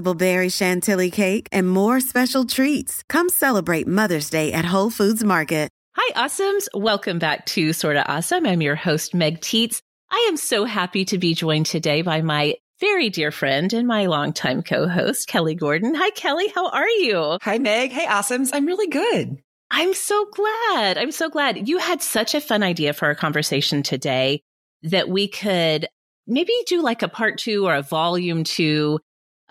berry 0.00 0.48
chantilly 0.48 1.10
cake, 1.10 1.48
and 1.50 1.68
more 1.68 2.00
special 2.00 2.44
treats. 2.44 3.02
Come 3.08 3.28
celebrate 3.28 3.86
Mother's 3.86 4.30
Day 4.30 4.52
at 4.52 4.64
Whole 4.64 4.90
Foods 4.90 5.24
Market. 5.24 5.72
Hi, 5.94 6.26
Awesomes. 6.26 6.68
Welcome 6.72 7.18
back 7.18 7.44
to 7.46 7.74
Sorta 7.74 8.10
Awesome. 8.10 8.46
I'm 8.46 8.62
your 8.62 8.76
host, 8.76 9.14
Meg 9.14 9.40
Tietz. 9.42 9.82
I 10.10 10.24
am 10.30 10.38
so 10.38 10.64
happy 10.64 11.04
to 11.04 11.18
be 11.18 11.34
joined 11.34 11.66
today 11.66 12.00
by 12.00 12.22
my 12.22 12.54
very 12.80 13.10
dear 13.10 13.30
friend 13.30 13.70
and 13.74 13.86
my 13.86 14.06
longtime 14.06 14.62
co-host, 14.62 15.28
Kelly 15.28 15.54
Gordon. 15.54 15.94
Hi, 15.94 16.08
Kelly. 16.08 16.48
How 16.54 16.70
are 16.70 16.88
you? 16.88 17.36
Hi, 17.42 17.58
Meg. 17.58 17.90
Hey, 17.90 18.06
Awesomes. 18.06 18.50
I'm 18.54 18.64
really 18.64 18.86
good. 18.86 19.42
I'm 19.70 19.92
so 19.92 20.26
glad. 20.32 20.96
I'm 20.96 21.12
so 21.12 21.28
glad. 21.28 21.68
You 21.68 21.76
had 21.76 22.00
such 22.00 22.34
a 22.34 22.40
fun 22.40 22.62
idea 22.62 22.94
for 22.94 23.04
our 23.04 23.14
conversation 23.14 23.82
today 23.82 24.40
that 24.84 25.10
we 25.10 25.28
could 25.28 25.86
maybe 26.26 26.54
do 26.66 26.80
like 26.80 27.02
a 27.02 27.08
part 27.08 27.36
two 27.36 27.66
or 27.66 27.74
a 27.74 27.82
volume 27.82 28.44
two 28.44 28.98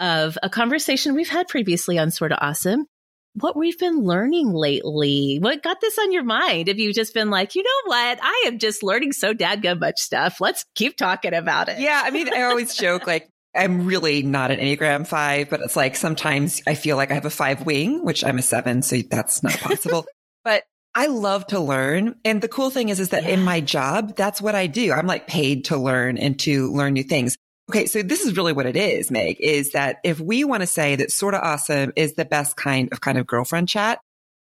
of 0.01 0.37
a 0.43 0.49
conversation 0.49 1.15
we've 1.15 1.29
had 1.29 1.47
previously 1.47 1.97
on 1.97 2.11
Sorta 2.11 2.37
Awesome 2.43 2.85
what 3.33 3.55
we've 3.55 3.77
been 3.77 4.03
learning 4.03 4.53
lately. 4.53 5.39
What 5.41 5.63
got 5.63 5.79
this 5.79 5.97
on 5.97 6.11
your 6.11 6.23
mind? 6.23 6.67
Have 6.67 6.79
you 6.79 6.93
just 6.93 7.13
been 7.13 7.29
like, 7.29 7.55
you 7.55 7.63
know 7.63 7.89
what? 7.89 8.19
I 8.21 8.43
am 8.47 8.59
just 8.59 8.83
learning 8.83 9.13
so 9.13 9.33
dadgum 9.33 9.79
much 9.79 9.99
stuff. 9.99 10.41
Let's 10.41 10.65
keep 10.75 10.97
talking 10.97 11.33
about 11.33 11.69
it. 11.69 11.79
Yeah. 11.79 12.01
I 12.03 12.11
mean, 12.11 12.33
I 12.33 12.43
always 12.43 12.75
joke 12.77 13.07
like, 13.07 13.29
I'm 13.55 13.85
really 13.85 14.23
not 14.23 14.51
an 14.51 14.59
Enneagram 14.59 15.05
five, 15.07 15.49
but 15.49 15.61
it's 15.61 15.75
like 15.75 15.95
sometimes 15.95 16.61
I 16.67 16.75
feel 16.75 16.97
like 16.97 17.11
I 17.11 17.15
have 17.15 17.25
a 17.25 17.29
five 17.29 17.65
wing, 17.65 18.05
which 18.05 18.23
I'm 18.23 18.37
a 18.37 18.41
seven. 18.41 18.81
So 18.81 18.97
that's 19.09 19.43
not 19.43 19.57
possible. 19.59 20.05
but 20.43 20.63
I 20.95 21.07
love 21.07 21.47
to 21.47 21.59
learn. 21.59 22.15
And 22.25 22.41
the 22.41 22.47
cool 22.47 22.69
thing 22.69 22.89
is, 22.89 22.99
is 22.99 23.09
that 23.09 23.23
yeah. 23.23 23.29
in 23.29 23.43
my 23.43 23.61
job, 23.61 24.15
that's 24.15 24.41
what 24.41 24.55
I 24.55 24.67
do. 24.67 24.91
I'm 24.91 25.07
like 25.07 25.27
paid 25.27 25.65
to 25.65 25.77
learn 25.77 26.17
and 26.17 26.39
to 26.41 26.71
learn 26.73 26.93
new 26.93 27.03
things. 27.03 27.37
Okay. 27.71 27.85
So 27.85 28.01
this 28.01 28.25
is 28.25 28.35
really 28.35 28.51
what 28.51 28.65
it 28.65 28.75
is, 28.75 29.09
Meg, 29.09 29.37
is 29.39 29.71
that 29.71 29.99
if 30.03 30.19
we 30.19 30.43
want 30.43 30.61
to 30.61 30.67
say 30.67 30.97
that 30.97 31.09
sorta 31.09 31.41
awesome 31.41 31.93
is 31.95 32.15
the 32.15 32.25
best 32.25 32.57
kind 32.57 32.89
of 32.91 32.99
kind 32.99 33.17
of 33.17 33.25
girlfriend 33.25 33.69
chat, 33.69 33.99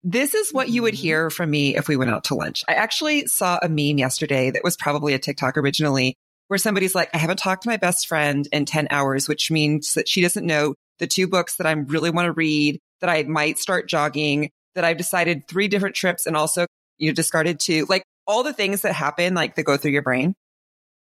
this 0.04 0.36
is 0.36 0.54
what 0.54 0.70
you 0.70 0.84
would 0.84 0.94
mm-hmm. 0.94 1.02
hear 1.02 1.30
from 1.32 1.50
me 1.50 1.76
if 1.76 1.88
we 1.88 1.98
went 1.98 2.12
out 2.12 2.26
to 2.26 2.36
lunch. 2.36 2.64
I 2.68 2.74
actually 2.74 3.26
saw 3.26 3.58
a 3.64 3.68
meme 3.68 3.98
yesterday 3.98 4.52
that 4.52 4.64
was 4.64 4.78
probably 4.78 5.16
a 5.16 5.20
TikTok 5.20 5.58
originally 5.58 6.16
where 6.50 6.60
somebody's 6.60 6.94
like, 6.94 7.10
I 7.16 7.18
haven't 7.18 7.40
talked 7.40 7.64
to 7.64 7.70
my 7.70 7.78
best 7.78 8.08
friend 8.08 8.48
in 8.52 8.66
10 8.66 8.90
hours, 8.92 9.28
which 9.28 9.50
means 9.50 9.96
that 9.96 10.08
she 10.08 10.22
doesn't 10.22 10.46
know 10.46 10.76
the 11.00 11.08
two 11.08 11.28
books 11.28 11.56
that 11.56 11.66
I 11.66 11.72
really 11.72 12.12
want 12.12 12.28
to 12.28 12.32
read, 12.32 12.80
that 13.02 13.10
I 13.10 13.24
might 13.24 13.58
start 13.58 13.90
jogging, 13.90 14.52
that 14.76 14.86
I've 14.86 14.98
decided 14.98 15.48
three 15.48 15.68
different 15.68 15.96
trips 15.96 16.28
and 16.28 16.38
also, 16.38 16.68
you 17.00 17.10
know, 17.10 17.16
discarded 17.16 17.60
two, 17.60 17.88
like 17.90 18.04
all 18.28 18.44
the 18.44 18.54
things 18.54 18.82
that 18.82 18.94
happen, 18.94 19.34
like 19.34 19.56
that 19.56 19.64
go 19.64 19.78
through 19.78 19.92
your 19.92 20.04
brain. 20.04 20.36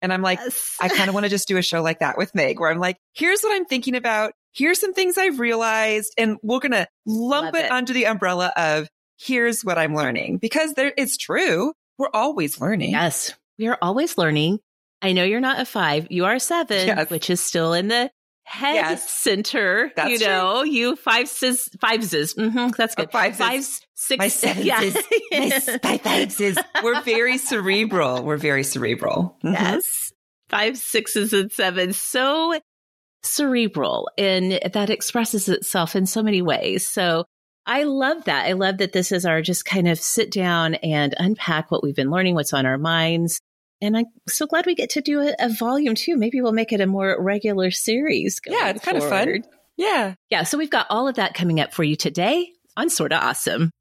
And 0.05 0.13
I'm 0.13 0.21
like, 0.21 0.37
yes. 0.39 0.77
I 0.79 0.87
kind 0.87 1.09
of 1.09 1.15
want 1.15 1.23
to 1.23 1.31
just 1.31 1.47
do 1.47 1.57
a 1.57 1.63
show 1.63 1.81
like 1.81 1.97
that 1.99 2.15
with 2.15 2.35
Meg, 2.35 2.59
where 2.59 2.69
I'm 2.69 2.77
like, 2.77 2.97
here's 3.15 3.41
what 3.41 3.55
I'm 3.55 3.65
thinking 3.65 3.95
about. 3.95 4.33
Here's 4.53 4.79
some 4.79 4.93
things 4.93 5.17
I've 5.17 5.39
realized. 5.39 6.13
And 6.15 6.37
we're 6.43 6.59
going 6.59 6.73
to 6.73 6.87
lump 7.07 7.55
it, 7.55 7.65
it, 7.65 7.71
under 7.71 7.91
the 7.91 8.05
umbrella 8.05 8.53
of 8.55 8.87
here's 9.17 9.65
what 9.65 9.79
I'm 9.79 9.95
learning 9.95 10.37
because 10.37 10.73
there, 10.75 10.93
it's 10.95 11.17
true. 11.17 11.73
We're 11.97 12.11
always 12.13 12.61
learning. 12.61 12.91
Yes. 12.91 13.33
We 13.57 13.65
are 13.65 13.79
always 13.81 14.15
learning. 14.15 14.59
I 15.01 15.13
know 15.13 15.23
you're 15.23 15.39
not 15.39 15.59
a 15.59 15.65
five. 15.65 16.07
You 16.11 16.25
are 16.25 16.35
a 16.35 16.39
seven, 16.39 16.85
yes. 16.85 17.09
which 17.09 17.31
is 17.31 17.41
still 17.41 17.73
in 17.73 17.87
the 17.87 18.11
head 18.45 18.75
yes. 18.75 19.09
center. 19.09 19.91
That's 19.95 20.09
you 20.09 20.19
know, 20.19 20.61
true. 20.61 20.71
you 20.71 20.95
five 20.95 21.27
says 21.27 21.67
fives 21.81 22.13
is 22.13 22.35
mm-hmm, 22.35 22.69
that's 22.77 22.95
good. 22.95 23.09
Oh, 23.13 23.31
fives, 23.31 23.81
six. 23.95 24.19
My 24.19 24.27
sevens 24.29 24.65
yeah. 24.65 24.81
is 24.81 25.69
my, 25.83 25.97
fives 26.03 26.39
is. 26.39 26.57
We're 26.81 27.01
very 27.01 27.37
cerebral. 27.37 28.23
We're 28.23 28.37
very 28.37 28.63
cerebral. 28.63 29.37
Mm-hmm. 29.43 29.53
Yes, 29.53 30.13
five 30.49 30.77
sixes 30.77 31.33
and 31.33 31.51
sevens. 31.51 31.97
So 31.97 32.57
cerebral, 33.23 34.09
and 34.17 34.59
that 34.73 34.89
expresses 34.89 35.49
itself 35.49 35.95
in 35.95 36.05
so 36.05 36.23
many 36.23 36.41
ways. 36.41 36.87
So. 36.87 37.25
I 37.67 37.85
love 37.85 38.25
that. 38.25 38.45
I 38.45 38.51
love 38.51 38.77
that 38.77 38.93
this 38.93 39.11
is 39.11 39.25
our 39.25 39.41
just 39.41 39.65
kind 39.65 39.87
of 39.87 39.97
sit 39.97 40.29
down 40.29 40.75
and 40.75 41.15
unpack 41.17 41.71
what 41.71 41.81
we've 41.81 41.95
been 41.95 42.11
learning, 42.11 42.35
what's 42.35 42.53
on 42.53 42.67
our 42.67 42.77
minds, 42.77 43.41
and 43.81 43.97
I'm 43.97 44.05
so 44.27 44.47
glad 44.47 44.65
we 44.65 44.75
get 44.75 44.91
to 44.91 45.01
do 45.01 45.21
a, 45.21 45.35
a 45.39 45.49
volume 45.49 45.95
too. 45.95 46.17
Maybe 46.17 46.41
we'll 46.41 46.53
make 46.53 46.71
it 46.71 46.81
a 46.81 46.87
more 46.87 47.15
regular 47.21 47.71
series. 47.71 48.39
Yeah, 48.45 48.69
it's 48.69 48.83
kind 48.83 48.97
forward. 48.97 49.13
of 49.13 49.43
fun. 49.43 49.51
Yeah. 49.77 50.15
Yeah. 50.29 50.43
So 50.43 50.57
we've 50.57 50.69
got 50.69 50.87
all 50.89 51.07
of 51.07 51.15
that 51.15 51.33
coming 51.33 51.59
up 51.59 51.73
for 51.73 51.83
you 51.83 51.95
today 51.95 52.51
on 52.77 52.89
Sorta 52.89 53.15
Awesome. 53.15 53.71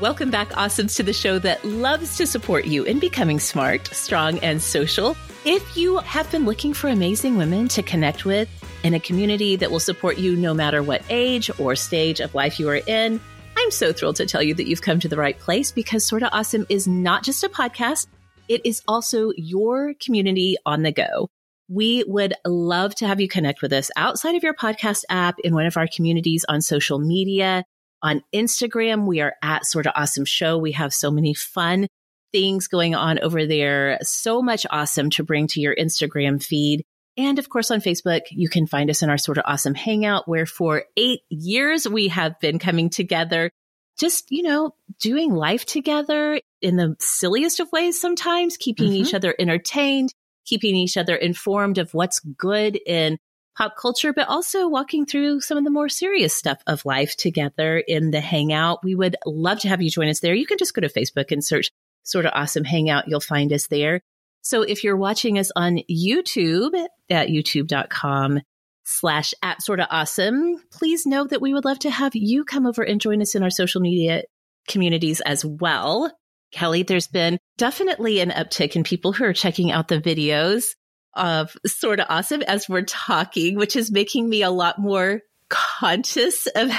Welcome 0.00 0.30
back, 0.30 0.50
Awesomes, 0.50 0.94
to 0.98 1.02
the 1.02 1.12
show 1.12 1.40
that 1.40 1.64
loves 1.64 2.16
to 2.18 2.26
support 2.28 2.66
you 2.66 2.84
in 2.84 3.00
becoming 3.00 3.40
smart, 3.40 3.88
strong, 3.88 4.38
and 4.38 4.62
social. 4.62 5.16
If 5.44 5.76
you 5.76 5.98
have 5.98 6.30
been 6.30 6.44
looking 6.44 6.72
for 6.72 6.86
amazing 6.86 7.36
women 7.36 7.66
to 7.66 7.82
connect 7.82 8.24
with 8.24 8.48
in 8.84 8.94
a 8.94 9.00
community 9.00 9.56
that 9.56 9.72
will 9.72 9.80
support 9.80 10.16
you 10.16 10.36
no 10.36 10.54
matter 10.54 10.84
what 10.84 11.02
age 11.10 11.50
or 11.58 11.74
stage 11.74 12.20
of 12.20 12.32
life 12.36 12.60
you 12.60 12.68
are 12.68 12.80
in, 12.86 13.20
I'm 13.56 13.72
so 13.72 13.92
thrilled 13.92 14.14
to 14.16 14.26
tell 14.26 14.40
you 14.40 14.54
that 14.54 14.68
you've 14.68 14.82
come 14.82 15.00
to 15.00 15.08
the 15.08 15.16
right 15.16 15.36
place 15.36 15.72
because 15.72 16.04
Sorta 16.04 16.30
Awesome 16.32 16.64
is 16.68 16.86
not 16.86 17.24
just 17.24 17.42
a 17.42 17.48
podcast, 17.48 18.06
it 18.46 18.60
is 18.64 18.82
also 18.86 19.32
your 19.36 19.94
community 19.94 20.56
on 20.64 20.84
the 20.84 20.92
go. 20.92 21.28
We 21.68 22.04
would 22.06 22.34
love 22.46 22.94
to 22.96 23.06
have 23.08 23.20
you 23.20 23.26
connect 23.26 23.62
with 23.62 23.72
us 23.72 23.90
outside 23.96 24.36
of 24.36 24.44
your 24.44 24.54
podcast 24.54 25.02
app 25.08 25.40
in 25.40 25.54
one 25.54 25.66
of 25.66 25.76
our 25.76 25.88
communities 25.88 26.44
on 26.48 26.60
social 26.60 27.00
media. 27.00 27.64
On 28.02 28.22
Instagram, 28.32 29.06
we 29.06 29.20
are 29.20 29.34
at 29.42 29.66
Sorta 29.66 29.92
Awesome 29.98 30.24
Show. 30.24 30.58
We 30.58 30.72
have 30.72 30.94
so 30.94 31.10
many 31.10 31.34
fun 31.34 31.88
things 32.32 32.68
going 32.68 32.94
on 32.94 33.18
over 33.18 33.46
there. 33.46 33.98
So 34.02 34.42
much 34.42 34.66
awesome 34.70 35.10
to 35.10 35.24
bring 35.24 35.48
to 35.48 35.60
your 35.60 35.74
Instagram 35.74 36.42
feed. 36.42 36.84
And 37.16 37.40
of 37.40 37.48
course, 37.48 37.72
on 37.72 37.80
Facebook, 37.80 38.22
you 38.30 38.48
can 38.48 38.68
find 38.68 38.88
us 38.90 39.02
in 39.02 39.10
our 39.10 39.18
Sorta 39.18 39.44
Awesome 39.44 39.74
Hangout, 39.74 40.28
where 40.28 40.46
for 40.46 40.84
eight 40.96 41.20
years 41.28 41.88
we 41.88 42.08
have 42.08 42.38
been 42.38 42.60
coming 42.60 42.90
together, 42.90 43.50
just, 43.98 44.30
you 44.30 44.44
know, 44.44 44.74
doing 45.00 45.34
life 45.34 45.66
together 45.66 46.40
in 46.62 46.76
the 46.76 46.94
silliest 47.00 47.58
of 47.58 47.72
ways 47.72 48.00
sometimes, 48.00 48.56
keeping 48.56 48.90
mm-hmm. 48.90 49.06
each 49.06 49.14
other 49.14 49.34
entertained, 49.36 50.14
keeping 50.46 50.76
each 50.76 50.96
other 50.96 51.16
informed 51.16 51.78
of 51.78 51.92
what's 51.92 52.20
good 52.20 52.78
in 52.86 53.18
pop 53.58 53.76
culture, 53.76 54.12
but 54.12 54.28
also 54.28 54.68
walking 54.68 55.04
through 55.04 55.40
some 55.40 55.58
of 55.58 55.64
the 55.64 55.70
more 55.70 55.88
serious 55.88 56.34
stuff 56.34 56.62
of 56.68 56.86
life 56.86 57.16
together 57.16 57.76
in 57.76 58.12
the 58.12 58.20
Hangout. 58.20 58.84
We 58.84 58.94
would 58.94 59.16
love 59.26 59.58
to 59.60 59.68
have 59.68 59.82
you 59.82 59.90
join 59.90 60.08
us 60.08 60.20
there. 60.20 60.34
You 60.34 60.46
can 60.46 60.58
just 60.58 60.74
go 60.74 60.80
to 60.80 60.88
Facebook 60.88 61.32
and 61.32 61.44
search 61.44 61.70
Sorta 62.04 62.32
Awesome 62.32 62.64
Hangout. 62.64 63.08
You'll 63.08 63.20
find 63.20 63.52
us 63.52 63.66
there. 63.66 64.00
So 64.42 64.62
if 64.62 64.84
you're 64.84 64.96
watching 64.96 65.38
us 65.38 65.50
on 65.56 65.80
YouTube 65.90 66.72
at 67.10 67.28
youtube.com 67.28 68.40
slash 68.84 69.34
at 69.42 69.60
sorta 69.60 69.86
awesome, 69.90 70.56
please 70.70 71.04
know 71.04 71.26
that 71.26 71.42
we 71.42 71.52
would 71.52 71.64
love 71.64 71.80
to 71.80 71.90
have 71.90 72.14
you 72.14 72.44
come 72.44 72.64
over 72.64 72.82
and 72.82 73.00
join 73.00 73.20
us 73.20 73.34
in 73.34 73.42
our 73.42 73.50
social 73.50 73.80
media 73.80 74.22
communities 74.68 75.20
as 75.20 75.44
well. 75.44 76.10
Kelly, 76.52 76.84
there's 76.84 77.08
been 77.08 77.38
definitely 77.58 78.20
an 78.20 78.30
uptick 78.30 78.76
in 78.76 78.84
people 78.84 79.12
who 79.12 79.24
are 79.24 79.34
checking 79.34 79.70
out 79.70 79.88
the 79.88 80.00
videos 80.00 80.74
of 81.14 81.56
Sorta 81.66 82.08
Awesome 82.08 82.42
as 82.42 82.68
we're 82.68 82.82
talking, 82.82 83.56
which 83.56 83.76
is 83.76 83.90
making 83.90 84.28
me 84.28 84.42
a 84.42 84.50
lot 84.50 84.78
more 84.78 85.22
conscious 85.48 86.46
of 86.54 86.70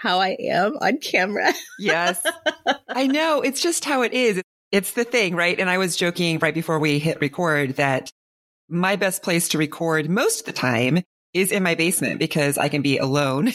how 0.00 0.20
I 0.20 0.36
am 0.40 0.76
on 0.80 0.98
camera. 0.98 1.52
yes. 1.78 2.24
I 2.88 3.06
know. 3.06 3.42
It's 3.42 3.60
just 3.60 3.84
how 3.84 4.02
it 4.02 4.12
is. 4.12 4.42
It's 4.72 4.92
the 4.92 5.04
thing, 5.04 5.34
right? 5.34 5.58
And 5.58 5.70
I 5.70 5.78
was 5.78 5.96
joking 5.96 6.38
right 6.38 6.54
before 6.54 6.78
we 6.78 6.98
hit 6.98 7.20
record 7.20 7.76
that 7.76 8.10
my 8.68 8.96
best 8.96 9.22
place 9.22 9.48
to 9.50 9.58
record 9.58 10.10
most 10.10 10.40
of 10.40 10.46
the 10.46 10.52
time 10.52 11.02
is 11.32 11.52
in 11.52 11.62
my 11.62 11.74
basement 11.74 12.18
because 12.18 12.58
I 12.58 12.68
can 12.68 12.82
be 12.82 12.98
alone. 12.98 13.48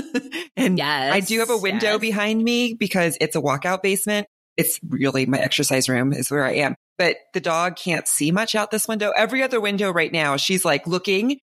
and 0.56 0.78
yes, 0.78 1.12
I 1.12 1.20
do 1.20 1.40
have 1.40 1.50
a 1.50 1.56
window 1.56 1.92
yes. 1.92 2.00
behind 2.00 2.42
me 2.42 2.74
because 2.74 3.18
it's 3.20 3.36
a 3.36 3.40
walkout 3.40 3.82
basement. 3.82 4.26
It's 4.56 4.78
really 4.88 5.26
my 5.26 5.38
exercise 5.38 5.88
room 5.88 6.12
is 6.12 6.30
where 6.30 6.44
I 6.44 6.54
am, 6.54 6.76
but 6.98 7.16
the 7.32 7.40
dog 7.40 7.76
can't 7.76 8.06
see 8.06 8.30
much 8.30 8.54
out 8.54 8.70
this 8.70 8.88
window. 8.88 9.12
Every 9.16 9.42
other 9.42 9.60
window 9.60 9.92
right 9.92 10.12
now, 10.12 10.36
she's 10.36 10.64
like 10.64 10.86
looking. 10.86 11.38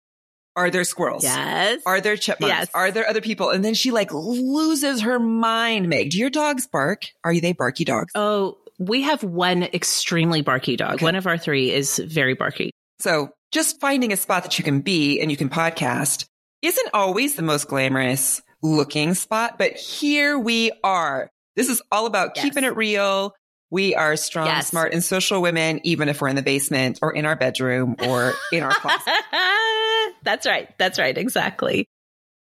Are 0.56 0.70
there 0.70 0.84
squirrels? 0.84 1.24
Yes. 1.24 1.82
Are 1.86 2.02
there 2.02 2.18
chipmunks? 2.18 2.54
Yes. 2.54 2.70
Are 2.74 2.92
there 2.92 3.08
other 3.08 3.22
people? 3.22 3.50
And 3.50 3.64
then 3.64 3.74
she 3.74 3.92
like 3.92 4.14
loses 4.14 5.02
her 5.02 5.20
mind, 5.20 5.88
Meg. 5.88 6.12
Do 6.12 6.18
your 6.18 6.30
dogs 6.30 6.68
bark? 6.68 7.04
Are 7.24 7.40
they 7.40 7.54
barky 7.54 7.86
dogs? 7.86 8.12
Oh, 8.16 8.58
we 8.78 9.04
have 9.04 9.24
one 9.24 9.64
extremely 9.64 10.42
barky 10.42 10.76
dog. 10.76 10.96
Okay. 10.96 11.06
One 11.06 11.16
of 11.16 11.26
our 11.26 11.38
three 11.38 11.72
is 11.72 12.00
very 12.00 12.34
barky. 12.34 12.72
So 13.00 13.30
just 13.52 13.80
finding 13.80 14.12
a 14.12 14.18
spot 14.18 14.44
that 14.44 14.58
you 14.58 14.66
can 14.66 14.82
be 14.82 15.22
and 15.22 15.32
you 15.32 15.38
can 15.38 15.50
podcast 15.50 16.26
isn't 16.62 16.90
always 16.94 17.36
the 17.36 17.42
most 17.42 17.68
glamorous 17.68 18.42
looking 18.62 19.14
spot, 19.14 19.58
but 19.58 19.74
here 19.74 20.38
we 20.38 20.72
are. 20.84 21.30
This 21.56 21.70
is 21.70 21.82
all 21.92 22.06
about 22.06 22.32
yes. 22.36 22.46
keeping 22.46 22.64
it 22.64 22.76
real. 22.76 23.34
We 23.72 23.96
are 23.96 24.18
strong, 24.18 24.48
yes. 24.48 24.68
smart, 24.68 24.94
and 24.94 25.02
social 25.02 25.42
women, 25.42 25.80
even 25.84 26.10
if 26.10 26.22
we're 26.22 26.28
in 26.28 26.36
the 26.36 26.42
basement 26.44 27.00
or 27.02 27.14
in 27.14 27.26
our 27.26 27.38
bedroom 27.38 27.96
or 28.06 28.34
in 28.52 28.64
our 28.64 28.72
closet. 28.72 29.14
That's 30.24 30.46
right. 30.46 30.70
That's 30.78 31.00
right. 31.00 31.18
Exactly. 31.18 31.88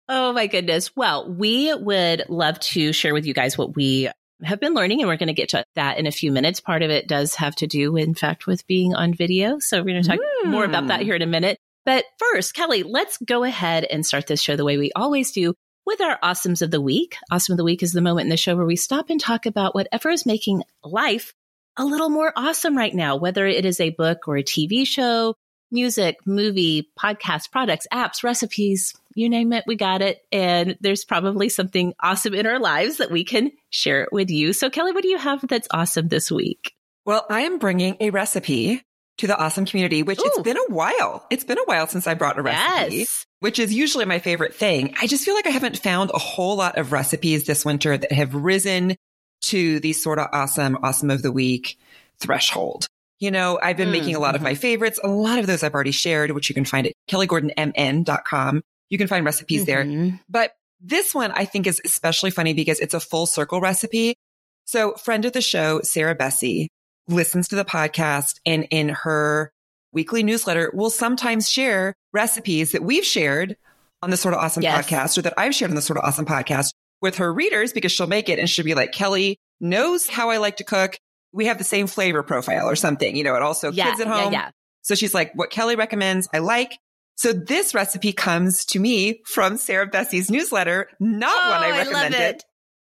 Oh 0.07 0.35
my 0.35 0.47
goodness. 0.47 0.95
Well, 0.95 1.33
we 1.33 1.73
would 1.75 2.25
love 2.29 2.61
to 2.61 2.93
share 2.93 3.15
with 3.15 3.25
you 3.25 3.33
guys 3.33 3.57
what 3.57 3.75
we 3.75 4.11
have 4.43 4.61
been 4.61 4.75
learning, 4.75 5.01
and 5.01 5.09
we're 5.09 5.17
going 5.17 5.29
to 5.29 5.33
get 5.33 5.51
to 5.51 5.65
that 5.77 5.97
in 5.97 6.07
a 6.07 6.13
few 6.13 6.31
minutes. 6.31 6.61
Part 6.61 6.83
of 6.83 6.91
it 6.91 7.09
does 7.09 7.35
have 7.37 7.55
to 7.57 7.67
do, 7.67 7.97
in 7.97 8.15
fact, 8.15 8.47
with 8.47 8.67
being 8.67 8.95
on 8.95 9.15
video. 9.15 9.59
So 9.61 9.79
we're 9.79 9.93
going 9.93 10.03
to 10.03 10.09
talk 10.11 10.19
mm. 10.19 10.51
more 10.51 10.65
about 10.65 10.89
that 10.89 11.01
here 11.01 11.15
in 11.15 11.23
a 11.23 11.27
minute. 11.27 11.59
But 11.87 12.05
first, 12.19 12.55
Kelly, 12.55 12.83
let's 12.83 13.17
go 13.19 13.45
ahead 13.45 13.85
and 13.85 14.05
start 14.05 14.27
this 14.27 14.43
show 14.43 14.57
the 14.57 14.65
way 14.65 14.77
we 14.77 14.93
always 14.95 15.33
do 15.33 15.55
with 15.87 16.01
our 16.01 16.19
awesomes 16.23 16.63
of 16.63 16.71
the 16.71 16.81
week. 16.81 17.17
Awesome 17.31 17.53
of 17.55 17.59
the 17.59 17.65
week 17.65 17.83
is 17.83 17.93
the 17.93 18.01
moment 18.01 18.25
in 18.25 18.31
the 18.31 18.37
show 18.37 18.57
where 18.57 18.67
we 18.67 18.77
stop 18.77 19.11
and 19.11 19.21
talk 19.21 19.47
about 19.47 19.75
whatever 19.75 20.11
is 20.11 20.27
making 20.27 20.63
life 20.83 21.33
a 21.77 21.85
little 21.85 22.11
more 22.11 22.33
awesome 22.37 22.77
right 22.77 22.95
now, 22.95 23.17
whether 23.17 23.47
it 23.47 23.65
is 23.65 23.81
a 23.81 23.91
book 23.91 24.29
or 24.29 24.37
a 24.37 24.45
TV 24.45 24.87
show, 24.87 25.35
music, 25.71 26.19
movie, 26.25 26.89
podcast, 26.99 27.51
products, 27.51 27.87
apps, 27.93 28.23
recipes, 28.23 28.95
you 29.15 29.29
name 29.29 29.53
it, 29.53 29.65
we 29.67 29.77
got 29.77 30.03
it. 30.03 30.23
And 30.31 30.77
there's 30.81 31.05
probably 31.05 31.49
something 31.49 31.95
awesome 32.01 32.35
in 32.35 32.47
our 32.47 32.61
lives 32.61 32.99
that 32.99 33.11
we 33.11 33.25
can 33.25 33.51
share 33.71 34.05
it 34.05 34.13
with 34.13 34.31
you. 34.31 34.53
So, 34.53 34.71
Kelly, 34.71 34.93
what 34.93 35.03
do 35.03 35.09
you 35.09 35.19
have 35.19 35.47
that's 35.47 35.69
awesome 35.71 36.09
this 36.09 36.31
week? 36.31 36.75
Well, 37.05 37.27
I 37.29 37.43
am 37.43 37.59
bringing 37.59 37.97
a 38.01 38.11
recipe 38.11 38.83
to 39.19 39.27
the 39.27 39.37
awesome 39.37 39.65
community, 39.65 40.03
which 40.03 40.19
Ooh. 40.19 40.25
it's 40.27 40.41
been 40.41 40.57
a 40.57 40.67
while. 40.69 41.25
It's 41.31 41.45
been 41.45 41.59
a 41.59 41.65
while 41.65 41.87
since 41.87 42.07
I 42.07 42.15
brought 42.15 42.39
a 42.39 42.43
recipe, 42.43 42.97
yes. 42.97 43.27
which 43.41 43.59
is 43.59 43.73
usually 43.73 44.05
my 44.05 44.19
favorite 44.19 44.55
thing. 44.55 44.95
I 45.01 45.07
just 45.07 45.25
feel 45.25 45.35
like 45.35 45.47
I 45.47 45.51
haven't 45.51 45.79
found 45.79 46.11
a 46.13 46.19
whole 46.19 46.57
lot 46.57 46.79
of 46.79 46.93
recipes 46.93 47.45
this 47.45 47.65
winter 47.65 47.97
that 47.97 48.13
have 48.13 48.35
risen 48.35 48.97
to 49.43 49.81
the 49.81 49.93
sort 49.93 50.19
of 50.19 50.29
awesome, 50.33 50.79
awesome 50.83 51.11
of 51.11 51.23
the 51.23 51.33
week 51.33 51.79
threshold. 52.19 52.87
You 53.21 53.31
know, 53.31 53.59
I've 53.63 53.77
been 53.77 53.89
mm, 53.89 53.93
making 53.93 54.17
a 54.17 54.19
lot 54.19 54.29
mm-hmm. 54.29 54.37
of 54.37 54.43
my 54.43 54.55
favorites. 54.55 54.99
A 55.03 55.09
lot 55.09 55.39
of 55.39 55.47
those 55.47 55.63
I've 55.63 55.75
already 55.75 55.93
shared, 55.93 56.31
which 56.33 56.49
you 56.49 56.55
can 56.55 56.65
find 56.65 56.87
at 56.87 56.93
kellygordonmn.com. 57.09 58.63
You 58.91 58.99
can 58.99 59.07
find 59.07 59.25
recipes 59.25 59.65
mm-hmm. 59.65 60.01
there. 60.01 60.21
But 60.29 60.55
this 60.81 61.15
one 61.15 61.31
I 61.33 61.45
think 61.45 61.67
is 61.67 61.81
especially 61.85 62.31
funny 62.31 62.53
because 62.53 62.81
it's 62.81 62.95
a 62.95 63.01
full 63.01 63.27
circle 63.27 63.61
recipe. 63.61 64.17
So 64.65 64.95
friend 64.95 65.25
of 65.25 65.33
the 65.33 65.41
show, 65.41 65.81
Sarah 65.83 66.17
Bessey, 66.17 66.69
listens 67.09 67.49
to 67.49 67.57
the 67.57 67.65
podcast 67.65 68.39
and 68.47 68.67
in 68.71 68.89
her 68.91 69.53
weekly 69.93 70.23
newsletter 70.23 70.71
will 70.75 70.91
sometimes 70.91 71.51
share 71.51 71.95
recipes 72.13 72.73
that 72.73 72.83
we've 72.83 73.05
shared 73.05 73.57
on 74.03 74.11
the 74.11 74.17
Sorta 74.17 74.39
Awesome 74.39 74.63
yes. 74.63 74.87
podcast 74.87 75.19
or 75.19 75.23
that 75.23 75.35
I've 75.37 75.55
shared 75.55 75.71
on 75.71 75.77
the 75.77 75.83
Sorta 75.83 76.03
Awesome 76.03 76.27
podcast 76.27 76.73
with 77.01 77.17
her 77.17 77.33
readers 77.33 77.73
because 77.73 77.93
she'll 77.93 78.07
make 78.07 78.29
it 78.29 78.39
and 78.39 78.49
she'll 78.49 78.65
be 78.65 78.75
like, 78.75 78.93
Kelly 78.93 79.39
knows 79.61 80.09
how 80.09 80.31
I 80.31 80.39
like 80.39 80.57
to 80.57 80.65
cook. 80.65 80.97
We 81.33 81.47
have 81.47 81.59
the 81.59 81.65
same 81.65 81.87
flavor 81.87 82.23
profile 82.23 82.69
or 82.69 82.77
something, 82.77 83.17
you 83.17 83.25
know, 83.25 83.35
and 83.35 83.43
also 83.43 83.73
yeah, 83.73 83.91
kids 83.91 84.01
at 84.01 84.07
home. 84.07 84.33
Yeah, 84.33 84.41
yeah. 84.41 84.51
So 84.83 84.95
she's 84.95 85.15
like, 85.15 85.33
what 85.35 85.51
Kelly 85.51 85.77
recommends, 85.77 86.29
I 86.33 86.39
like. 86.39 86.79
So 87.17 87.33
this 87.33 87.75
recipe 87.75 88.13
comes 88.13 88.65
to 88.67 88.79
me 88.79 89.23
from 89.25 89.57
Sarah 89.57 89.87
Bessey's 89.87 90.31
newsletter, 90.31 90.89
not 91.01 91.31
oh, 91.33 91.51
one 91.51 91.63
I 91.63 91.79
recommended. 91.79 92.21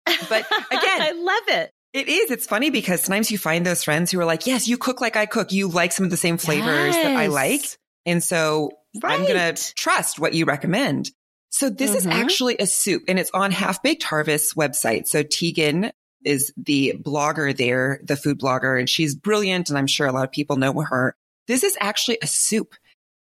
I 0.05 0.11
it. 0.11 0.27
But 0.29 0.45
again, 0.71 1.01
I 1.01 1.11
love 1.11 1.59
it. 1.59 1.71
It 1.93 2.09
is. 2.09 2.31
It's 2.31 2.45
funny 2.45 2.69
because 2.69 3.01
sometimes 3.01 3.31
you 3.31 3.37
find 3.37 3.65
those 3.65 3.83
friends 3.83 4.11
who 4.11 4.19
are 4.19 4.25
like, 4.25 4.45
yes, 4.45 4.67
you 4.67 4.77
cook 4.77 5.01
like 5.01 5.15
I 5.15 5.25
cook. 5.25 5.51
You 5.51 5.67
like 5.67 5.91
some 5.91 6.05
of 6.05 6.11
the 6.11 6.17
same 6.17 6.37
flavors 6.37 6.95
yes. 6.95 7.03
that 7.03 7.15
I 7.15 7.27
like. 7.27 7.61
And 8.05 8.23
so 8.23 8.71
right. 9.01 9.19
I'm 9.19 9.25
going 9.25 9.55
to 9.55 9.75
trust 9.75 10.19
what 10.19 10.33
you 10.33 10.45
recommend. 10.45 11.11
So 11.49 11.69
this 11.69 11.91
mm-hmm. 11.91 11.97
is 11.97 12.07
actually 12.07 12.57
a 12.59 12.67
soup 12.67 13.03
and 13.07 13.17
it's 13.17 13.31
on 13.33 13.51
Half 13.51 13.81
Baked 13.81 14.03
Harvest's 14.03 14.53
website. 14.53 15.07
So 15.07 15.23
Tieghan 15.23 15.91
is 16.23 16.53
the 16.57 16.93
blogger 17.01 17.55
there, 17.55 18.01
the 18.03 18.17
food 18.17 18.39
blogger, 18.39 18.77
and 18.77 18.89
she's 18.89 19.15
brilliant. 19.15 19.69
And 19.69 19.77
I'm 19.77 19.87
sure 19.87 20.07
a 20.07 20.11
lot 20.11 20.25
of 20.25 20.31
people 20.31 20.57
know 20.57 20.73
her. 20.81 21.15
This 21.47 21.63
is 21.63 21.77
actually 21.79 22.17
a 22.21 22.27
soup, 22.27 22.75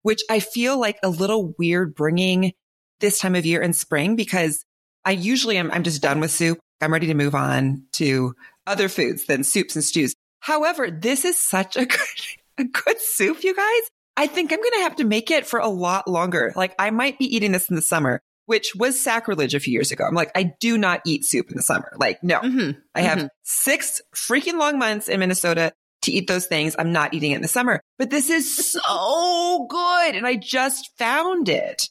which 0.02 0.22
I 0.30 0.40
feel 0.40 0.80
like 0.80 0.98
a 1.02 1.08
little 1.10 1.54
weird 1.58 1.94
bringing 1.94 2.54
this 3.00 3.18
time 3.18 3.34
of 3.34 3.44
year 3.44 3.60
in 3.60 3.72
spring 3.72 4.16
because 4.16 4.64
I 5.04 5.12
usually 5.12 5.58
am, 5.58 5.70
I'm 5.70 5.82
just 5.82 6.02
done 6.02 6.20
with 6.20 6.30
soup. 6.30 6.58
I'm 6.80 6.92
ready 6.92 7.08
to 7.08 7.14
move 7.14 7.34
on 7.34 7.84
to 7.92 8.34
other 8.66 8.88
foods 8.88 9.26
than 9.26 9.44
soups 9.44 9.74
and 9.74 9.84
stews. 9.84 10.14
However, 10.40 10.90
this 10.90 11.24
is 11.24 11.38
such 11.38 11.76
a 11.76 11.86
good, 11.86 11.98
a 12.58 12.64
good 12.64 13.00
soup, 13.00 13.42
you 13.44 13.54
guys. 13.54 13.90
I 14.16 14.26
think 14.26 14.52
I'm 14.52 14.60
going 14.60 14.72
to 14.74 14.82
have 14.82 14.96
to 14.96 15.04
make 15.04 15.30
it 15.30 15.46
for 15.46 15.58
a 15.58 15.68
lot 15.68 16.06
longer. 16.06 16.52
Like 16.54 16.74
I 16.78 16.90
might 16.90 17.18
be 17.18 17.34
eating 17.34 17.52
this 17.52 17.68
in 17.68 17.76
the 17.76 17.82
summer, 17.82 18.20
which 18.46 18.74
was 18.74 19.00
sacrilege 19.00 19.54
a 19.54 19.60
few 19.60 19.72
years 19.72 19.90
ago. 19.90 20.04
I'm 20.04 20.14
like, 20.14 20.30
I 20.34 20.54
do 20.60 20.78
not 20.78 21.00
eat 21.04 21.24
soup 21.24 21.50
in 21.50 21.56
the 21.56 21.62
summer. 21.62 21.92
Like, 21.98 22.22
no, 22.22 22.40
mm-hmm. 22.40 22.78
I 22.94 23.00
have 23.00 23.18
mm-hmm. 23.18 23.26
six 23.42 24.00
freaking 24.14 24.58
long 24.58 24.78
months 24.78 25.08
in 25.08 25.20
Minnesota 25.20 25.72
to 26.02 26.12
eat 26.12 26.28
those 26.28 26.46
things. 26.46 26.76
I'm 26.78 26.92
not 26.92 27.14
eating 27.14 27.32
it 27.32 27.36
in 27.36 27.42
the 27.42 27.48
summer, 27.48 27.80
but 27.98 28.10
this 28.10 28.30
is 28.30 28.72
so 28.72 29.66
good. 29.68 30.14
And 30.14 30.26
I 30.26 30.36
just 30.36 30.96
found 30.96 31.48
it. 31.48 31.88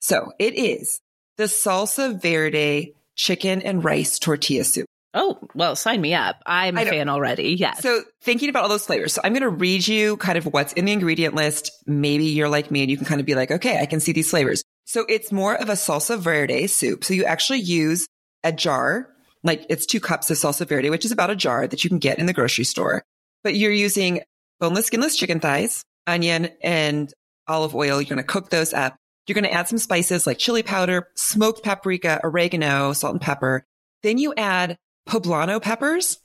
So 0.00 0.32
it 0.38 0.54
is 0.54 1.00
the 1.36 1.44
salsa 1.44 2.20
verde 2.20 2.94
chicken 3.14 3.62
and 3.62 3.84
rice 3.84 4.18
tortilla 4.18 4.64
soup. 4.64 4.86
Oh, 5.12 5.38
well, 5.54 5.74
sign 5.74 6.00
me 6.00 6.14
up. 6.14 6.40
I'm 6.46 6.78
a 6.78 6.86
fan 6.86 7.08
already. 7.08 7.56
Yes. 7.58 7.82
So 7.82 8.02
thinking 8.22 8.48
about 8.48 8.62
all 8.62 8.68
those 8.68 8.86
flavors. 8.86 9.12
So 9.12 9.20
I'm 9.24 9.32
going 9.32 9.42
to 9.42 9.48
read 9.48 9.86
you 9.88 10.16
kind 10.18 10.38
of 10.38 10.46
what's 10.46 10.72
in 10.74 10.84
the 10.84 10.92
ingredient 10.92 11.34
list. 11.34 11.72
Maybe 11.86 12.26
you're 12.26 12.48
like 12.48 12.70
me 12.70 12.82
and 12.82 12.90
you 12.90 12.96
can 12.96 13.06
kind 13.06 13.20
of 13.20 13.26
be 13.26 13.34
like, 13.34 13.50
okay, 13.50 13.80
I 13.80 13.86
can 13.86 13.98
see 13.98 14.12
these 14.12 14.30
flavors. 14.30 14.62
So 14.84 15.04
it's 15.08 15.32
more 15.32 15.54
of 15.54 15.68
a 15.68 15.72
salsa 15.72 16.18
verde 16.18 16.68
soup. 16.68 17.02
So 17.04 17.14
you 17.14 17.24
actually 17.24 17.60
use 17.60 18.06
a 18.44 18.52
jar, 18.52 19.08
like 19.42 19.66
it's 19.68 19.84
two 19.84 20.00
cups 20.00 20.30
of 20.30 20.36
salsa 20.36 20.66
verde, 20.66 20.90
which 20.90 21.04
is 21.04 21.12
about 21.12 21.30
a 21.30 21.36
jar 21.36 21.66
that 21.66 21.82
you 21.82 21.90
can 21.90 21.98
get 21.98 22.18
in 22.20 22.26
the 22.26 22.32
grocery 22.32 22.64
store. 22.64 23.02
But 23.42 23.56
you're 23.56 23.72
using 23.72 24.20
boneless, 24.60 24.86
skinless 24.86 25.16
chicken 25.16 25.40
thighs, 25.40 25.82
onion, 26.06 26.50
and 26.62 27.12
olive 27.48 27.74
oil. 27.74 28.00
You're 28.00 28.04
going 28.04 28.18
to 28.18 28.22
cook 28.22 28.50
those 28.50 28.72
up. 28.72 28.94
You're 29.26 29.34
going 29.34 29.44
to 29.44 29.52
add 29.52 29.68
some 29.68 29.78
spices 29.78 30.26
like 30.26 30.38
chili 30.38 30.62
powder, 30.62 31.08
smoked 31.16 31.64
paprika, 31.64 32.20
oregano, 32.22 32.92
salt 32.92 33.14
and 33.14 33.20
pepper. 33.20 33.64
Then 34.02 34.18
you 34.18 34.34
add 34.36 34.76
poblano 35.08 35.60
peppers, 35.60 36.18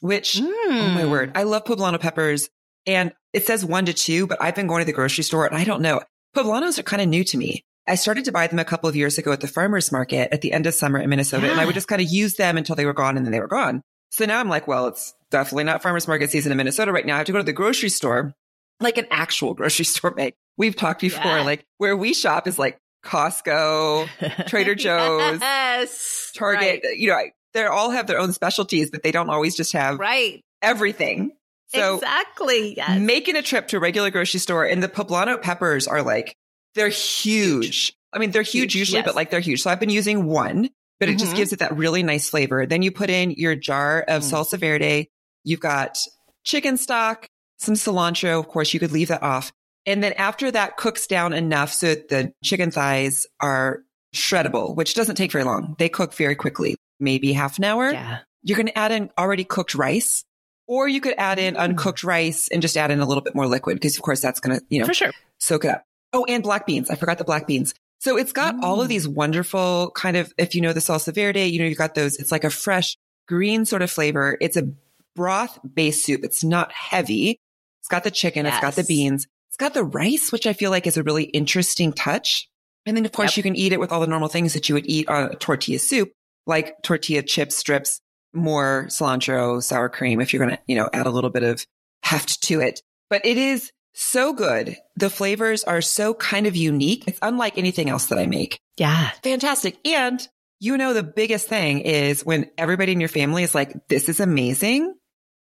which, 0.00 0.34
mm. 0.34 0.52
oh 0.68 0.90
my 0.94 1.04
word, 1.04 1.30
hmm. 1.30 1.38
I 1.38 1.42
love 1.44 1.64
poblano 1.64 2.00
peppers. 2.00 2.48
And 2.86 3.12
it 3.32 3.46
says 3.46 3.64
one 3.64 3.86
to 3.86 3.92
two, 3.92 4.26
but 4.26 4.38
I've 4.40 4.54
been 4.54 4.66
going 4.66 4.80
to 4.80 4.84
the 4.84 4.92
grocery 4.92 5.24
store 5.24 5.46
and 5.46 5.56
I 5.56 5.64
don't 5.64 5.82
know. 5.82 6.00
Poblanos 6.34 6.78
are 6.78 6.82
kind 6.82 7.02
of 7.02 7.08
new 7.08 7.24
to 7.24 7.36
me. 7.36 7.64
I 7.86 7.96
started 7.96 8.24
to 8.26 8.32
buy 8.32 8.46
them 8.46 8.58
a 8.58 8.64
couple 8.64 8.88
of 8.88 8.96
years 8.96 9.18
ago 9.18 9.32
at 9.32 9.40
the 9.40 9.48
farmer's 9.48 9.90
market 9.90 10.28
at 10.32 10.40
the 10.40 10.52
end 10.52 10.66
of 10.66 10.74
summer 10.74 10.98
in 10.98 11.10
Minnesota, 11.10 11.46
yeah. 11.46 11.52
and 11.52 11.60
I 11.60 11.66
would 11.66 11.74
just 11.74 11.88
kind 11.88 12.00
of 12.00 12.08
use 12.08 12.34
them 12.36 12.56
until 12.56 12.76
they 12.76 12.86
were 12.86 12.92
gone 12.92 13.16
and 13.16 13.26
then 13.26 13.32
they 13.32 13.40
were 13.40 13.48
gone. 13.48 13.82
So 14.10 14.24
now 14.24 14.38
I'm 14.38 14.48
like, 14.48 14.68
well, 14.68 14.86
it's 14.88 15.14
definitely 15.30 15.64
not 15.64 15.82
farmer's 15.82 16.06
market 16.06 16.30
season 16.30 16.52
in 16.52 16.58
Minnesota 16.58 16.92
right 16.92 17.04
now. 17.04 17.14
I 17.14 17.18
have 17.18 17.26
to 17.26 17.32
go 17.32 17.38
to 17.38 17.44
the 17.44 17.52
grocery 17.52 17.88
store, 17.88 18.34
like 18.78 18.98
an 18.98 19.06
actual 19.10 19.54
grocery 19.54 19.84
store, 19.84 20.14
Meg. 20.16 20.34
We've 20.56 20.76
talked 20.76 21.00
before, 21.00 21.24
yeah. 21.24 21.42
like 21.42 21.64
where 21.78 21.96
we 21.96 22.14
shop 22.14 22.46
is 22.46 22.58
like 22.58 22.78
Costco, 23.04 24.46
Trader 24.46 24.74
Joe's, 24.76 25.40
yes, 25.40 26.32
Target. 26.36 26.82
Right. 26.84 26.96
You 26.96 27.08
know, 27.08 27.24
they 27.54 27.64
all 27.64 27.90
have 27.90 28.06
their 28.06 28.18
own 28.18 28.32
specialties, 28.32 28.90
but 28.90 29.02
they 29.02 29.12
don't 29.12 29.30
always 29.30 29.56
just 29.56 29.72
have 29.72 29.98
right 29.98 30.40
everything. 30.60 31.32
So 31.68 31.96
exactly, 31.96 32.74
yes. 32.76 33.00
making 33.00 33.36
a 33.36 33.42
trip 33.42 33.68
to 33.68 33.78
a 33.78 33.80
regular 33.80 34.10
grocery 34.10 34.40
store 34.40 34.64
and 34.64 34.82
the 34.82 34.88
poblano 34.88 35.40
peppers 35.40 35.86
are 35.88 36.02
like 36.02 36.36
they're 36.74 36.88
huge. 36.88 37.64
huge. 37.64 37.96
I 38.12 38.18
mean, 38.18 38.30
they're 38.30 38.42
huge, 38.42 38.74
huge 38.74 38.76
usually, 38.76 38.98
yes. 38.98 39.06
but 39.06 39.14
like 39.14 39.30
they're 39.30 39.40
huge. 39.40 39.62
So 39.62 39.70
I've 39.70 39.80
been 39.80 39.90
using 39.90 40.26
one, 40.26 40.68
but 41.00 41.06
mm-hmm. 41.06 41.14
it 41.14 41.18
just 41.18 41.30
mm-hmm. 41.30 41.36
gives 41.36 41.52
it 41.52 41.60
that 41.60 41.76
really 41.76 42.02
nice 42.02 42.28
flavor. 42.28 42.66
Then 42.66 42.82
you 42.82 42.92
put 42.92 43.10
in 43.10 43.30
your 43.32 43.54
jar 43.54 44.02
of 44.02 44.22
mm. 44.22 44.32
salsa 44.32 44.58
verde. 44.58 45.08
You've 45.44 45.60
got 45.60 45.98
chicken 46.44 46.76
stock, 46.76 47.26
some 47.58 47.74
cilantro. 47.74 48.38
Of 48.38 48.48
course, 48.48 48.74
you 48.74 48.80
could 48.80 48.92
leave 48.92 49.08
that 49.08 49.22
off. 49.22 49.52
And 49.86 50.02
then 50.02 50.12
after 50.12 50.50
that 50.50 50.76
cooks 50.76 51.06
down 51.06 51.32
enough 51.32 51.72
so 51.72 51.88
that 51.88 52.08
the 52.08 52.32
chicken 52.44 52.70
thighs 52.70 53.26
are 53.40 53.82
shreddable, 54.14 54.76
which 54.76 54.94
doesn't 54.94 55.16
take 55.16 55.32
very 55.32 55.44
long. 55.44 55.74
They 55.78 55.88
cook 55.88 56.14
very 56.14 56.36
quickly, 56.36 56.76
maybe 57.02 57.32
half 57.32 57.58
an 57.58 57.64
hour. 57.64 57.90
Yeah. 57.92 58.20
You're 58.42 58.56
going 58.56 58.66
to 58.68 58.78
add 58.78 58.92
in 58.92 59.10
already 59.18 59.44
cooked 59.44 59.74
rice, 59.74 60.24
or 60.66 60.88
you 60.88 61.00
could 61.00 61.14
add 61.18 61.38
in 61.38 61.54
Mm. 61.54 61.60
uncooked 61.60 62.02
rice 62.02 62.48
and 62.48 62.62
just 62.62 62.76
add 62.76 62.90
in 62.90 63.00
a 63.00 63.06
little 63.06 63.22
bit 63.22 63.34
more 63.34 63.46
liquid 63.46 63.76
because, 63.76 63.96
of 63.96 64.02
course, 64.02 64.20
that's 64.20 64.40
going 64.40 64.58
to, 64.58 64.64
you 64.70 64.80
know, 64.80 64.86
For 64.86 64.94
sure. 64.94 65.12
soak 65.38 65.64
it 65.64 65.70
up. 65.72 65.84
Oh, 66.12 66.24
and 66.28 66.42
black 66.42 66.66
beans. 66.66 66.88
I 66.90 66.94
forgot 66.94 67.18
the 67.18 67.24
black 67.24 67.46
beans. 67.46 67.74
So 67.98 68.16
it's 68.16 68.32
got 68.32 68.62
all 68.64 68.80
of 68.80 68.86
Mm. 68.86 68.90
these 68.90 69.06
wonderful 69.08 69.92
kind 69.94 70.16
of, 70.16 70.32
if 70.38 70.54
you 70.54 70.60
know 70.60 70.72
the 70.72 70.80
salsa 70.80 71.14
verde, 71.14 71.44
you 71.46 71.58
know, 71.60 71.66
you've 71.66 71.78
got 71.78 71.94
those, 71.94 72.16
it's 72.16 72.32
like 72.32 72.44
a 72.44 72.50
fresh 72.50 72.96
green 73.28 73.64
sort 73.64 73.82
of 73.82 73.90
flavor. 73.90 74.36
It's 74.40 74.56
a 74.56 74.68
broth 75.14 75.58
based 75.74 76.04
soup. 76.04 76.24
It's 76.24 76.42
not 76.42 76.72
heavy. 76.72 77.38
It's 77.80 77.88
got 77.88 78.02
the 78.04 78.10
chicken. 78.10 78.46
It's 78.46 78.60
got 78.60 78.74
the 78.74 78.84
beans. 78.84 79.26
It's 79.50 79.56
got 79.56 79.74
the 79.74 79.84
rice, 79.84 80.32
which 80.32 80.46
I 80.46 80.52
feel 80.52 80.70
like 80.70 80.86
is 80.86 80.96
a 80.96 81.02
really 81.02 81.24
interesting 81.24 81.92
touch. 81.92 82.48
And 82.86 82.96
then 82.96 83.04
of 83.04 83.12
course 83.12 83.32
Yep. 83.32 83.36
you 83.36 83.42
can 83.44 83.56
eat 83.56 83.72
it 83.72 83.78
with 83.80 83.92
all 83.92 84.00
the 84.00 84.06
normal 84.06 84.28
things 84.28 84.54
that 84.54 84.68
you 84.68 84.74
would 84.74 84.86
eat 84.86 85.08
on 85.08 85.30
a 85.30 85.34
tortilla 85.36 85.78
soup, 85.78 86.10
like 86.46 86.82
tortilla 86.82 87.22
chip 87.22 87.52
strips, 87.52 88.00
more 88.32 88.86
cilantro, 88.88 89.62
sour 89.62 89.88
cream, 89.88 90.20
if 90.20 90.32
you're 90.32 90.44
going 90.44 90.56
to, 90.56 90.62
you 90.66 90.76
know, 90.76 90.88
add 90.92 91.06
a 91.06 91.10
little 91.10 91.30
bit 91.30 91.42
of 91.42 91.64
heft 92.02 92.42
to 92.44 92.60
it. 92.60 92.80
But 93.10 93.26
it 93.26 93.36
is 93.36 93.70
so 93.94 94.32
good. 94.32 94.76
The 94.96 95.10
flavors 95.10 95.64
are 95.64 95.82
so 95.82 96.14
kind 96.14 96.46
of 96.46 96.56
unique. 96.56 97.04
It's 97.06 97.18
unlike 97.20 97.58
anything 97.58 97.90
else 97.90 98.06
that 98.06 98.18
I 98.18 98.26
make. 98.26 98.58
Yeah. 98.78 99.10
Fantastic. 99.22 99.76
And 99.86 100.26
you 100.62 100.78
know, 100.78 100.94
the 100.94 101.02
biggest 101.02 101.48
thing 101.48 101.80
is 101.80 102.24
when 102.24 102.48
everybody 102.56 102.92
in 102.92 103.00
your 103.00 103.08
family 103.08 103.42
is 103.42 103.52
like, 103.52 103.88
this 103.88 104.08
is 104.08 104.20
amazing. 104.20 104.94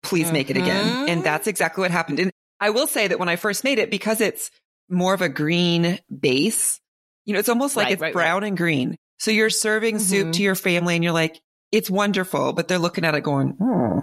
Please 0.03 0.33
make 0.33 0.49
it 0.49 0.57
again. 0.57 0.87
Mhm. 0.87 1.09
And 1.11 1.23
that's 1.23 1.47
exactly 1.47 1.83
what 1.83 1.91
happened. 1.91 2.21
And 2.21 2.31
I 2.59 2.71
will 2.71 2.87
say 2.87 3.07
that 3.07 3.19
when 3.19 3.29
I 3.29 3.37
first 3.37 3.63
made 3.63 3.79
it, 3.79 3.91
because 3.91 4.23
it's 4.23 4.51
more 4.89 5.13
of 5.13 5.21
a 5.21 5.29
green 5.29 5.99
base, 6.09 6.81
you 7.27 7.35
know, 7.35 7.39
it's 7.39 7.51
almost 7.51 7.77
like 7.77 7.85
Right, 7.85 7.93
it's 7.93 8.01
right, 8.01 8.13
brown 8.15 8.45
and 8.45 8.57
green. 8.57 8.97
So 9.21 9.31
you're 9.31 9.51
serving 9.51 9.99
soup 10.01 10.29
Mhm. 10.29 10.33
to 10.33 10.43
your 10.43 10.55
family 10.55 10.95
and 10.97 11.05
you're 11.05 11.13
like, 11.13 11.41
it's 11.71 11.89
wonderful, 11.91 12.53
but 12.53 12.67
they're 12.69 12.79
looking 12.79 13.05
at 13.05 13.15
it 13.15 13.21
going, 13.21 13.57
oh, 13.61 14.03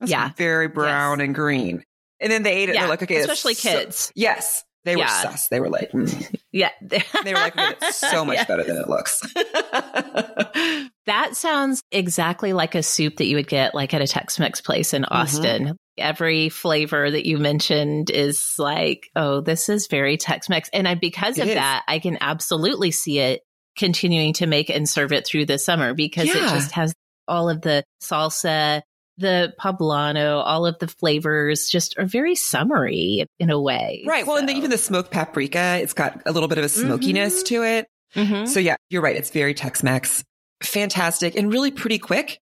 that's 0.00 0.10
Yeah. 0.10 0.30
very 0.36 0.68
brown 0.68 1.20
and 1.20 1.34
green. 1.34 1.84
And 2.20 2.30
then 2.32 2.42
they 2.44 2.52
ate 2.52 2.62
it. 2.62 2.68
and 2.68 2.74
Yeah. 2.76 2.80
they're 2.82 2.90
like, 2.90 3.02
okay, 3.02 3.16
Especially 3.16 3.54
so- 3.54 3.68
kids. 3.70 4.12
yes. 4.14 4.62
They 4.84 4.96
were 4.96 5.02
Yeah. 5.02 5.22
sus. 5.30 5.48
They 5.48 5.60
were 5.60 5.68
like, 5.68 5.90
mm. 5.92 6.36
Yeah. 6.52 6.70
they 6.82 7.02
were 7.34 7.38
like, 7.40 7.54
it's 7.56 7.96
so 7.98 8.24
much 8.24 8.36
Yeah. 8.38 8.44
better 8.46 8.64
than 8.64 8.76
it 8.78 8.88
looks. 8.88 9.20
That 11.06 11.36
sounds 11.36 11.82
exactly 11.90 12.52
like 12.52 12.76
a 12.76 12.82
soup 12.82 13.16
that 13.16 13.26
you 13.26 13.34
would 13.36 13.48
get 13.48 13.74
like 13.74 13.92
at 13.92 14.00
a 14.02 14.06
Tex-Mex 14.06 14.60
place 14.60 14.94
in 14.94 15.02
Mm-hmm. 15.02 15.12
Austin. 15.14 15.76
Every 15.98 16.48
flavor 16.48 17.10
that 17.10 17.26
you 17.26 17.38
mentioned 17.38 18.08
is 18.10 18.54
like, 18.56 19.08
oh, 19.16 19.40
this 19.40 19.68
is 19.68 19.88
very 19.88 20.16
Tex-Mex. 20.16 20.70
And 20.72 20.86
I, 20.86 20.94
because 20.94 21.38
It 21.38 21.42
of 21.42 21.48
is. 21.48 21.54
that, 21.56 21.82
I 21.88 21.98
can 21.98 22.18
absolutely 22.20 22.92
see 22.92 23.18
it 23.18 23.40
continuing 23.76 24.32
to 24.34 24.46
make 24.46 24.70
and 24.70 24.88
serve 24.88 25.12
it 25.12 25.26
through 25.26 25.46
the 25.46 25.58
summer 25.58 25.94
because 25.94 26.28
it 26.28 26.34
just 26.34 26.72
has 26.72 26.94
all 27.28 27.48
of 27.48 27.60
the 27.62 27.84
salsa, 28.02 28.82
the 29.18 29.52
poblano, 29.60 30.42
all 30.44 30.66
of 30.66 30.78
the 30.78 30.88
flavors 30.88 31.68
just 31.68 31.98
are 31.98 32.04
very 32.06 32.34
summery 32.34 33.26
in 33.38 33.50
a 33.50 33.60
way. 33.60 34.04
Right. 34.06 34.26
Well, 34.26 34.36
and 34.36 34.48
the, 34.48 34.52
even 34.54 34.70
the 34.70 34.78
smoked 34.78 35.10
paprika, 35.10 35.78
it's 35.80 35.92
got 35.92 36.20
a 36.26 36.32
little 36.32 36.48
bit 36.48 36.58
of 36.58 36.64
a 36.64 36.68
smokiness 36.68 37.42
Mhm. 37.42 37.46
to 37.46 37.62
it. 37.64 37.86
Mhm. 38.16 38.48
So 38.48 38.60
yeah, 38.60 38.76
you're 38.90 39.02
right. 39.02 39.16
It's 39.16 39.30
very 39.30 39.54
Tex-Mex. 39.54 40.22
Fantastic 40.62 41.34
and 41.36 41.52
really 41.52 41.70
pretty 41.70 41.98
quick 41.98 42.38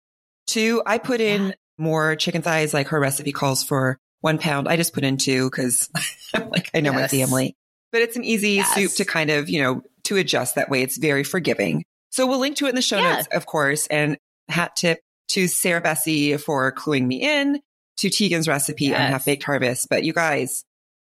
too. 0.47 0.83
I 0.87 0.99
put 0.99 1.21
in 1.21 1.49
Yeah. 1.49 1.53
more 1.79 2.17
chicken 2.17 2.43
thighs 2.43 2.75
like 2.75 2.89
her 2.89 3.01
recipe 3.01 3.33
calls 3.33 3.63
for 3.65 3.99
one 4.21 4.39
pound. 4.39 4.69
I 4.69 4.77
just 4.77 4.93
put 4.93 5.05
in 5.05 5.17
two 5.17 5.49
because 5.51 5.89
I'm 6.35 6.51
like, 6.51 6.71
I 6.75 6.81
know 6.81 6.93
Yes. 6.93 7.01
my 7.13 7.19
family, 7.19 7.57
but 7.93 8.03
it's 8.03 8.17
an 8.17 8.25
easy 8.25 8.53
Yes. 8.53 8.75
soup 8.75 8.93
to 8.97 9.05
kind 9.05 9.31
of, 9.31 9.49
you 9.49 9.63
know, 9.63 9.83
to 10.05 10.17
adjust 10.17 10.55
that 10.55 10.71
way. 10.71 10.83
It's 10.83 10.97
very 10.99 11.25
forgiving. 11.25 11.85
So 12.11 12.27
we'll 12.27 12.39
link 12.41 12.57
to 12.57 12.67
it 12.67 12.71
in 12.71 12.75
the 12.75 12.83
show 12.83 12.99
Yeah. 12.99 13.17
notes, 13.17 13.29
of 13.33 13.47
course, 13.47 13.87
and 13.89 14.17
hat 14.49 14.77
tip 14.77 15.01
to 15.31 15.47
Sarah 15.47 15.83
Bessey 15.83 16.39
for 16.41 16.73
cluing 16.73 17.07
me 17.07 17.23
in 17.23 17.61
to 17.99 18.09
Tieghan's 18.09 18.49
recipe 18.49 18.95
on 18.95 19.01
Half 19.01 19.27
Baked 19.27 19.43
Harvest. 19.45 19.89
But 19.91 20.05
you 20.05 20.13
guys, 20.13 20.65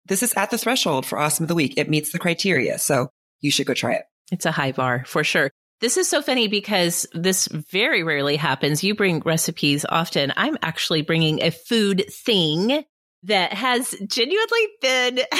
this 0.06 0.22
is 0.22 0.34
at 0.34 0.50
the 0.50 0.58
threshold 0.58 1.06
for 1.06 1.18
awesome 1.18 1.44
of 1.44 1.48
the 1.48 1.54
week. 1.54 1.74
It 1.76 1.88
meets 1.88 2.12
the 2.12 2.18
criteria. 2.18 2.78
So 2.78 3.08
you 3.40 3.50
should 3.50 3.66
go 3.66 3.74
try 3.74 3.94
it. 3.94 4.02
It's 4.32 4.44
a 4.46 4.52
high 4.52 4.72
bar 4.72 5.04
for 5.06 5.24
sure. 5.24 5.50
This 5.80 5.96
is 5.96 6.08
so 6.10 6.20
funny 6.20 6.46
because 6.46 7.06
this 7.14 7.46
very 7.48 8.02
rarely 8.02 8.36
happens. 8.36 8.84
You 8.84 8.94
bring 8.94 9.20
recipes 9.20 9.86
often. 9.88 10.30
I'm 10.36 10.58
actually 10.60 11.00
bringing 11.00 11.40
a 11.42 11.50
food 11.50 12.04
thing 12.10 12.84
that 13.24 13.52
has 13.52 13.94
genuinely 14.06 14.68
been. 14.80 15.20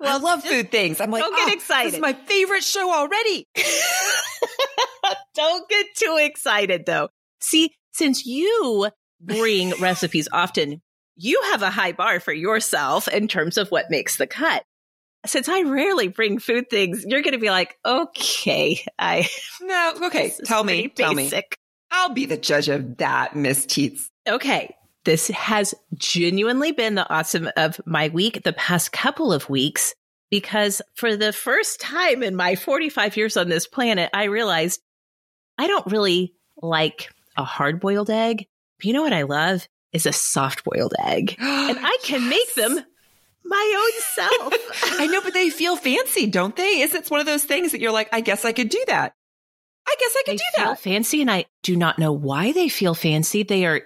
I 0.00 0.18
love 0.18 0.44
food 0.44 0.70
things. 0.70 1.00
I'm 1.00 1.10
like, 1.10 1.22
don't 1.22 1.36
get 1.36 1.48
"Oh, 1.48 1.52
excited." 1.52 1.88
This 1.88 1.94
is 1.94 2.00
my 2.00 2.12
favorite 2.12 2.64
show 2.64 2.92
already. 2.92 3.46
don't 5.34 5.68
get 5.68 5.86
too 5.96 6.18
excited 6.20 6.86
though. 6.86 7.08
See, 7.40 7.74
since 7.92 8.26
you 8.26 8.88
bring 9.20 9.72
recipes 9.80 10.28
often, 10.32 10.82
you 11.16 11.40
have 11.52 11.62
a 11.62 11.70
high 11.70 11.92
bar 11.92 12.20
for 12.20 12.32
yourself 12.32 13.08
in 13.08 13.28
terms 13.28 13.58
of 13.58 13.68
what 13.68 13.90
makes 13.90 14.16
the 14.16 14.26
cut. 14.26 14.64
Since 15.26 15.48
I 15.48 15.62
rarely 15.62 16.08
bring 16.08 16.38
food 16.38 16.68
things, 16.68 17.04
you're 17.06 17.22
going 17.22 17.32
to 17.32 17.38
be 17.38 17.48
like, 17.48 17.78
okay, 17.86 18.84
I 18.98 19.26
No, 19.62 19.94
okay. 20.04 20.32
Tell 20.44 20.64
me. 20.64 20.88
Tell 20.88 21.14
me. 21.14 21.30
I'll 21.90 22.12
be 22.12 22.26
the 22.26 22.36
judge 22.36 22.68
of 22.68 22.98
that, 22.98 23.34
Miss 23.34 23.64
Tietz. 23.64 24.08
Okay. 24.28 24.74
This 25.04 25.28
has 25.28 25.74
genuinely 25.94 26.72
been 26.72 26.94
the 26.94 27.08
awesome 27.10 27.48
of 27.56 27.80
my 27.84 28.08
week 28.08 28.42
the 28.42 28.52
past 28.54 28.92
couple 28.92 29.32
of 29.32 29.50
weeks 29.50 29.94
because 30.30 30.80
for 30.94 31.16
the 31.16 31.32
first 31.32 31.80
time 31.80 32.22
in 32.22 32.34
my 32.34 32.56
45 32.56 33.16
years 33.16 33.36
on 33.36 33.48
this 33.48 33.66
planet, 33.66 34.10
I 34.14 34.24
realized 34.24 34.80
I 35.58 35.66
don't 35.66 35.86
really 35.92 36.34
like 36.56 37.10
a 37.36 37.44
hard 37.44 37.80
boiled 37.80 38.10
egg. 38.10 38.46
But 38.78 38.86
you 38.86 38.92
know 38.94 39.02
what 39.02 39.12
I 39.12 39.22
love 39.22 39.66
is 39.92 40.06
a 40.06 40.12
soft 40.12 40.64
boiled 40.64 40.94
egg. 41.02 41.36
And 41.40 41.78
I 41.80 41.98
can 42.02 42.28
make 42.28 42.54
them 42.54 42.78
my 43.44 43.74
own 43.78 44.02
self. 44.14 44.54
I 45.00 45.06
know, 45.06 45.20
but 45.22 45.34
they 45.34 45.50
feel 45.50 45.76
fancy, 45.76 46.26
don't 46.26 46.56
they? 46.56 46.80
Is 46.80 46.94
it's 46.94 47.10
one 47.10 47.20
of 47.20 47.26
those 47.26 47.44
things 47.44 47.72
that 47.72 47.80
you're 47.80 47.92
like, 47.92 48.08
I 48.12 48.20
guess 48.20 48.44
I 48.44 48.52
could 48.52 48.68
do 48.68 48.82
that. 48.88 49.12
I 49.86 49.94
guess 49.98 50.14
I 50.16 50.22
could 50.24 50.32
they 50.32 50.36
do 50.38 50.44
feel 50.56 50.64
that. 50.70 50.80
fancy 50.80 51.20
and 51.20 51.30
I 51.30 51.44
do 51.62 51.76
not 51.76 51.98
know 51.98 52.12
why 52.12 52.52
they 52.52 52.68
feel 52.68 52.94
fancy. 52.94 53.42
They 53.42 53.66
are 53.66 53.82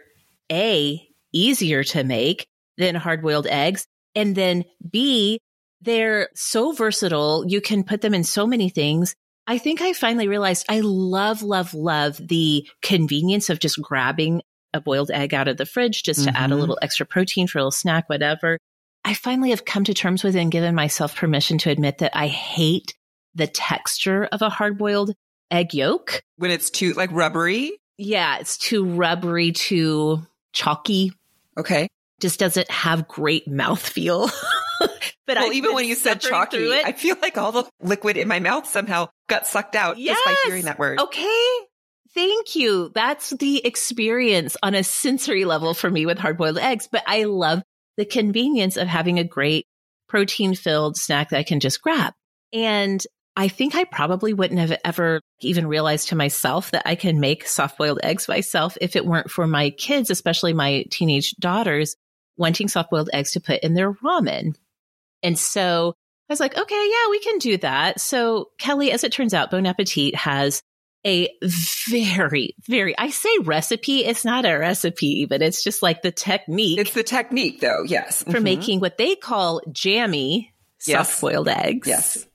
A, 0.51 1.08
easier 1.39 1.85
to 1.85 2.05
make 2.05 2.47
than 2.77 2.95
hard 2.95 3.23
boiled 3.23 3.47
eggs. 3.47 3.87
And 4.15 4.35
then 4.35 4.65
B, 4.89 5.39
they're 5.81 6.29
so 6.35 6.73
versatile. 6.73 7.45
You 7.47 7.61
can 7.61 7.85
put 7.85 8.01
them 8.01 8.15
in 8.15 8.25
so 8.25 8.47
many 8.47 8.69
things. 8.69 9.15
I 9.47 9.59
think 9.59 9.81
I 9.81 9.93
finally 9.93 10.29
realized 10.29 10.67
I 10.69 10.81
love, 10.81 11.43
love, 11.43 11.73
love 11.75 12.17
the 12.19 12.69
convenience 12.83 13.49
of 13.49 13.61
just 13.61 13.81
grabbing 13.81 14.43
a 14.75 14.81
boiled 14.81 15.11
egg 15.11 15.33
out 15.33 15.49
of 15.49 15.57
the 15.57 15.65
fridge 15.65 16.03
just 16.03 16.25
to 16.25 16.37
add 16.37 16.51
a 16.53 16.55
Mhm. 16.55 16.61
little 16.61 16.79
extra 16.83 17.07
protein 17.07 17.47
for 17.47 17.59
a 17.59 17.63
little 17.63 17.71
snack, 17.71 18.09
whatever. 18.09 18.59
I 19.05 19.15
finally 19.15 19.51
have 19.51 19.65
come 19.65 19.85
to 19.85 19.95
terms 19.95 20.23
with 20.23 20.37
and 20.37 20.53
given 20.53 20.75
myself 20.75 21.17
permission 21.17 21.57
to 21.59 21.71
admit 21.71 21.99
that 21.99 22.15
I 22.15 22.27
hate 22.27 22.95
the 23.35 23.47
texture 23.47 24.25
of 24.27 24.43
a 24.43 24.51
hard 24.51 24.77
boiled 24.77 25.15
egg 25.51 25.73
yolk. 25.73 26.21
When 26.37 26.51
it's 26.51 26.69
too 26.69 26.93
like 26.93 27.11
rubbery. 27.13 27.73
Yeah, 27.97 28.39
it's 28.39 28.59
too 28.59 28.85
rubbery, 28.85 29.53
too 29.53 30.27
chalky. 30.53 31.13
Okay. 31.59 31.89
Just 32.21 32.39
doesn't 32.39 32.71
have 32.71 33.09
great 33.09 33.49
mouthfeel. 33.49 34.31
but 35.27 35.37
well, 35.37 35.53
even 35.53 35.75
when 35.75 35.85
you 35.85 35.95
said 35.95 36.21
chalky. 36.21 36.73
I 36.73 36.93
feel 36.93 37.17
like 37.21 37.37
all 37.37 37.53
the 37.53 37.65
liquid 37.81 38.17
in 38.17 38.29
my 38.29 38.41
mouth 38.41 38.67
somehow 38.67 39.09
got 39.29 39.47
sucked 39.47 39.77
out 39.77 39.97
just 39.97 40.25
by 40.25 40.37
hearing 40.47 40.65
that 40.65 40.79
word. 40.79 41.01
Okay. 41.01 41.51
Thank 42.15 42.57
you. 42.57 42.91
That's 42.95 43.31
the 43.31 43.65
experience 43.65 44.57
on 44.63 44.75
a 44.75 44.83
sensory 44.83 45.45
level 45.45 45.75
for 45.75 45.91
me 45.91 46.07
with 46.07 46.19
hard 46.19 46.39
boiled 46.39 46.59
eggs. 46.59 46.89
But 46.91 47.05
I 47.07 47.25
love 47.25 47.63
the 47.97 48.05
convenience 48.05 48.77
of 48.77 48.89
having 48.89 49.19
a 49.19 49.25
great 49.25 49.67
protein 50.09 50.55
filled 50.55 50.97
snack 50.97 51.31
that 51.31 51.39
I 51.39 51.43
can 51.43 51.61
just 51.61 51.83
grab. 51.83 52.15
And 52.53 53.05
I 53.39 53.47
think 53.47 53.77
I 53.77 53.85
probably 53.85 54.35
wouldn't 54.35 54.59
have 54.59 54.77
ever 54.85 55.21
even 55.41 55.69
realized 55.69 56.09
to 56.09 56.17
myself 56.17 56.73
that 56.73 56.83
I 56.87 56.97
can 56.97 57.21
make 57.21 57.47
soft 57.47 57.79
boiled 57.79 58.01
eggs 58.03 58.27
myself 58.27 58.77
if 58.81 58.97
it 58.97 59.07
weren't 59.07 59.31
for 59.31 59.47
my 59.47 59.71
kids, 59.71 60.11
especially 60.11 60.53
my 60.53 60.85
teenage 60.91 61.37
daughters 61.39 61.95
wanting 62.37 62.67
soft 62.67 62.91
boiled 62.91 63.11
eggs 63.13 63.31
to 63.33 63.41
put 63.41 63.61
in 63.63 63.75
their 63.75 63.93
ramen. 63.93 64.57
And 65.23 65.39
so 65.39 65.95
I 66.29 66.33
was 66.33 66.41
like, 66.41 66.59
okay, 66.59 66.89
yeah, 66.91 67.11
we 67.11 67.21
can 67.21 67.39
do 67.39 67.57
that. 67.59 68.01
So 68.01 68.49
Kelly, 68.59 68.91
as 68.91 69.05
it 69.05 69.13
turns 69.13 69.33
out, 69.33 69.53
Bon 69.53 69.65
Appetit 69.67 70.17
has 70.17 70.61
a 71.07 71.31
very, 71.89 72.57
very, 72.67 72.99
I 72.99 73.11
say 73.11 73.31
recipe. 73.45 74.05
It's 74.05 74.25
not 74.25 74.45
a 74.47 74.57
recipe, 74.59 75.27
but 75.27 75.43
it's 75.43 75.63
just 75.63 75.81
like 75.81 76.03
the 76.03 76.11
technique 76.11 76.81
It's 76.81 76.93
the 76.93 77.05
technique 77.05 77.61
though. 77.61 77.85
Yes. 77.87 78.25
for 78.25 78.41
Mhm. 78.41 78.43
making 78.43 78.81
what 78.81 78.99
they 78.99 79.15
call 79.15 79.61
jammy 79.71 80.53
Yes. 80.87 81.09
soft 81.09 81.21
boiled 81.21 81.49
eggs. 81.49 81.87
Yes. 81.89 82.27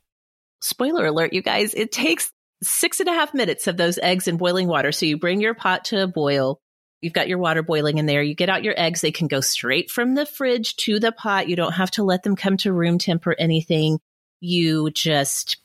Spoiler 0.63 1.05
alert, 1.05 1.33
you 1.33 1.41
guys, 1.41 1.73
it 1.73 1.91
takes 1.91 2.31
six 2.63 3.01
and 3.01 3.09
a 3.09 3.13
half 3.13 3.33
minutes 3.33 3.67
of 3.67 3.75
those 3.75 3.99
eggs 3.99 4.29
in 4.29 4.37
boiling 4.37 4.67
water. 4.67 4.93
So 4.93 5.05
you 5.05 5.17
bring 5.17 5.41
your 5.41 5.53
pot 5.53 5.85
to 5.85 6.01
a 6.01 6.07
boil. 6.07 6.61
You've 7.01 7.11
got 7.11 7.27
your 7.27 7.37
water 7.37 7.61
boiling 7.63 7.97
in 7.97 8.05
there. 8.05 8.23
You 8.23 8.33
get 8.33 8.47
out 8.47 8.63
your 8.63 8.73
eggs. 8.77 9.01
They 9.01 9.11
can 9.11 9.27
go 9.27 9.41
straight 9.41 9.91
from 9.91 10.15
the 10.15 10.25
fridge 10.25 10.77
to 10.77 11.01
the 11.01 11.11
pot. 11.11 11.49
You 11.49 11.57
don't 11.57 11.73
have 11.73 11.91
to 11.91 12.03
let 12.03 12.23
them 12.23 12.37
come 12.37 12.55
to 12.57 12.71
room 12.71 12.97
temp 12.97 13.27
or 13.27 13.35
anything. 13.37 13.99
You 14.39 14.89
just 14.89 15.57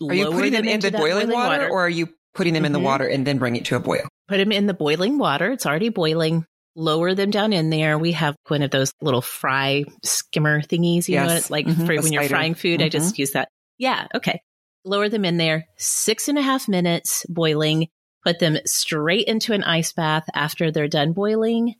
Are 0.00 0.14
you 0.14 0.30
putting 0.30 0.52
them, 0.52 0.66
into 0.66 0.90
the 0.90 0.96
boiling, 0.96 1.26
boiling 1.26 1.30
water, 1.34 1.62
water, 1.64 1.70
or 1.70 1.84
are 1.84 1.90
you 1.90 2.08
putting 2.34 2.54
them 2.54 2.60
mm-hmm. 2.60 2.66
in 2.66 2.72
the 2.72 2.78
mm-hmm. 2.78 2.86
water 2.86 3.06
and 3.06 3.26
then 3.26 3.36
bring 3.36 3.56
it 3.56 3.66
to 3.66 3.76
a 3.76 3.80
boil? 3.80 4.08
Put 4.28 4.38
them 4.38 4.50
in 4.50 4.66
the 4.66 4.72
boiling 4.72 5.18
water. 5.18 5.52
It's 5.52 5.66
already 5.66 5.90
boiling. 5.90 6.46
Lower 6.74 7.14
them 7.14 7.30
down 7.30 7.52
in 7.52 7.68
there. 7.68 7.98
We 7.98 8.12
have 8.12 8.34
one 8.46 8.62
of 8.62 8.70
those 8.70 8.94
little 9.02 9.20
fry 9.20 9.84
skimmer 10.02 10.62
thingies, 10.62 11.06
you 11.06 11.16
yes. 11.16 11.28
know, 11.28 11.34
it's 11.34 11.50
like 11.50 11.66
mm-hmm. 11.66 11.84
for 11.84 11.96
when 11.96 12.12
you're 12.14 12.24
frying 12.24 12.54
food. 12.54 12.80
I 12.80 12.88
just 12.88 13.12
mm-hmm. 13.12 13.20
use 13.20 13.32
that. 13.32 13.50
Yeah. 13.78 14.06
Okay. 14.14 14.42
Lower 14.84 15.08
them 15.08 15.24
in 15.24 15.36
there. 15.36 15.66
Six 15.76 16.28
and 16.28 16.38
a 16.38 16.42
half 16.42 16.68
minutes 16.68 17.24
boiling. 17.28 17.88
Put 18.24 18.40
them 18.40 18.58
straight 18.66 19.26
into 19.26 19.52
an 19.52 19.64
ice 19.64 19.92
bath 19.92 20.24
after 20.34 20.70
they're 20.70 20.88
done 20.88 21.12
boiling. 21.12 21.74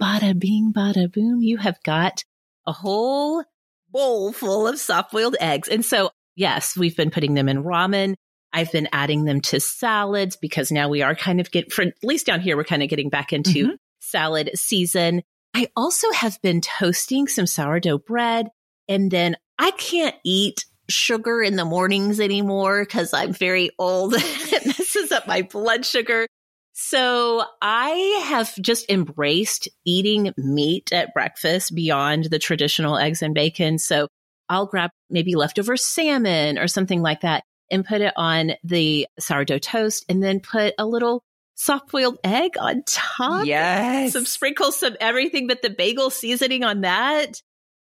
Bada 0.00 0.38
bing, 0.38 0.72
bada 0.74 1.10
boom. 1.10 1.40
You 1.40 1.56
have 1.58 1.80
got 1.84 2.24
a 2.66 2.72
whole 2.72 3.44
bowl 3.90 4.32
full 4.32 4.66
of 4.66 4.78
soft 4.78 5.12
boiled 5.12 5.36
eggs. 5.40 5.68
And 5.68 5.84
so, 5.84 6.10
yes, 6.34 6.76
we've 6.76 6.96
been 6.96 7.10
putting 7.10 7.34
them 7.34 7.48
in 7.48 7.62
ramen. 7.62 8.16
I've 8.52 8.72
been 8.72 8.88
adding 8.92 9.24
them 9.24 9.40
to 9.42 9.60
salads 9.60 10.36
because 10.36 10.70
now 10.70 10.88
we 10.88 11.02
are 11.02 11.14
kind 11.14 11.40
of 11.40 11.50
get 11.50 11.72
for 11.72 11.82
at 11.82 11.94
least 12.02 12.26
down 12.26 12.40
here, 12.40 12.56
we're 12.56 12.64
kind 12.64 12.82
of 12.82 12.88
getting 12.88 13.08
back 13.08 13.32
into 13.32 13.66
mm-hmm. 13.66 13.74
salad 14.00 14.50
season. 14.54 15.22
I 15.54 15.68
also 15.76 16.10
have 16.12 16.40
been 16.42 16.60
toasting 16.60 17.28
some 17.28 17.46
sourdough 17.46 17.98
bread 17.98 18.48
and 18.88 19.10
then 19.10 19.36
I 19.58 19.70
can't 19.72 20.14
eat 20.24 20.64
sugar 20.88 21.42
in 21.42 21.56
the 21.56 21.64
mornings 21.64 22.20
anymore 22.20 22.84
because 22.84 23.12
I'm 23.12 23.32
very 23.32 23.70
old. 23.78 24.14
And 24.14 24.22
it 24.52 24.66
messes 24.66 25.12
up 25.12 25.26
my 25.26 25.42
blood 25.42 25.84
sugar. 25.84 26.26
So 26.72 27.44
I 27.62 28.22
have 28.26 28.52
just 28.60 28.90
embraced 28.90 29.68
eating 29.84 30.32
meat 30.36 30.92
at 30.92 31.14
breakfast 31.14 31.74
beyond 31.74 32.24
the 32.24 32.38
traditional 32.38 32.98
eggs 32.98 33.22
and 33.22 33.32
bacon. 33.32 33.78
So 33.78 34.08
I'll 34.48 34.66
grab 34.66 34.90
maybe 35.08 35.36
leftover 35.36 35.76
salmon 35.76 36.58
or 36.58 36.66
something 36.66 37.00
like 37.00 37.20
that 37.20 37.44
and 37.70 37.84
put 37.84 38.00
it 38.00 38.12
on 38.16 38.52
the 38.64 39.06
sourdough 39.18 39.58
toast 39.58 40.04
and 40.08 40.22
then 40.22 40.40
put 40.40 40.74
a 40.78 40.84
little 40.84 41.22
soft 41.54 41.90
boiled 41.90 42.18
egg 42.24 42.52
on 42.58 42.82
top. 42.86 43.46
Yes. 43.46 44.12
Some 44.12 44.26
sprinkles, 44.26 44.78
some 44.78 44.96
everything 45.00 45.46
but 45.46 45.62
the 45.62 45.70
bagel 45.70 46.10
seasoning 46.10 46.64
on 46.64 46.82
that. 46.82 47.40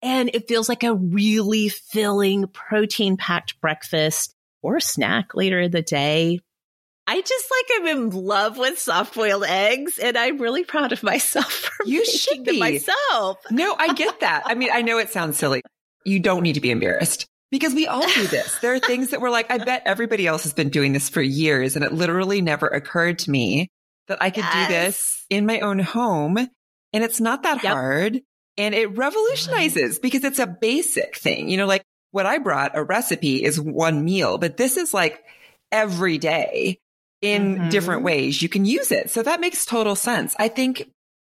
And 0.02 0.30
it 0.34 0.48
feels 0.48 0.68
like 0.68 0.84
a 0.84 0.94
really 0.94 1.70
filling 1.70 2.48
protein 2.48 3.18
packed 3.18 3.60
breakfast 3.62 4.34
or 4.62 4.80
snack 4.80 5.36
later 5.36 5.60
in 5.60 5.72
the 5.72 5.82
day. 5.82 6.40
I 7.08 7.22
just 7.22 7.52
like 7.52 7.80
I'm 7.80 7.98
in 7.98 8.10
love 8.12 8.58
with 8.58 8.80
soft 8.80 9.16
boiled 9.16 9.44
eggs 9.44 10.00
and 10.00 10.18
I'm 10.18 10.38
really 10.38 10.64
proud 10.64 10.92
of 10.92 11.04
myself 11.04 11.52
for 11.52 11.86
you 11.86 12.06
should 12.06 12.44
be. 12.44 12.60
myself. 12.60 13.40
No, 13.50 13.76
I 13.78 13.94
get 13.94 14.22
that. 14.22 14.44
I 14.46 14.56
mean, 14.56 14.70
I 14.72 14.82
know 14.82 14.98
it 14.98 15.10
sounds 15.10 15.38
silly. 15.38 15.62
You 16.06 16.20
don't 16.20 16.44
need 16.44 16.54
to 16.54 16.62
be 16.62 16.72
embarrassed 16.72 17.28
because 17.52 17.74
we 17.74 17.88
all 17.88 18.08
do 18.08 18.28
this. 18.28 18.58
There 18.60 18.74
are 18.74 18.80
things 18.80 19.10
that 19.10 19.22
we're 19.22 19.30
like, 19.30 19.52
I 19.52 19.58
bet 19.58 19.84
everybody 19.86 20.26
else 20.26 20.44
has 20.44 20.54
been 20.54 20.70
doing 20.70 20.94
this 20.94 21.10
for 21.10 21.22
years. 21.22 21.76
And 21.76 21.84
it 21.84 21.92
literally 21.92 22.42
never 22.42 22.68
occurred 22.68 23.20
to 23.20 23.32
me 23.32 23.68
that 24.08 24.20
I 24.22 24.30
could 24.30 24.44
yes. 24.44 24.68
do 24.68 24.74
this 24.74 25.26
in 25.30 25.46
my 25.46 25.60
own 25.60 25.80
home. 25.80 26.38
And 26.94 27.04
it's 27.04 27.20
not 27.20 27.44
that 27.44 27.64
yep. 27.64 27.74
hard. 27.74 28.22
And 28.58 28.76
it 28.76 28.98
revolutionizes 28.98 30.00
because 30.00 30.24
it's 30.24 30.40
a 30.40 30.48
basic 30.48 31.16
thing. 31.16 31.50
You 31.50 31.58
know, 31.58 31.66
like 31.66 31.84
what 32.12 32.26
I 32.26 32.38
brought, 32.38 32.78
a 32.78 32.84
recipe 32.84 33.44
is 33.44 33.60
one 33.60 34.04
meal, 34.04 34.38
but 34.38 34.58
this 34.58 34.78
is 34.78 34.94
like 34.94 35.24
every 35.72 36.18
day 36.18 36.80
in 37.22 37.56
mm-hmm. 37.56 37.70
different 37.70 38.04
ways 38.04 38.42
you 38.42 38.50
can 38.50 38.66
use 38.66 38.92
it. 38.92 39.10
So 39.10 39.24
that 39.24 39.40
makes 39.40 39.66
total 39.66 39.96
sense. 39.96 40.36
I 40.38 40.48
think 40.48 40.92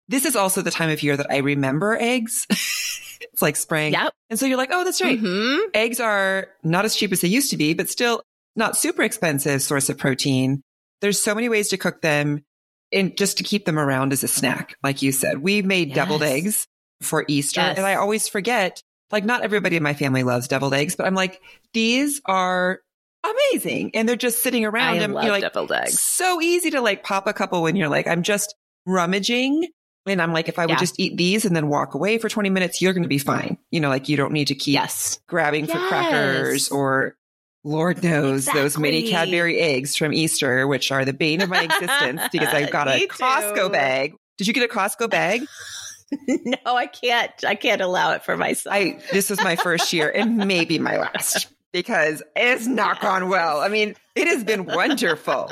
this 0.08 0.26
is 0.26 0.36
also 0.36 0.62
the 0.62 0.72
time 0.72 0.90
of 0.90 1.02
year 1.02 1.18
that 1.18 1.32
I 1.32 1.38
remember 1.38 1.98
eggs. 2.00 2.46
it's 2.50 3.42
like 3.42 3.56
spring. 3.56 3.94
Yep. 3.94 4.14
And 4.30 4.40
so 4.40 4.46
you're 4.46 4.58
like, 4.58 4.70
oh, 4.72 4.84
that's 4.84 5.02
right. 5.02 5.20
Mm-hmm. 5.20 5.70
Eggs 5.74 6.00
are 6.00 6.48
not 6.64 6.86
as 6.86 6.96
cheap 6.96 7.12
as 7.12 7.22
they 7.22 7.28
used 7.28 7.52
to 7.52 7.58
be, 7.58 7.74
but 7.74 7.90
still 7.90 8.22
not 8.56 8.78
super 8.78 9.04
expensive 9.04 9.62
source 9.62 9.90
of 9.90 9.98
protein. 9.98 10.62
There's 11.02 11.22
so 11.22 11.36
many 11.36 11.50
ways 11.50 11.70
to 11.70 11.78
cook 11.78 12.02
them 12.02 12.44
and 12.92 13.18
just 13.18 13.38
to 13.38 13.44
keep 13.44 13.66
them 13.66 13.78
around 13.78 14.14
as 14.14 14.24
a 14.24 14.28
snack. 14.28 14.76
Like 14.84 15.02
you 15.02 15.12
said, 15.12 15.40
we 15.40 15.62
made 15.62 15.90
yes. 15.90 15.96
deviled 15.96 16.24
eggs 16.24 16.68
for 17.02 17.26
Easter 17.28 17.62
yes. 17.62 17.78
and 17.78 17.86
I 17.86 17.96
always 17.96 18.28
forget, 18.28 18.82
like 19.12 19.26
not 19.26 19.42
everybody 19.42 19.76
in 19.76 19.84
my 19.84 19.94
family 19.94 20.24
loves 20.24 20.48
deviled 20.48 20.74
eggs, 20.74 20.96
but 20.96 21.06
I'm 21.06 21.16
like, 21.16 21.42
these 21.74 22.22
are 22.26 22.80
amazing. 23.24 23.92
And 23.94 24.08
they're 24.08 24.16
just 24.16 24.42
sitting 24.42 24.66
around. 24.66 24.96
I 24.96 25.04
and 25.04 25.14
love 25.14 25.24
you're 25.24 25.34
like, 25.34 25.44
deviled 25.44 25.72
eggs. 25.72 26.00
So 26.00 26.42
easy 26.42 26.72
to 26.72 26.82
like 26.82 27.04
pop 27.04 27.28
a 27.28 27.34
couple 27.34 27.62
when 27.62 27.76
you're 27.76 27.90
like, 27.90 28.08
I'm 28.08 28.24
just 28.24 28.56
rummaging. 28.86 29.68
And 30.06 30.22
I'm 30.22 30.32
like, 30.32 30.48
if 30.48 30.58
I 30.58 30.66
would 30.66 30.72
yeah. 30.72 30.80
just 30.80 31.00
eat 31.00 31.18
these 31.18 31.44
and 31.44 31.56
then 31.56 31.68
walk 31.68 31.94
away 31.94 32.18
for 32.18 32.30
20 32.30 32.50
minutes, 32.50 32.82
you're 32.82 32.94
going 32.94 33.04
to 33.04 33.10
be 33.10 33.18
fine. 33.18 33.58
You 33.72 33.82
know, 33.82 33.90
like 33.90 34.08
you 34.08 34.16
don't 34.16 34.32
need 34.32 34.48
to 34.48 34.56
keep 34.56 34.74
yes. 34.74 35.20
grabbing 35.28 35.66
yes. 35.66 35.74
for 35.74 35.88
crackers 35.88 36.70
or 36.70 37.16
Lord 37.64 38.02
knows 38.02 38.42
exactly. 38.42 38.62
those 38.62 38.78
mini 38.78 39.10
Cadbury 39.10 39.60
eggs 39.60 39.98
from 39.98 40.14
Easter, 40.14 40.66
which 40.66 40.92
are 40.92 41.04
the 41.04 41.14
bane 41.14 41.42
of 41.42 41.50
my 41.50 41.64
existence 41.64 42.22
because 42.32 42.54
I've 42.54 42.72
got 42.72 42.88
a 42.88 43.08
Costco 43.08 43.72
bag. 43.72 44.16
Did 44.38 44.48
you 44.48 44.54
get 44.54 44.64
a 44.64 44.74
Costco 44.74 45.10
bag? 45.10 45.46
no, 46.28 46.58
I 46.66 46.88
can't. 46.88 47.32
I 47.46 47.56
can't 47.56 47.82
allow 47.82 48.14
it 48.14 48.24
for 48.24 48.38
myself. 48.38 48.74
I, 48.74 49.00
this 49.12 49.32
is 49.32 49.42
my 49.42 49.56
first 49.56 49.92
year 49.94 50.10
and 50.10 50.38
maybe 50.38 50.80
my 50.80 50.98
last 50.98 51.48
because 51.74 52.24
it's 52.36 52.66
not 52.68 53.02
gone 53.02 53.30
well. 53.30 53.60
I 53.60 53.68
mean, 53.68 53.96
it 54.16 54.28
has 54.28 54.44
been 54.44 54.66
wonderful. 54.66 55.52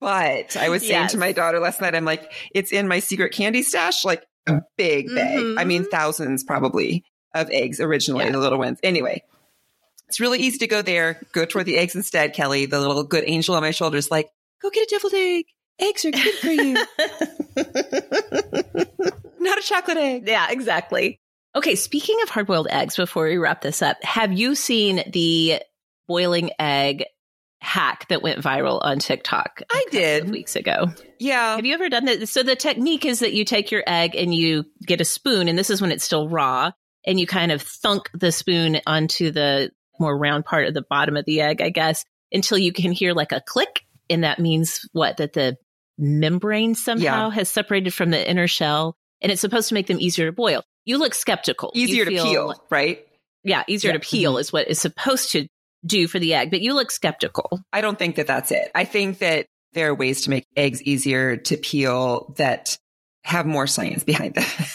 But 0.00 0.56
I 0.56 0.68
was 0.68 0.82
saying 0.82 1.02
yes. 1.02 1.12
to 1.12 1.18
my 1.18 1.32
daughter 1.32 1.60
last 1.60 1.80
night, 1.80 1.94
I'm 1.94 2.04
like, 2.04 2.30
it's 2.54 2.72
in 2.72 2.88
my 2.88 2.98
secret 2.98 3.32
candy 3.32 3.62
stash, 3.62 4.04
like 4.04 4.22
a 4.46 4.60
big 4.76 5.06
bag. 5.14 5.38
Mm-hmm. 5.38 5.58
I 5.58 5.64
mean, 5.64 5.82
mm-hmm. 5.82 5.90
thousands 5.90 6.44
probably 6.44 7.04
of 7.34 7.50
eggs 7.50 7.80
originally, 7.80 8.26
yeah. 8.26 8.32
the 8.32 8.38
little 8.38 8.58
ones. 8.58 8.78
Anyway, 8.82 9.22
it's 10.08 10.20
really 10.20 10.40
easy 10.40 10.58
to 10.58 10.66
go 10.66 10.82
there, 10.82 11.20
go 11.32 11.44
toward 11.44 11.66
the 11.66 11.78
eggs 11.78 11.94
instead, 11.94 12.34
Kelly. 12.34 12.66
The 12.66 12.80
little 12.80 13.04
good 13.04 13.24
angel 13.26 13.54
on 13.54 13.62
my 13.62 13.70
shoulder 13.70 13.96
is 13.96 14.10
like, 14.10 14.28
go 14.60 14.70
get 14.70 14.82
a 14.82 14.90
deviled 14.90 15.14
egg. 15.14 15.46
Eggs 15.80 16.04
are 16.04 16.10
good 16.10 16.34
for 16.34 16.50
you. 16.50 16.76
Not 19.44 19.58
a 19.58 19.62
chocolate 19.62 19.98
egg. 19.98 20.26
Yeah, 20.26 20.46
exactly. 20.50 21.20
Okay, 21.54 21.76
speaking 21.76 22.16
of 22.22 22.30
hard 22.30 22.46
boiled 22.46 22.66
eggs, 22.68 22.96
before 22.96 23.26
we 23.26 23.36
wrap 23.36 23.60
this 23.60 23.82
up, 23.82 24.02
have 24.02 24.32
you 24.32 24.54
seen 24.54 25.04
the 25.12 25.60
boiling 26.08 26.50
egg 26.58 27.04
hack 27.60 28.08
that 28.08 28.22
went 28.22 28.40
viral 28.40 28.80
on 28.82 28.98
TikTok? 28.98 29.60
I 29.70 29.84
did 29.90 30.30
weeks 30.30 30.56
ago. 30.56 30.88
Yeah. 31.20 31.56
Have 31.56 31.64
you 31.64 31.74
ever 31.74 31.88
done 31.88 32.06
that? 32.06 32.28
So 32.28 32.42
the 32.42 32.56
technique 32.56 33.04
is 33.04 33.20
that 33.20 33.34
you 33.34 33.44
take 33.44 33.70
your 33.70 33.84
egg 33.86 34.16
and 34.16 34.34
you 34.34 34.64
get 34.84 35.00
a 35.00 35.04
spoon, 35.04 35.46
and 35.48 35.58
this 35.58 35.70
is 35.70 35.80
when 35.80 35.92
it's 35.92 36.04
still 36.04 36.28
raw, 36.28 36.72
and 37.06 37.20
you 37.20 37.26
kind 37.26 37.52
of 37.52 37.62
thunk 37.62 38.10
the 38.14 38.32
spoon 38.32 38.80
onto 38.86 39.30
the 39.30 39.70
more 40.00 40.16
round 40.16 40.44
part 40.44 40.66
of 40.66 40.74
the 40.74 40.84
bottom 40.88 41.16
of 41.16 41.24
the 41.24 41.42
egg, 41.42 41.60
I 41.60 41.68
guess, 41.68 42.04
until 42.32 42.58
you 42.58 42.72
can 42.72 42.92
hear 42.92 43.12
like 43.12 43.32
a 43.32 43.42
click. 43.46 43.82
And 44.10 44.24
that 44.24 44.38
means 44.38 44.80
what? 44.92 45.18
That 45.18 45.34
the 45.34 45.56
membrane 45.98 46.74
somehow 46.74 47.28
yeah. 47.28 47.30
has 47.30 47.48
separated 47.48 47.94
from 47.94 48.10
the 48.10 48.28
inner 48.28 48.48
shell 48.48 48.96
and 49.24 49.32
it's 49.32 49.40
supposed 49.40 49.70
to 49.70 49.74
make 49.74 49.86
them 49.88 49.98
easier 49.98 50.26
to 50.26 50.32
boil. 50.32 50.62
You 50.84 50.98
look 50.98 51.14
skeptical. 51.14 51.72
Easier 51.74 52.04
feel, 52.04 52.24
to 52.24 52.30
peel, 52.30 52.54
right? 52.70 53.04
Yeah, 53.42 53.64
easier 53.66 53.90
yeah. 53.90 53.98
to 53.98 54.00
peel 54.00 54.32
mm-hmm. 54.34 54.40
is 54.40 54.52
what 54.52 54.68
is 54.68 54.78
supposed 54.78 55.32
to 55.32 55.48
do 55.84 56.06
for 56.06 56.18
the 56.18 56.34
egg, 56.34 56.50
but 56.50 56.60
you 56.60 56.74
look 56.74 56.90
skeptical. 56.90 57.60
I 57.72 57.80
don't 57.80 57.98
think 57.98 58.16
that 58.16 58.26
that's 58.26 58.52
it. 58.52 58.70
I 58.74 58.84
think 58.84 59.18
that 59.18 59.46
there 59.72 59.88
are 59.88 59.94
ways 59.94 60.22
to 60.22 60.30
make 60.30 60.46
eggs 60.56 60.82
easier 60.82 61.38
to 61.38 61.56
peel 61.56 62.34
that 62.36 62.78
have 63.24 63.46
more 63.46 63.66
science 63.66 64.04
behind 64.04 64.34
them 64.34 64.44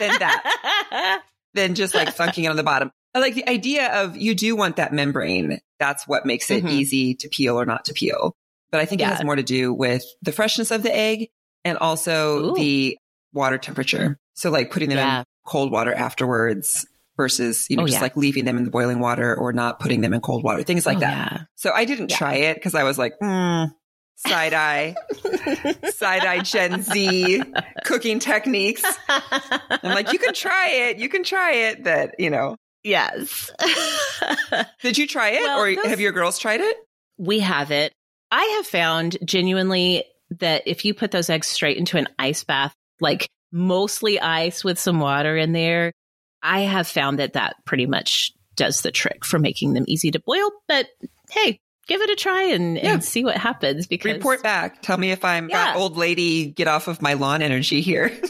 than 0.00 0.18
that, 0.18 1.22
than 1.54 1.74
just 1.74 1.94
like 1.94 2.14
thunking 2.14 2.44
it 2.44 2.48
on 2.48 2.56
the 2.56 2.62
bottom. 2.62 2.90
I 3.14 3.20
like 3.20 3.34
the 3.34 3.48
idea 3.48 4.02
of 4.02 4.16
you 4.16 4.34
do 4.34 4.54
want 4.54 4.76
that 4.76 4.92
membrane. 4.92 5.60
That's 5.78 6.06
what 6.06 6.26
makes 6.26 6.50
it 6.50 6.64
mm-hmm. 6.64 6.68
easy 6.68 7.14
to 7.16 7.28
peel 7.28 7.58
or 7.58 7.64
not 7.64 7.86
to 7.86 7.94
peel. 7.94 8.36
But 8.70 8.82
I 8.82 8.84
think 8.84 9.00
yeah. 9.00 9.08
it 9.08 9.16
has 9.16 9.24
more 9.24 9.36
to 9.36 9.42
do 9.42 9.72
with 9.72 10.04
the 10.20 10.32
freshness 10.32 10.70
of 10.70 10.82
the 10.82 10.94
egg 10.94 11.30
and 11.64 11.78
also 11.78 12.52
Ooh. 12.52 12.54
the 12.54 12.98
water 13.32 13.58
temperature. 13.58 14.18
So 14.34 14.50
like 14.50 14.70
putting 14.70 14.88
them 14.88 14.98
yeah. 14.98 15.18
in 15.20 15.24
cold 15.46 15.72
water 15.72 15.92
afterwards 15.92 16.86
versus, 17.16 17.66
you 17.68 17.76
know, 17.76 17.82
oh, 17.82 17.86
just 17.86 17.98
yeah. 17.98 18.02
like 18.02 18.16
leaving 18.16 18.44
them 18.44 18.56
in 18.56 18.64
the 18.64 18.70
boiling 18.70 19.00
water 19.00 19.34
or 19.34 19.52
not 19.52 19.80
putting 19.80 20.00
them 20.00 20.14
in 20.14 20.20
cold 20.20 20.44
water, 20.44 20.62
things 20.62 20.86
like 20.86 20.98
oh, 20.98 21.00
that. 21.00 21.32
Yeah. 21.32 21.42
So 21.56 21.72
I 21.72 21.84
didn't 21.84 22.10
try 22.10 22.34
it 22.34 22.54
because 22.54 22.74
I 22.74 22.84
was 22.84 22.98
like, 22.98 23.14
mm, 23.22 23.70
side 24.14 24.54
eye, 24.54 24.94
side 25.90 26.24
eye 26.24 26.40
Gen 26.40 26.82
Z 26.82 27.42
cooking 27.84 28.18
techniques. 28.18 28.84
I'm 29.08 29.94
like, 29.94 30.12
you 30.12 30.18
can 30.18 30.34
try 30.34 30.68
it. 30.70 30.98
You 30.98 31.08
can 31.08 31.24
try 31.24 31.52
it. 31.52 31.84
That, 31.84 32.14
you 32.18 32.30
know. 32.30 32.56
Yes. 32.84 33.50
Did 34.82 34.96
you 34.96 35.06
try 35.06 35.30
it 35.30 35.42
well, 35.42 35.60
or 35.60 35.74
those, 35.74 35.86
have 35.86 36.00
your 36.00 36.12
girls 36.12 36.38
tried 36.38 36.60
it? 36.60 36.76
We 37.18 37.40
have 37.40 37.70
it. 37.70 37.92
I 38.30 38.44
have 38.56 38.66
found 38.66 39.18
genuinely 39.24 40.04
that 40.40 40.62
if 40.66 40.84
you 40.84 40.94
put 40.94 41.10
those 41.10 41.30
eggs 41.30 41.46
straight 41.46 41.76
into 41.76 41.96
an 41.96 42.08
ice 42.18 42.44
bath, 42.44 42.74
like 43.00 43.28
mostly 43.52 44.20
ice 44.20 44.62
with 44.64 44.78
some 44.78 45.00
water 45.00 45.36
in 45.36 45.52
there, 45.52 45.92
I 46.42 46.60
have 46.60 46.86
found 46.86 47.18
that 47.18 47.32
that 47.34 47.56
pretty 47.64 47.86
much 47.86 48.32
does 48.54 48.82
the 48.82 48.90
trick 48.90 49.24
for 49.24 49.38
making 49.38 49.72
them 49.74 49.84
easy 49.86 50.10
to 50.10 50.20
boil. 50.20 50.50
But 50.66 50.86
hey, 51.30 51.58
give 51.86 52.00
it 52.00 52.10
a 52.10 52.16
try 52.16 52.42
and, 52.44 52.76
yeah. 52.76 52.94
and 52.94 53.04
see 53.04 53.24
what 53.24 53.36
happens. 53.36 53.86
Because 53.86 54.14
report 54.14 54.42
back. 54.42 54.82
Tell 54.82 54.98
me 54.98 55.10
if 55.10 55.24
I'm 55.24 55.48
yeah. 55.48 55.74
old 55.76 55.96
lady. 55.96 56.46
Get 56.46 56.68
off 56.68 56.88
of 56.88 57.00
my 57.02 57.14
lawn 57.14 57.42
energy 57.42 57.80
here. 57.80 58.12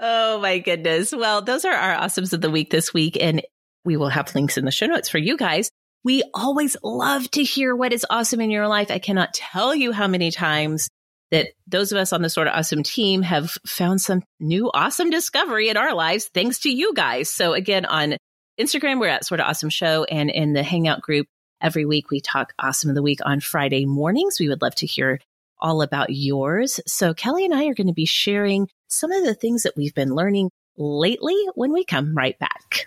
oh 0.00 0.40
my 0.40 0.58
goodness. 0.58 1.12
Well, 1.12 1.42
those 1.42 1.64
are 1.64 1.74
our 1.74 1.96
awesomes 1.96 2.32
of 2.32 2.40
the 2.40 2.50
week 2.50 2.70
this 2.70 2.92
week. 2.92 3.16
And 3.20 3.42
we 3.84 3.96
will 3.96 4.10
have 4.10 4.34
links 4.34 4.58
in 4.58 4.64
the 4.64 4.70
show 4.70 4.86
notes 4.86 5.08
for 5.08 5.18
you 5.18 5.36
guys. 5.36 5.70
We 6.04 6.22
always 6.32 6.76
love 6.82 7.30
to 7.32 7.42
hear 7.42 7.74
what 7.74 7.92
is 7.92 8.06
awesome 8.08 8.40
in 8.40 8.50
your 8.50 8.68
life. 8.68 8.90
I 8.90 8.98
cannot 8.98 9.34
tell 9.34 9.74
you 9.74 9.92
how 9.92 10.06
many 10.06 10.30
times 10.30 10.88
that 11.30 11.48
those 11.66 11.92
of 11.92 11.98
us 11.98 12.12
on 12.12 12.22
the 12.22 12.30
Sorta 12.30 12.56
Awesome 12.56 12.82
team 12.82 13.22
have 13.22 13.50
found 13.66 14.00
some 14.00 14.22
new 14.40 14.70
awesome 14.72 15.10
discovery 15.10 15.68
in 15.68 15.76
our 15.76 15.94
lives 15.94 16.30
thanks 16.32 16.60
to 16.60 16.70
you 16.70 16.94
guys. 16.94 17.28
So 17.30 17.52
again, 17.52 17.84
on 17.84 18.16
Instagram, 18.58 19.00
we're 19.00 19.08
at 19.08 19.26
Sorta 19.26 19.46
Awesome 19.46 19.70
show 19.70 20.04
and 20.04 20.30
in 20.30 20.52
the 20.52 20.62
hangout 20.62 21.02
group 21.02 21.26
every 21.60 21.84
week, 21.84 22.10
we 22.10 22.20
talk 22.20 22.52
awesome 22.58 22.90
of 22.90 22.96
the 22.96 23.02
week 23.02 23.20
on 23.24 23.40
Friday 23.40 23.84
mornings. 23.84 24.38
We 24.40 24.48
would 24.48 24.62
love 24.62 24.74
to 24.76 24.86
hear 24.86 25.20
all 25.60 25.82
about 25.82 26.10
yours. 26.10 26.80
So 26.86 27.14
Kelly 27.14 27.44
and 27.44 27.54
I 27.54 27.66
are 27.66 27.74
going 27.74 27.88
to 27.88 27.92
be 27.92 28.06
sharing 28.06 28.68
some 28.86 29.10
of 29.10 29.24
the 29.24 29.34
things 29.34 29.64
that 29.64 29.76
we've 29.76 29.94
been 29.94 30.14
learning 30.14 30.50
lately 30.76 31.36
when 31.54 31.72
we 31.72 31.84
come 31.84 32.16
right 32.16 32.38
back. 32.38 32.86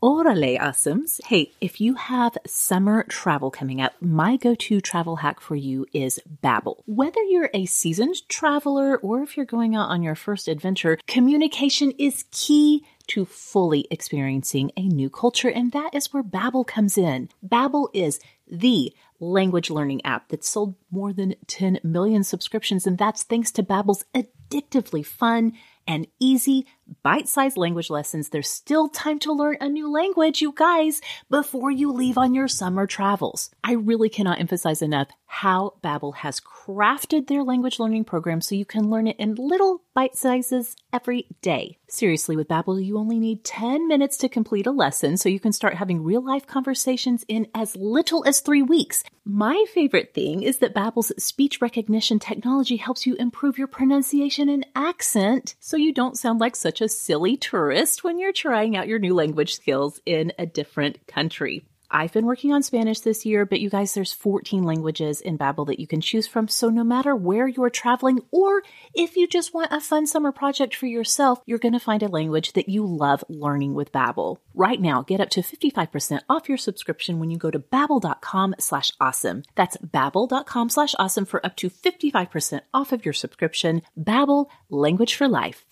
Orale, 0.00 0.56
awesomes. 0.60 1.20
Hey, 1.24 1.50
if 1.60 1.80
you 1.80 1.94
have 1.94 2.38
summer 2.46 3.02
travel 3.08 3.50
coming 3.50 3.80
up, 3.80 3.94
my 4.00 4.36
go-to 4.36 4.80
travel 4.80 5.16
hack 5.16 5.40
for 5.40 5.56
you 5.56 5.86
is 5.92 6.20
Babbel. 6.40 6.76
Whether 6.86 7.20
you're 7.24 7.50
a 7.52 7.66
seasoned 7.66 8.28
traveler 8.28 8.98
or 8.98 9.22
if 9.22 9.36
you're 9.36 9.44
going 9.44 9.74
out 9.74 9.88
on 9.88 10.04
your 10.04 10.14
first 10.14 10.46
adventure, 10.46 11.00
communication 11.08 11.90
is 11.98 12.26
key 12.30 12.84
to 13.08 13.24
fully 13.24 13.88
experiencing 13.90 14.70
a 14.76 14.82
new 14.82 15.10
culture, 15.10 15.50
and 15.50 15.72
that 15.72 15.92
is 15.92 16.12
where 16.12 16.22
Babbel 16.22 16.64
comes 16.64 16.96
in. 16.96 17.28
Babbel 17.44 17.88
is 17.92 18.20
the 18.46 18.94
language 19.18 19.68
learning 19.68 20.04
app 20.04 20.28
that 20.28 20.44
sold 20.44 20.76
more 20.92 21.12
than 21.12 21.34
10 21.48 21.80
million 21.82 22.22
subscriptions, 22.22 22.86
and 22.86 22.98
that's 22.98 23.24
thanks 23.24 23.50
to 23.50 23.64
Babbel's 23.64 24.04
addictively 24.14 25.04
fun 25.04 25.54
and 25.88 26.06
easy 26.20 26.66
bite-sized 27.02 27.56
language 27.56 27.90
lessons. 27.90 28.28
There's 28.28 28.50
still 28.50 28.88
time 28.88 29.18
to 29.20 29.32
learn 29.32 29.56
a 29.60 29.68
new 29.68 29.90
language, 29.90 30.40
you 30.42 30.52
guys, 30.54 31.00
before 31.30 31.70
you 31.70 31.90
leave 31.90 32.18
on 32.18 32.34
your 32.34 32.46
summer 32.46 32.86
travels. 32.86 33.50
I 33.64 33.72
really 33.72 34.10
cannot 34.10 34.38
emphasize 34.38 34.82
enough 34.82 35.08
how 35.26 35.74
Babbel 35.82 36.16
has 36.16 36.40
crafted 36.40 37.26
their 37.26 37.42
language 37.42 37.80
learning 37.80 38.04
program 38.04 38.40
so 38.40 38.54
you 38.54 38.66
can 38.66 38.90
learn 38.90 39.08
it 39.08 39.16
in 39.18 39.34
little 39.34 39.82
bite 39.94 40.14
sizes 40.14 40.76
every 40.92 41.26
day. 41.42 41.77
Seriously, 41.90 42.36
with 42.36 42.48
Babbel, 42.48 42.84
you 42.84 42.98
only 42.98 43.18
need 43.18 43.44
10 43.44 43.88
minutes 43.88 44.18
to 44.18 44.28
complete 44.28 44.66
a 44.66 44.70
lesson 44.70 45.16
so 45.16 45.30
you 45.30 45.40
can 45.40 45.54
start 45.54 45.72
having 45.72 46.04
real-life 46.04 46.46
conversations 46.46 47.24
in 47.28 47.46
as 47.54 47.74
little 47.76 48.22
as 48.26 48.40
3 48.40 48.60
weeks. 48.60 49.02
My 49.24 49.64
favorite 49.72 50.12
thing 50.12 50.42
is 50.42 50.58
that 50.58 50.74
Babbel's 50.74 51.12
speech 51.22 51.62
recognition 51.62 52.18
technology 52.18 52.76
helps 52.76 53.06
you 53.06 53.14
improve 53.14 53.56
your 53.56 53.68
pronunciation 53.68 54.50
and 54.50 54.66
accent 54.76 55.54
so 55.60 55.78
you 55.78 55.94
don't 55.94 56.18
sound 56.18 56.40
like 56.40 56.56
such 56.56 56.82
a 56.82 56.90
silly 56.90 57.38
tourist 57.38 58.04
when 58.04 58.18
you're 58.18 58.32
trying 58.32 58.76
out 58.76 58.86
your 58.86 58.98
new 58.98 59.14
language 59.14 59.54
skills 59.54 59.98
in 60.04 60.30
a 60.38 60.44
different 60.44 61.06
country. 61.06 61.64
I've 61.90 62.12
been 62.12 62.26
working 62.26 62.52
on 62.52 62.62
Spanish 62.62 63.00
this 63.00 63.24
year, 63.24 63.46
but 63.46 63.60
you 63.60 63.70
guys, 63.70 63.94
there's 63.94 64.12
14 64.12 64.62
languages 64.62 65.22
in 65.22 65.38
Babbel 65.38 65.66
that 65.68 65.80
you 65.80 65.86
can 65.86 66.02
choose 66.02 66.26
from. 66.26 66.46
So 66.46 66.68
no 66.68 66.84
matter 66.84 67.16
where 67.16 67.48
you're 67.48 67.70
traveling, 67.70 68.20
or 68.30 68.62
if 68.94 69.16
you 69.16 69.26
just 69.26 69.54
want 69.54 69.72
a 69.72 69.80
fun 69.80 70.06
summer 70.06 70.30
project 70.30 70.74
for 70.74 70.86
yourself, 70.86 71.40
you're 71.46 71.58
going 71.58 71.72
to 71.72 71.80
find 71.80 72.02
a 72.02 72.08
language 72.08 72.52
that 72.52 72.68
you 72.68 72.84
love 72.84 73.24
learning 73.28 73.72
with 73.72 73.92
Babbel. 73.92 74.36
Right 74.54 74.80
now, 74.80 75.02
get 75.02 75.20
up 75.20 75.30
to 75.30 75.40
55% 75.40 76.20
off 76.28 76.48
your 76.48 76.58
subscription 76.58 77.18
when 77.18 77.30
you 77.30 77.38
go 77.38 77.50
to 77.50 77.58
babbel.com 77.58 78.56
slash 78.58 78.92
awesome. 79.00 79.44
That's 79.54 79.76
babbel.com 79.78 80.68
slash 80.68 80.94
awesome 80.98 81.24
for 81.24 81.44
up 81.44 81.56
to 81.56 81.70
55% 81.70 82.60
off 82.74 82.92
of 82.92 83.04
your 83.04 83.14
subscription. 83.14 83.82
Babbel, 83.98 84.46
language 84.68 85.14
for 85.14 85.28
life. 85.28 85.64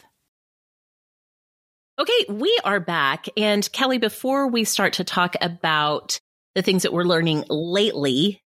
Okay, 1.98 2.26
we 2.28 2.58
are 2.62 2.78
back. 2.78 3.26
And 3.38 3.70
Kelly, 3.72 3.96
before 3.96 4.48
we 4.48 4.64
start 4.64 4.94
to 4.94 5.04
talk 5.04 5.34
about 5.40 6.20
the 6.54 6.60
things 6.60 6.82
that 6.82 6.92
we're 6.92 7.04
learning 7.04 7.44
lately, 7.48 8.42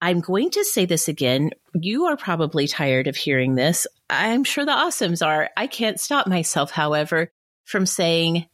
I'm 0.00 0.18
going 0.18 0.50
to 0.50 0.64
say 0.64 0.84
this 0.84 1.06
again. 1.06 1.50
You 1.74 2.06
are 2.06 2.16
probably 2.16 2.66
tired 2.66 3.06
of 3.06 3.14
hearing 3.14 3.54
this. 3.54 3.86
I'm 4.10 4.42
sure 4.42 4.64
the 4.64 4.72
awesomes 4.72 5.24
are. 5.24 5.48
I 5.56 5.68
can't 5.68 6.00
stop 6.00 6.26
myself, 6.26 6.72
however, 6.72 7.30
from 7.66 7.86
saying 7.86 8.46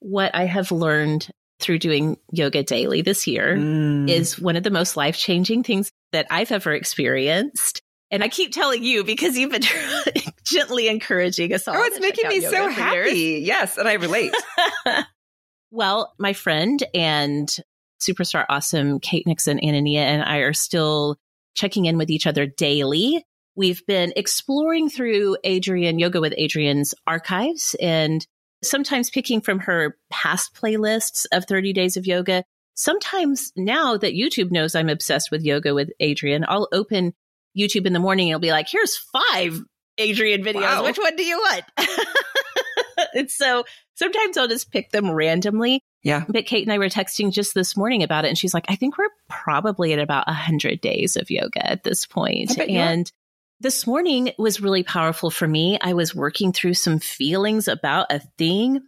what 0.00 0.34
I 0.34 0.46
have 0.46 0.72
learned 0.72 1.28
through 1.60 1.78
doing 1.78 2.16
yoga 2.32 2.64
daily 2.64 3.02
this 3.02 3.28
year 3.28 3.56
mm. 3.56 4.10
is 4.10 4.38
one 4.38 4.56
of 4.56 4.64
the 4.64 4.70
most 4.70 4.96
life 4.96 5.16
changing 5.16 5.62
things 5.62 5.92
that 6.10 6.26
I've 6.28 6.50
ever 6.50 6.72
experienced. 6.72 7.82
And 8.10 8.22
I 8.22 8.28
keep 8.28 8.52
telling 8.52 8.84
you 8.84 9.02
because 9.02 9.36
you've 9.36 9.50
been 9.50 9.62
gently 10.44 10.88
encouraging 10.88 11.52
us 11.52 11.66
all. 11.66 11.76
Oh, 11.76 11.82
it's 11.82 12.00
making 12.00 12.28
me 12.28 12.40
so 12.40 12.68
happy. 12.68 13.42
Yes. 13.44 13.78
And 13.78 13.88
I 13.88 13.94
relate. 13.94 14.32
well, 15.70 16.14
my 16.18 16.32
friend 16.32 16.82
and 16.94 17.48
superstar 18.00 18.44
awesome 18.48 19.00
Kate 19.00 19.26
Nixon, 19.26 19.58
Anania, 19.58 20.00
and 20.00 20.22
I 20.22 20.38
are 20.38 20.52
still 20.52 21.16
checking 21.54 21.86
in 21.86 21.98
with 21.98 22.10
each 22.10 22.26
other 22.26 22.46
daily. 22.46 23.24
We've 23.56 23.84
been 23.86 24.12
exploring 24.14 24.90
through 24.90 25.38
Adriene 25.44 25.98
Yoga 25.98 26.20
with 26.20 26.34
Adriene's 26.34 26.94
archives 27.06 27.74
and 27.80 28.24
sometimes 28.62 29.10
picking 29.10 29.40
from 29.40 29.60
her 29.60 29.96
past 30.10 30.54
playlists 30.54 31.26
of 31.32 31.46
30 31.46 31.72
days 31.72 31.96
of 31.96 32.06
yoga. 32.06 32.44
Sometimes 32.74 33.52
now 33.56 33.96
that 33.96 34.14
YouTube 34.14 34.50
knows 34.50 34.74
I'm 34.74 34.90
obsessed 34.90 35.30
with 35.30 35.42
yoga 35.42 35.74
with 35.74 35.90
Adriene, 36.00 36.44
I'll 36.46 36.68
open 36.72 37.14
YouTube 37.56 37.86
in 37.86 37.92
the 37.92 37.98
morning 37.98 38.28
it'll 38.28 38.40
be 38.40 38.50
like, 38.50 38.68
here's 38.68 38.96
five 38.96 39.60
Adriene 39.98 40.44
videos. 40.44 40.60
Wow. 40.60 40.84
Which 40.84 40.98
one 40.98 41.16
do 41.16 41.24
you 41.24 41.38
want? 41.38 41.64
and 43.14 43.30
so 43.30 43.64
sometimes 43.94 44.36
I'll 44.36 44.48
just 44.48 44.70
pick 44.70 44.90
them 44.90 45.10
randomly. 45.10 45.80
Yeah. 46.02 46.24
But 46.28 46.46
Kate 46.46 46.64
and 46.64 46.72
I 46.72 46.78
were 46.78 46.88
texting 46.88 47.32
just 47.32 47.54
this 47.54 47.76
morning 47.76 48.02
about 48.02 48.24
it. 48.24 48.28
And 48.28 48.38
she's 48.38 48.54
like, 48.54 48.66
I 48.68 48.76
think 48.76 48.98
we're 48.98 49.08
probably 49.28 49.92
at 49.92 49.98
about 49.98 50.26
100 50.26 50.80
days 50.80 51.16
of 51.16 51.30
yoga 51.30 51.68
at 51.68 51.82
this 51.82 52.06
point. 52.06 52.56
And 52.58 53.10
this 53.60 53.86
morning 53.86 54.32
was 54.38 54.60
really 54.60 54.82
powerful 54.82 55.30
for 55.30 55.48
me. 55.48 55.78
I 55.80 55.94
was 55.94 56.14
working 56.14 56.52
through 56.52 56.74
some 56.74 56.98
feelings 56.98 57.68
about 57.68 58.06
a 58.10 58.20
thing. 58.38 58.82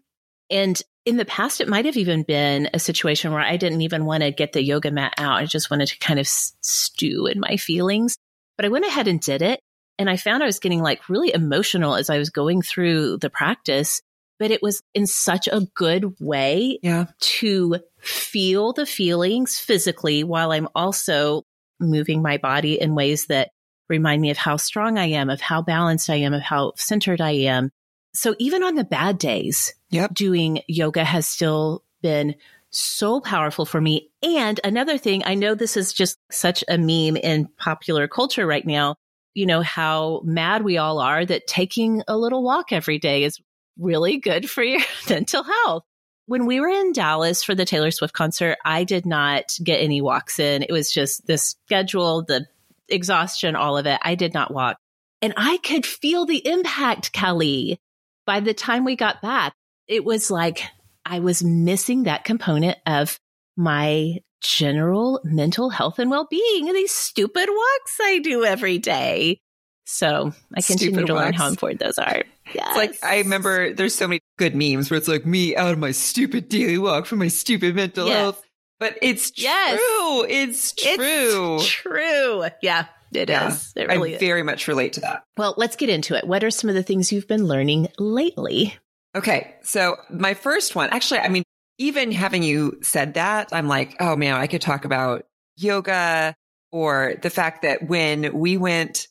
And 0.50 0.80
in 1.06 1.16
the 1.16 1.24
past, 1.24 1.60
it 1.60 1.68
might 1.68 1.86
have 1.86 1.96
even 1.96 2.22
been 2.22 2.68
a 2.74 2.78
situation 2.78 3.32
where 3.32 3.40
I 3.40 3.56
didn't 3.56 3.80
even 3.80 4.04
want 4.04 4.22
to 4.22 4.30
get 4.30 4.52
the 4.52 4.62
yoga 4.62 4.90
mat 4.90 5.14
out. 5.16 5.40
I 5.40 5.46
just 5.46 5.70
wanted 5.70 5.88
to 5.88 5.98
kind 5.98 6.20
of 6.20 6.28
stew 6.28 7.26
in 7.26 7.40
my 7.40 7.56
feelings. 7.56 8.18
But 8.58 8.66
I 8.66 8.68
went 8.68 8.84
ahead 8.84 9.08
and 9.08 9.20
did 9.20 9.40
it. 9.40 9.60
And 9.98 10.10
I 10.10 10.16
found 10.16 10.42
I 10.42 10.46
was 10.46 10.58
getting 10.58 10.82
like 10.82 11.08
really 11.08 11.32
emotional 11.32 11.94
as 11.96 12.10
I 12.10 12.18
was 12.18 12.30
going 12.30 12.60
through 12.60 13.16
the 13.18 13.30
practice, 13.30 14.02
but 14.38 14.50
it 14.50 14.62
was 14.62 14.82
in 14.94 15.06
such 15.06 15.48
a 15.48 15.66
good 15.74 16.14
way 16.20 16.78
yeah. 16.82 17.06
to 17.20 17.76
feel 17.98 18.72
the 18.72 18.86
feelings 18.86 19.58
physically 19.58 20.22
while 20.22 20.52
I'm 20.52 20.68
also 20.74 21.42
moving 21.80 22.22
my 22.22 22.36
body 22.36 22.80
in 22.80 22.94
ways 22.94 23.26
that 23.26 23.50
remind 23.88 24.22
me 24.22 24.30
of 24.30 24.36
how 24.36 24.56
strong 24.56 24.98
I 24.98 25.06
am, 25.06 25.30
of 25.30 25.40
how 25.40 25.62
balanced 25.62 26.10
I 26.10 26.16
am, 26.16 26.34
of 26.34 26.42
how 26.42 26.74
centered 26.76 27.20
I 27.20 27.30
am. 27.30 27.70
So 28.14 28.34
even 28.38 28.62
on 28.62 28.74
the 28.74 28.84
bad 28.84 29.18
days, 29.18 29.74
yep. 29.90 30.14
doing 30.14 30.62
yoga 30.68 31.04
has 31.04 31.26
still 31.26 31.84
been 32.02 32.36
so 32.70 33.20
powerful 33.20 33.64
for 33.64 33.80
me. 33.80 34.10
And 34.22 34.60
another 34.64 34.98
thing, 34.98 35.22
I 35.24 35.34
know 35.34 35.54
this 35.54 35.76
is 35.76 35.92
just 35.92 36.18
such 36.30 36.62
a 36.68 36.78
meme 36.78 37.16
in 37.16 37.48
popular 37.58 38.08
culture 38.08 38.46
right 38.46 38.66
now. 38.66 38.96
You 39.34 39.46
know, 39.46 39.62
how 39.62 40.20
mad 40.24 40.62
we 40.62 40.78
all 40.78 40.98
are 40.98 41.24
that 41.24 41.46
taking 41.46 42.02
a 42.08 42.16
little 42.16 42.42
walk 42.42 42.72
every 42.72 42.98
day 42.98 43.24
is 43.24 43.38
really 43.78 44.18
good 44.18 44.50
for 44.50 44.62
your 44.62 44.80
mental 45.08 45.44
health. 45.44 45.84
When 46.26 46.44
we 46.44 46.60
were 46.60 46.68
in 46.68 46.92
Dallas 46.92 47.42
for 47.42 47.54
the 47.54 47.64
Taylor 47.64 47.90
Swift 47.90 48.12
concert, 48.12 48.58
I 48.64 48.84
did 48.84 49.06
not 49.06 49.54
get 49.62 49.78
any 49.78 50.02
walks 50.02 50.38
in. 50.38 50.62
It 50.62 50.72
was 50.72 50.90
just 50.90 51.26
the 51.26 51.38
schedule, 51.38 52.22
the 52.22 52.46
exhaustion, 52.88 53.56
all 53.56 53.78
of 53.78 53.86
it. 53.86 53.98
I 54.02 54.14
did 54.14 54.34
not 54.34 54.52
walk. 54.52 54.76
And 55.22 55.32
I 55.36 55.56
could 55.58 55.86
feel 55.86 56.26
the 56.26 56.46
impact, 56.46 57.12
Kelly. 57.12 57.80
By 58.26 58.40
the 58.40 58.52
time 58.52 58.84
we 58.84 58.94
got 58.94 59.22
back, 59.22 59.54
it 59.86 60.04
was 60.04 60.30
like 60.30 60.64
I 61.08 61.20
was 61.20 61.42
missing 61.42 62.02
that 62.04 62.24
component 62.24 62.78
of 62.86 63.18
my 63.56 64.18
general 64.40 65.20
mental 65.24 65.70
health 65.70 65.98
and 65.98 66.10
well-being 66.10 66.72
these 66.72 66.92
stupid 66.92 67.48
walks 67.48 67.98
I 68.00 68.18
do 68.18 68.44
every 68.44 68.78
day. 68.78 69.40
So 69.84 70.32
I 70.54 70.60
continue 70.60 70.92
stupid 70.92 71.06
to 71.06 71.14
walks. 71.14 71.24
learn 71.24 71.32
how 71.32 71.48
important 71.48 71.80
those 71.80 71.98
are. 71.98 72.22
Yes. 72.54 72.68
It's 72.68 72.76
like 72.76 72.98
I 73.02 73.18
remember 73.18 73.72
there's 73.72 73.94
so 73.94 74.06
many 74.06 74.20
good 74.36 74.54
memes 74.54 74.90
where 74.90 74.98
it's 74.98 75.08
like 75.08 75.24
me 75.24 75.56
out 75.56 75.72
of 75.72 75.78
my 75.78 75.92
stupid 75.92 76.50
daily 76.50 76.76
walk 76.76 77.06
for 77.06 77.16
my 77.16 77.28
stupid 77.28 77.74
mental 77.74 78.06
yes. 78.06 78.16
health. 78.16 78.44
But 78.78 78.98
it's 79.02 79.32
yes. 79.36 79.78
true. 79.78 80.24
It's 80.28 80.72
true. 80.72 81.56
It's 81.56 81.66
true. 81.66 82.44
Yeah, 82.62 82.84
it 83.12 83.28
yeah, 83.30 83.48
is. 83.48 83.72
It 83.74 83.88
really 83.88 84.12
I 84.12 84.16
is. 84.16 84.20
very 84.20 84.42
much 84.42 84.68
relate 84.68 84.92
to 84.92 85.00
that. 85.00 85.24
Well, 85.36 85.54
let's 85.56 85.74
get 85.74 85.88
into 85.88 86.14
it. 86.14 86.26
What 86.26 86.44
are 86.44 86.50
some 86.50 86.68
of 86.68 86.76
the 86.76 86.82
things 86.82 87.10
you've 87.10 87.26
been 87.26 87.46
learning 87.46 87.88
lately? 87.98 88.76
Okay. 89.18 89.56
So 89.62 89.96
my 90.10 90.34
first 90.34 90.76
one, 90.76 90.90
actually, 90.90 91.20
I 91.20 91.28
mean, 91.28 91.42
even 91.78 92.12
having 92.12 92.44
you 92.44 92.78
said 92.82 93.14
that, 93.14 93.48
I'm 93.52 93.66
like, 93.66 93.96
oh 93.98 94.14
man, 94.14 94.34
I 94.34 94.46
could 94.46 94.60
talk 94.60 94.84
about 94.84 95.24
yoga 95.56 96.34
or 96.70 97.14
the 97.20 97.30
fact 97.30 97.62
that 97.62 97.88
when 97.88 98.38
we 98.38 98.56
went 98.56 99.08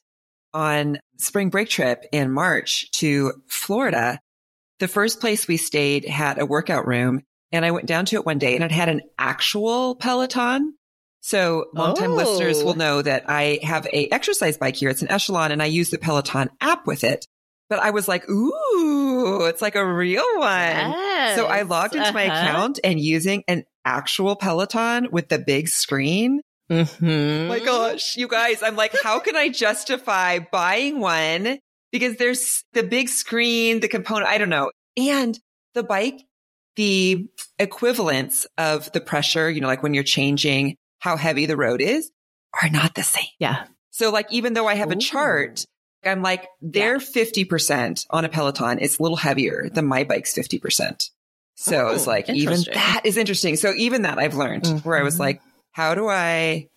on 0.54 1.00
spring 1.18 1.50
break 1.50 1.68
trip 1.68 2.06
in 2.14 2.32
March 2.32 2.90
to 2.92 3.34
Florida, 3.48 4.20
the 4.80 4.88
first 4.88 5.20
place 5.20 5.48
we 5.48 5.58
stayed 5.58 6.06
had 6.06 6.40
a 6.40 6.46
workout 6.46 6.88
room 6.88 7.22
and 7.52 7.66
I 7.66 7.72
went 7.72 7.86
down 7.86 8.06
to 8.06 8.16
it 8.16 8.26
one 8.26 8.38
day 8.38 8.56
and 8.56 8.64
it 8.64 8.72
had 8.72 8.90
an 8.90 9.02
actual 9.18 9.96
Peloton. 9.96 10.74
So 11.20 11.66
longtime 11.74 12.12
Oh. 12.12 12.16
listeners 12.16 12.64
will 12.64 12.72
oh. 12.72 12.76
know 12.76 13.02
that 13.02 13.26
I 13.28 13.60
have 13.64 13.86
a 13.88 14.08
exercise 14.10 14.58
bike 14.58 14.78
here. 14.78 14.90
It's 14.90 15.02
an 15.02 15.12
Echelon 15.12 15.52
and 15.52 15.62
I 15.62 15.66
use 15.66 15.90
the 15.90 15.98
Peloton 15.98 16.50
app 16.62 16.88
with 16.88 17.04
it. 17.04 17.26
But 17.70 17.80
I 17.80 17.90
was 17.92 18.08
like, 18.08 18.28
ooh, 18.30 19.46
it's 19.46 19.62
like 19.62 19.76
a 19.76 19.86
real 19.86 20.24
one. 20.38 20.94
So 21.36 21.48
I 21.48 21.64
logged 21.64 21.96
into 21.96 22.12
my 22.14 22.28
Uh-huh. 22.28 22.40
account 22.40 22.80
and 22.84 23.00
using 23.00 23.44
an 23.48 23.66
actual 23.84 24.36
Peloton 24.36 25.10
with 25.12 25.30
the 25.30 25.38
big 25.40 25.68
screen. 25.68 26.42
Mhm. 26.72 27.48
My 27.48 27.60
gosh, 27.60 28.16
you 28.18 28.28
guys, 28.28 28.62
I'm 28.64 28.76
like, 28.76 28.94
how 29.04 29.20
can 29.20 29.36
I 29.36 29.50
justify 29.50 30.40
buying 30.40 31.00
one? 31.00 31.60
Because 31.92 32.18
there's 32.18 32.64
the 32.74 32.84
big 32.84 33.08
screen, 33.10 33.80
the 33.80 33.88
component, 33.88 34.28
I 34.30 34.38
don't 34.38 34.50
know. 34.50 34.72
And 34.98 35.38
the 35.74 35.84
bike, 35.84 36.22
the 36.76 37.28
equivalents 37.60 38.46
of 38.58 38.92
the 38.92 39.02
pressure, 39.02 39.50
you 39.50 39.62
know, 39.62 39.68
like 39.68 39.84
when 39.84 39.94
you're 39.94 40.04
changing 40.04 40.76
how 41.00 41.16
heavy 41.18 41.46
the 41.46 41.58
road 41.58 41.82
is, 41.82 42.12
are 42.62 42.70
not 42.70 42.96
the 42.96 43.04
same. 43.04 43.26
Yeah. 43.40 43.66
So 43.92 44.12
like, 44.12 44.32
even 44.32 44.54
though 44.54 44.68
I 44.68 44.76
have 44.76 44.92
a 44.92 44.96
chart, 44.96 45.64
I'm 46.08 46.22
like, 46.22 46.48
they're 46.62 46.98
50% 47.00 48.06
on 48.10 48.26
a 48.26 48.30
Peloton. 48.30 48.80
It's 48.82 49.00
a 49.00 49.02
little 49.04 49.18
heavier 49.18 49.70
than 49.74 49.86
my 49.86 50.04
bike's 50.04 50.34
50%. 50.34 51.10
So 51.56 51.90
it's 51.90 52.06
Oh, 52.08 52.10
like, 52.10 52.30
even 52.30 52.62
that 52.74 53.02
is 53.04 53.18
interesting. 53.18 53.56
So 53.56 53.74
even 53.76 54.04
that 54.04 54.20
I've 54.20 54.36
learned 54.36 54.66
where 54.84 54.98
I 54.98 55.04
was 55.04 55.16
Mhm. 55.18 55.20
like, 55.20 55.42
how 55.72 55.96
do 55.96 56.08
I 56.08 56.68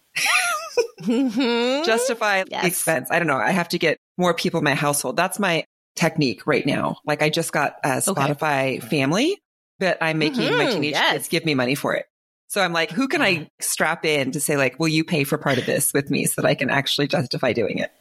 Mhm. 1.03 1.85
justify 1.85 2.45
Yes. 2.49 2.62
the 2.62 2.66
expense? 2.69 3.09
I 3.11 3.19
don't 3.19 3.29
know. 3.29 3.37
I 3.37 3.51
have 3.51 3.69
to 3.71 3.79
get 3.79 3.99
more 4.19 4.35
people 4.35 4.59
in 4.59 4.64
my 4.64 4.75
household. 4.75 5.16
That's 5.16 5.38
my 5.38 5.64
technique 5.97 6.47
right 6.47 6.64
now. 6.64 6.97
Like 7.05 7.23
I 7.23 7.31
just 7.31 7.53
got 7.53 7.77
a 7.83 7.99
Spotify 7.99 8.83
family, 8.83 9.38
but 9.79 9.99
I'm 10.01 10.19
making 10.19 10.57
my 10.57 10.66
Mhm, 10.66 10.73
teenage 10.75 10.93
yes. 10.93 11.12
kids 11.12 11.29
give 11.29 11.45
me 11.45 11.55
money 11.55 11.75
for 11.75 11.95
it. 11.95 12.07
So 12.51 12.61
I'm 12.61 12.73
like, 12.73 12.91
who 12.91 13.07
can 13.07 13.23
I 13.23 13.35
mm-hmm. 13.35 13.45
strap 13.61 14.05
in 14.05 14.33
to 14.33 14.41
say 14.41 14.57
like, 14.57 14.81
will 14.81 14.89
you 14.89 15.05
pay 15.05 15.23
for 15.23 15.39
part 15.39 15.59
of 15.59 15.67
this 15.67 15.93
with 15.95 16.11
me 16.11 16.25
so 16.27 16.43
that 16.43 16.49
I 16.49 16.57
can 16.57 16.69
actually 16.69 17.07
justify 17.07 17.53
doing 17.53 17.79
it? 17.79 17.93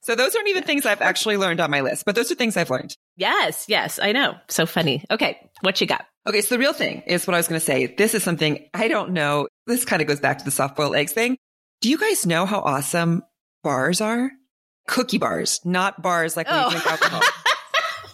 So 0.00 0.16
those 0.16 0.34
aren't 0.34 0.48
even 0.48 0.64
things 0.64 0.84
I've 0.84 1.00
actually 1.00 1.36
learned 1.36 1.60
on 1.60 1.70
my 1.70 1.82
list, 1.82 2.04
but 2.04 2.16
those 2.16 2.32
are 2.32 2.34
things 2.34 2.56
I've 2.56 2.68
learned. 2.68 2.96
yes. 3.16 3.66
Yes. 3.68 4.00
I 4.02 4.10
know. 4.10 4.34
So 4.48 4.66
funny. 4.66 5.04
Okay. 5.08 5.38
What 5.60 5.80
you 5.80 5.86
got? 5.86 6.04
Okay. 6.26 6.40
So 6.40 6.56
the 6.56 6.58
real 6.58 6.72
thing 6.72 7.04
is 7.06 7.28
what 7.28 7.34
I 7.34 7.36
was 7.36 7.46
going 7.46 7.60
to 7.60 7.64
say. 7.64 7.94
This 7.96 8.12
is 8.14 8.24
something 8.24 8.68
I 8.74 8.88
don't 8.88 9.12
know. 9.12 9.46
This 9.68 9.84
kind 9.84 10.02
of 10.02 10.08
goes 10.08 10.18
back 10.18 10.38
to 10.38 10.44
the 10.44 10.50
soft 10.50 10.74
boiled 10.74 10.96
eggs 10.96 11.12
thing. 11.12 11.38
Do 11.80 11.88
you 11.88 11.96
guys 11.96 12.26
know 12.26 12.44
how 12.44 12.58
awesome 12.58 13.22
bars 13.62 14.00
are? 14.00 14.32
Cookie 14.88 15.18
bars, 15.18 15.60
not 15.64 16.02
bars 16.02 16.36
like 16.36 16.48
when 16.48 16.58
Oh. 16.58 16.64
you 16.64 16.70
drink 16.72 16.86
alcohol. 16.90 17.22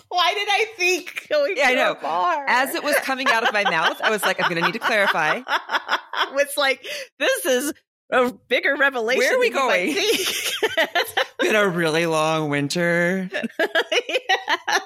Why 0.08 0.32
did 0.34 0.48
I 0.50 0.66
think 0.76 1.26
going 1.28 1.54
Yeah, 1.56 1.68
I 1.68 1.74
to 1.74 1.80
a 1.80 1.84
know. 1.84 1.94
bar? 2.00 2.44
As 2.48 2.74
it 2.74 2.82
was 2.82 2.96
coming 2.96 3.28
out 3.28 3.46
of 3.46 3.52
my 3.52 3.64
mouth, 3.64 4.00
I 4.02 4.10
was 4.10 4.22
like, 4.22 4.40
I'm 4.42 4.48
going 4.50 4.60
to 4.60 4.66
need 4.66 4.72
to 4.72 4.78
clarify. 4.78 5.40
it's 6.34 6.56
like 6.56 6.84
this 7.18 7.44
is 7.46 7.72
a 8.10 8.32
bigger 8.48 8.74
revelation. 8.76 9.18
Where 9.18 9.36
are 9.36 9.38
we 9.38 9.50
than 9.50 9.62
you 9.62 9.66
might 9.68 10.86
going? 10.86 11.16
Been 11.40 11.56
a 11.56 11.68
really 11.68 12.06
long 12.06 12.48
winter. 12.48 13.28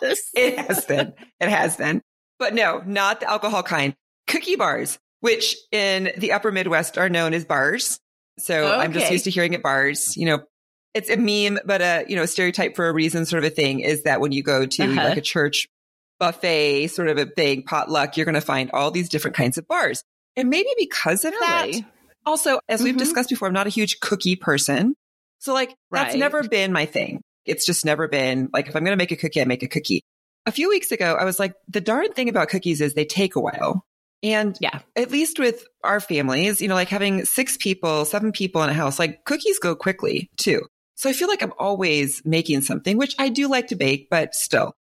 yes. 0.03 0.31
It 0.35 0.59
has 0.59 0.85
been. 0.85 1.15
It 1.41 1.49
has 1.49 1.77
been. 1.77 2.03
But 2.39 2.55
no, 2.55 2.83
not 2.85 3.21
the 3.21 3.31
alcohol 3.31 3.63
kind. 3.63 3.95
Cookie 4.27 4.57
bars, 4.57 4.99
which 5.21 5.57
in 5.71 6.11
the 6.19 6.33
upper 6.33 6.51
Midwest 6.51 6.99
are 6.99 7.09
known 7.09 7.33
as 7.35 7.45
bars. 7.45 7.99
So 8.39 8.73
I'm 8.73 8.93
just 8.93 9.11
used 9.13 9.25
to 9.25 9.31
hearing 9.31 9.53
it 9.53 9.63
bars. 9.63 10.17
You 10.17 10.27
know, 10.27 10.43
it's 10.95 11.09
a 11.11 11.17
meme, 11.17 11.59
but 11.65 11.81
a, 11.81 12.05
you 12.09 12.17
know, 12.17 12.27
stereotype 12.27 12.77
for 12.77 12.89
a 12.89 12.93
reason 12.93 13.25
sort 13.27 13.45
of 13.45 13.51
a 13.51 13.55
thing 13.55 13.81
is 13.81 14.03
that 14.03 14.21
when 14.21 14.33
you 14.33 14.43
go 14.43 14.67
to 14.67 14.83
Uh-huh. 14.83 15.05
like 15.09 15.17
a 15.17 15.23
church 15.23 15.67
buffet 16.21 16.89
sort 16.89 17.09
of 17.09 17.19
a 17.19 17.27
thing, 17.27 17.63
potluck, 17.63 18.17
you're 18.17 18.25
going 18.27 18.35
to 18.35 18.41
find 18.41 18.71
all 18.73 18.91
these 18.91 19.09
different 19.09 19.37
kinds 19.37 19.59
of 19.59 19.67
bars. 19.67 20.03
And 20.37 20.49
maybe 20.51 20.69
because 20.79 21.25
of 21.25 21.33
that, 21.33 21.69
also, 22.25 22.61
as 22.69 22.83
we've 22.83 22.95
Mhm. 22.95 22.99
discussed 22.99 23.29
before, 23.31 23.49
I'm 23.49 23.55
not 23.55 23.67
a 23.67 23.71
huge 23.71 24.01
cookie 24.01 24.37
person. 24.37 24.95
So 25.41 25.53
like 25.53 25.75
that's 25.91 26.15
never 26.15 26.43
been 26.45 26.73
my 26.73 26.87
thing. 26.87 27.21
It's 27.45 27.67
just 27.67 27.85
never 27.85 28.07
been 28.07 28.49
like 28.53 28.69
if 28.69 28.77
I'm 28.77 28.85
going 28.85 28.93
to 28.97 29.03
make 29.03 29.11
a 29.11 29.17
cookie, 29.17 29.41
I 29.41 29.45
make 29.45 29.63
a 29.65 29.69
cookie. 29.69 30.03
A 30.47 30.53
few 30.53 30.69
weeks 30.69 30.93
ago, 30.93 31.17
I 31.19 31.25
was 31.25 31.39
like, 31.41 31.55
the 31.69 31.81
darn 31.81 32.13
thing 32.13 32.29
about 32.29 32.49
cookies 32.49 32.81
is 32.81 32.95
they 32.95 33.05
take 33.05 33.35
a 33.35 33.41
while. 33.41 33.85
And 34.23 34.57
Yeah. 34.61 34.81
at 34.95 35.11
least 35.11 35.41
with 35.41 35.65
our 35.83 35.99
families, 35.99 36.61
you 36.63 36.69
know, 36.69 36.75
like 36.77 36.89
having 36.89 37.25
six 37.25 37.57
people, 37.57 38.05
seven 38.05 38.31
people 38.31 38.63
in 38.63 38.71
a 38.71 38.75
house, 38.75 39.01
like 39.01 39.25
cookies 39.25 39.59
go 39.59 39.75
quickly 39.75 40.31
too. 40.37 40.63
So 41.03 41.11
I 41.11 41.15
feel 41.15 41.27
like 41.27 41.43
I'm 41.43 41.53
always 41.59 42.23
making 42.25 42.61
something, 42.61 42.97
which 42.97 43.17
I 43.19 43.29
do 43.29 43.49
like 43.49 43.67
to 43.69 43.75
bake, 43.75 44.07
but 44.09 44.37
still. 44.37 44.73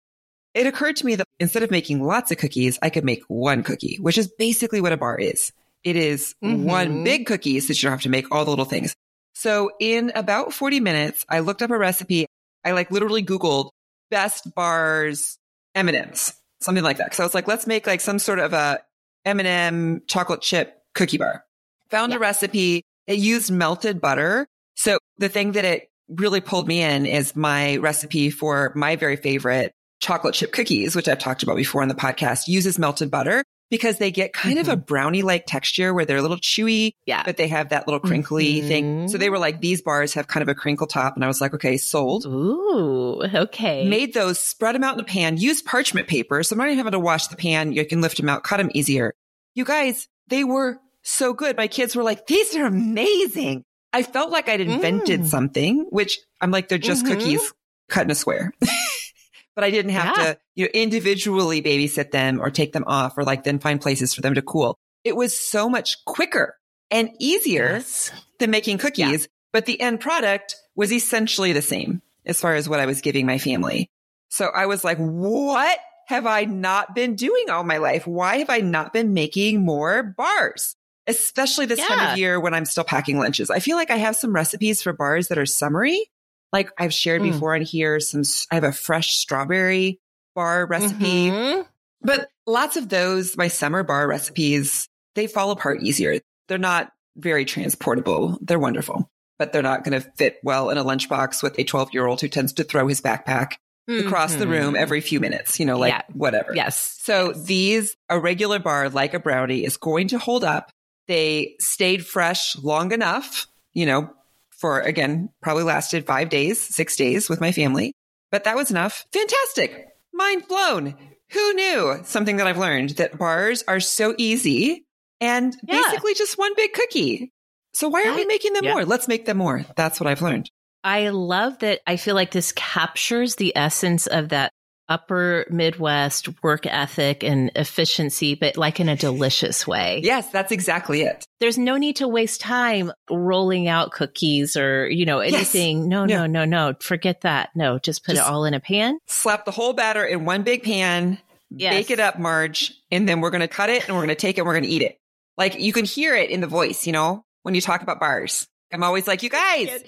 It 0.52 0.66
occurred 0.66 0.96
to 0.96 1.06
me 1.06 1.14
that 1.14 1.26
instead 1.38 1.62
of 1.62 1.70
making 1.70 2.04
lots 2.04 2.30
of 2.30 2.36
cookies, 2.36 2.78
I 2.82 2.90
could 2.90 3.06
make 3.06 3.22
one 3.28 3.62
cookie, 3.62 3.96
which 4.02 4.18
is 4.18 4.30
basically 4.38 4.82
what 4.82 4.92
a 4.92 4.98
bar 4.98 5.16
is. 5.16 5.50
It 5.82 5.96
is 5.96 6.34
one 6.42 6.88
Mhm. 6.90 7.04
big 7.04 7.24
cookie 7.24 7.58
so 7.60 7.68
that 7.68 7.82
you 7.82 7.86
don't 7.86 7.92
have 7.92 8.02
to 8.02 8.10
make 8.10 8.30
all 8.30 8.44
the 8.44 8.50
little 8.50 8.66
things. 8.66 8.94
So 9.34 9.70
in 9.80 10.12
about 10.14 10.52
40 10.52 10.78
minutes, 10.78 11.24
I 11.26 11.38
looked 11.38 11.62
up 11.62 11.70
a 11.70 11.78
recipe. 11.78 12.26
I 12.66 12.72
like 12.72 12.90
literally 12.90 13.22
Googled 13.22 13.70
best 14.10 14.54
bars 14.54 15.38
M&Ms, 15.74 16.34
something 16.60 16.84
like 16.84 16.98
that. 16.98 17.14
So 17.14 17.22
I 17.22 17.26
was 17.26 17.34
like, 17.34 17.48
let's 17.48 17.66
make 17.66 17.86
like 17.86 18.02
some 18.02 18.18
sort 18.18 18.40
of 18.40 18.52
a 18.52 18.80
M&M 19.24 20.02
chocolate 20.06 20.42
chip 20.42 20.82
cookie 20.94 21.16
bar. 21.16 21.46
Found 21.88 22.12
a 22.12 22.18
recipe. 22.18 22.82
It 23.06 23.18
used 23.18 23.50
melted 23.50 24.02
butter. 24.02 24.46
So 24.74 24.98
the 25.16 25.30
thing 25.30 25.52
that 25.52 25.64
it 25.64 25.89
really 26.10 26.40
pulled 26.40 26.66
me 26.68 26.82
in 26.82 27.06
is 27.06 27.34
my 27.36 27.76
recipe 27.76 28.30
for 28.30 28.72
my 28.74 28.96
very 28.96 29.16
favorite 29.16 29.72
chocolate 30.00 30.34
chip 30.34 30.52
cookies, 30.52 30.96
which 30.96 31.08
I've 31.08 31.18
talked 31.18 31.42
about 31.42 31.56
before 31.56 31.82
on 31.82 31.88
the 31.88 31.94
podcast, 31.94 32.48
uses 32.48 32.78
melted 32.78 33.10
butter 33.10 33.44
because 33.70 33.98
they 33.98 34.10
get 34.10 34.32
kind 34.32 34.58
of 34.58 34.68
a 34.68 34.76
brownie 34.76 35.22
like 35.22 35.44
texture 35.46 35.94
where 35.94 36.04
they're 36.04 36.16
a 36.16 36.22
little 36.22 36.38
chewy, 36.38 36.90
Yeah. 37.06 37.22
but 37.24 37.36
they 37.36 37.46
have 37.46 37.68
that 37.68 37.86
little 37.86 38.00
crinkly 38.00 38.62
thing. 38.62 39.02
Mhm. 39.06 39.10
So 39.10 39.16
they 39.18 39.30
were 39.30 39.38
like, 39.38 39.60
these 39.60 39.80
bars 39.80 40.14
have 40.14 40.26
kind 40.26 40.42
of 40.42 40.48
a 40.48 40.54
crinkle 40.56 40.88
top. 40.88 41.14
And 41.14 41.24
I 41.24 41.28
was 41.28 41.40
like, 41.40 41.54
okay, 41.54 41.76
sold. 41.76 42.26
Ooh. 42.26 43.22
Okay. 43.22 43.86
Made 43.88 44.12
those, 44.14 44.40
spread 44.40 44.74
them 44.74 44.82
out 44.82 44.94
in 44.94 45.00
a 45.00 45.04
pan, 45.04 45.36
use 45.36 45.62
parchment 45.62 46.08
paper. 46.08 46.42
So 46.42 46.54
I'm 46.54 46.58
not 46.58 46.66
even 46.66 46.78
having 46.78 46.92
to 46.92 46.98
wash 46.98 47.28
the 47.28 47.36
pan. 47.36 47.72
You 47.72 47.84
can 47.86 48.00
lift 48.00 48.16
them 48.16 48.28
out, 48.28 48.42
cut 48.42 48.56
them 48.56 48.70
easier. 48.74 49.12
You 49.54 49.64
guys, 49.64 50.08
they 50.28 50.42
were 50.42 50.78
so 51.02 51.32
good. 51.32 51.56
My 51.56 51.68
kids 51.68 51.94
were 51.94 52.02
like, 52.02 52.26
these 52.26 52.56
are 52.56 52.66
amazing. 52.66 53.62
I 53.92 54.02
felt 54.02 54.30
like 54.30 54.48
I'd 54.48 54.60
invented 54.60 55.22
Mm. 55.22 55.26
something, 55.26 55.86
which 55.90 56.18
I'm 56.40 56.50
like, 56.50 56.68
they're 56.68 56.78
just 56.78 57.04
Mhm. 57.04 57.08
cookies 57.08 57.52
cut 57.88 58.04
in 58.04 58.10
a 58.10 58.14
square. 58.14 58.52
but 59.54 59.64
I 59.64 59.70
didn't 59.70 59.92
have 59.92 60.16
Yeah. 60.16 60.24
to, 60.34 60.38
you 60.54 60.64
know, 60.66 60.70
individually 60.74 61.60
babysit 61.62 62.10
them 62.12 62.40
or 62.40 62.50
take 62.50 62.72
them 62.72 62.84
off 62.86 63.18
or 63.18 63.24
like 63.24 63.44
then 63.44 63.58
find 63.58 63.80
places 63.80 64.14
for 64.14 64.20
them 64.20 64.34
to 64.34 64.42
cool. 64.42 64.76
It 65.04 65.16
was 65.16 65.38
so 65.38 65.68
much 65.68 66.04
quicker 66.04 66.56
and 66.90 67.10
easier 67.18 67.72
Yes. 67.74 68.10
than 68.38 68.50
making 68.50 68.78
cookies, 68.78 69.28
but 69.52 69.66
the 69.66 69.80
end 69.80 70.00
product 70.00 70.54
was 70.76 70.92
essentially 70.92 71.52
the 71.52 71.62
same 71.62 72.02
as 72.24 72.40
far 72.40 72.54
as 72.54 72.68
what 72.68 72.80
I 72.80 72.86
was 72.86 73.00
giving 73.00 73.26
my 73.26 73.38
family. 73.38 73.88
So 74.28 74.46
I 74.46 74.66
was 74.66 74.84
like, 74.84 74.98
what 74.98 75.78
have 76.06 76.26
I 76.26 76.44
not 76.44 76.94
been 76.94 77.14
doing 77.16 77.50
all 77.50 77.64
my 77.64 77.78
life? 77.78 78.06
Why 78.06 78.36
have 78.38 78.50
I 78.50 78.58
not 78.60 78.92
been 78.92 79.14
making 79.14 79.64
more 79.64 80.02
bars? 80.02 80.76
Especially 81.10 81.66
this 81.66 81.80
time 81.86 82.12
of 82.12 82.18
year 82.18 82.38
when 82.40 82.54
I'm 82.54 82.64
still 82.64 82.84
packing 82.84 83.18
lunches. 83.18 83.50
I 83.50 83.58
feel 83.58 83.76
like 83.76 83.90
I 83.90 83.96
have 83.96 84.16
some 84.16 84.32
recipes 84.34 84.82
for 84.82 84.92
bars 84.92 85.28
that 85.28 85.38
are 85.38 85.46
summery. 85.46 86.06
Like 86.52 86.70
I've 86.78 86.94
shared 86.94 87.22
Mm. 87.22 87.32
before 87.32 87.54
on 87.54 87.62
here, 87.62 88.00
some, 88.00 88.22
I 88.50 88.54
have 88.56 88.64
a 88.64 88.72
fresh 88.72 89.12
strawberry 89.14 90.00
bar 90.34 90.66
recipe. 90.66 91.30
Mhm. 91.30 91.66
But 92.02 92.28
lots 92.46 92.76
of 92.76 92.88
those, 92.88 93.36
my 93.36 93.48
summer 93.48 93.82
bar 93.82 94.08
recipes, 94.08 94.88
they 95.14 95.26
fall 95.26 95.50
apart 95.50 95.82
easier. 95.82 96.18
They're 96.48 96.58
not 96.58 96.90
very 97.16 97.44
transportable. 97.44 98.38
They're 98.40 98.58
wonderful, 98.58 99.08
but 99.38 99.52
they're 99.52 99.62
not 99.62 99.84
going 99.84 100.00
to 100.00 100.08
fit 100.16 100.38
well 100.42 100.70
in 100.70 100.78
a 100.78 100.84
lunchbox 100.84 101.42
with 101.42 101.58
a 101.58 101.64
12 101.64 101.90
year 101.92 102.06
old 102.06 102.20
who 102.20 102.28
tends 102.28 102.52
to 102.54 102.64
throw 102.64 102.86
his 102.88 103.00
backpack 103.00 103.52
across 103.88 104.34
the 104.36 104.46
room 104.46 104.74
Mhm. 104.74 104.78
every 104.78 105.00
few 105.00 105.18
minutes, 105.20 105.58
you 105.58 105.66
know, 105.66 105.76
like 105.76 105.92
Yeah. 105.92 106.02
whatever. 106.12 106.54
Yes. 106.54 106.96
So 107.02 107.28
Yes. 107.34 107.42
these, 107.44 107.96
a 108.08 108.18
regular 108.20 108.58
bar 108.60 108.88
like 108.88 109.14
a 109.14 109.18
brownie 109.18 109.64
is 109.64 109.76
going 109.76 110.08
to 110.08 110.18
hold 110.18 110.44
up. 110.44 110.70
They 111.10 111.56
stayed 111.58 112.06
fresh 112.06 112.56
long 112.56 112.92
enough, 112.92 113.48
you 113.72 113.84
know, 113.84 114.10
for 114.50 114.78
again, 114.78 115.30
probably 115.42 115.64
lasted 115.64 116.06
five 116.06 116.28
days, 116.28 116.62
six 116.62 116.94
days 116.94 117.28
with 117.28 117.40
my 117.40 117.50
family, 117.50 117.94
but 118.30 118.44
that 118.44 118.54
was 118.54 118.70
enough. 118.70 119.04
Fantastic. 119.12 119.88
Mind 120.14 120.46
blown. 120.46 120.94
Who 121.32 121.52
knew 121.54 121.98
something 122.04 122.36
that 122.36 122.46
I've 122.46 122.58
learned 122.58 122.90
that 122.90 123.18
bars 123.18 123.64
are 123.66 123.80
so 123.80 124.14
easy 124.18 124.84
and 125.20 125.56
Yeah. 125.66 125.82
basically 125.82 126.14
just 126.14 126.38
one 126.38 126.54
big 126.54 126.72
cookie. 126.74 127.32
So 127.74 127.88
why 127.88 128.04
aren't 128.04 128.14
we 128.14 128.26
making 128.26 128.52
them 128.52 128.64
yeah. 128.64 128.74
more? 128.74 128.84
Let's 128.84 129.08
make 129.08 129.24
them 129.26 129.38
more. 129.38 129.66
That's 129.74 129.98
what 129.98 130.06
I've 130.06 130.22
learned. 130.22 130.48
I 130.84 131.08
love 131.08 131.58
that. 131.58 131.80
I 131.88 131.96
feel 131.96 132.14
like 132.14 132.30
this 132.30 132.52
captures 132.52 133.34
the 133.34 133.52
essence 133.56 134.06
of 134.06 134.28
that 134.28 134.52
upper 134.90 135.46
Midwest 135.48 136.28
work 136.42 136.66
ethic 136.66 137.22
and 137.24 137.50
efficiency, 137.54 138.34
but 138.34 138.56
like 138.58 138.80
in 138.80 138.88
a 138.90 138.96
delicious 138.96 139.66
way. 139.66 140.00
Yes, 140.04 140.28
that's 140.30 140.52
exactly 140.52 141.02
it. 141.02 141.24
There's 141.38 141.56
no 141.56 141.76
need 141.78 141.96
to 141.96 142.08
waste 142.08 142.40
time 142.42 142.92
rolling 143.08 143.68
out 143.68 143.92
cookies 143.92 144.56
or, 144.56 144.86
you 144.90 145.06
know, 145.06 145.20
Yes. 145.22 145.32
anything. 145.34 145.88
No, 145.88 146.04
no, 146.04 146.26
no, 146.26 146.44
no. 146.44 146.74
Forget 146.80 147.22
that. 147.22 147.50
No, 147.54 147.78
just 147.78 148.04
put 148.04 148.16
Just- 148.16 148.28
it 148.28 148.30
all 148.32 148.44
in 148.44 148.52
a 148.52 148.60
pan. 148.60 148.98
slap 149.06 149.44
the 149.46 149.52
whole 149.52 149.72
batter 149.72 150.04
in 150.04 150.24
one 150.26 150.42
big 150.42 150.62
pan, 150.64 151.18
Yes. 151.50 151.72
bake 151.72 151.90
it 151.90 152.00
up, 152.00 152.18
Marge, 152.18 152.72
and 152.90 153.08
then 153.08 153.20
we're 153.20 153.30
going 153.30 153.40
to 153.40 153.48
cut 153.48 153.70
it 153.70 153.86
and 153.86 153.96
we're 153.96 154.02
going 154.02 154.08
to 154.08 154.14
take 154.20 154.36
it 154.36 154.40
and 154.40 154.46
we're 154.46 154.54
going 154.54 154.64
to 154.64 154.68
eat 154.68 154.82
it. 154.82 154.98
Like 155.38 155.58
you 155.58 155.72
can 155.72 155.84
hear 155.86 156.14
it 156.14 156.30
in 156.30 156.40
the 156.40 156.46
voice, 156.46 156.86
you 156.86 156.92
know, 156.92 157.24
when 157.44 157.54
you 157.54 157.60
talk 157.60 157.80
about 157.82 158.00
bars. 158.00 158.46
I'm 158.72 158.82
always 158.84 159.06
like, 159.08 159.22
you 159.22 159.30
guys, 159.30 159.82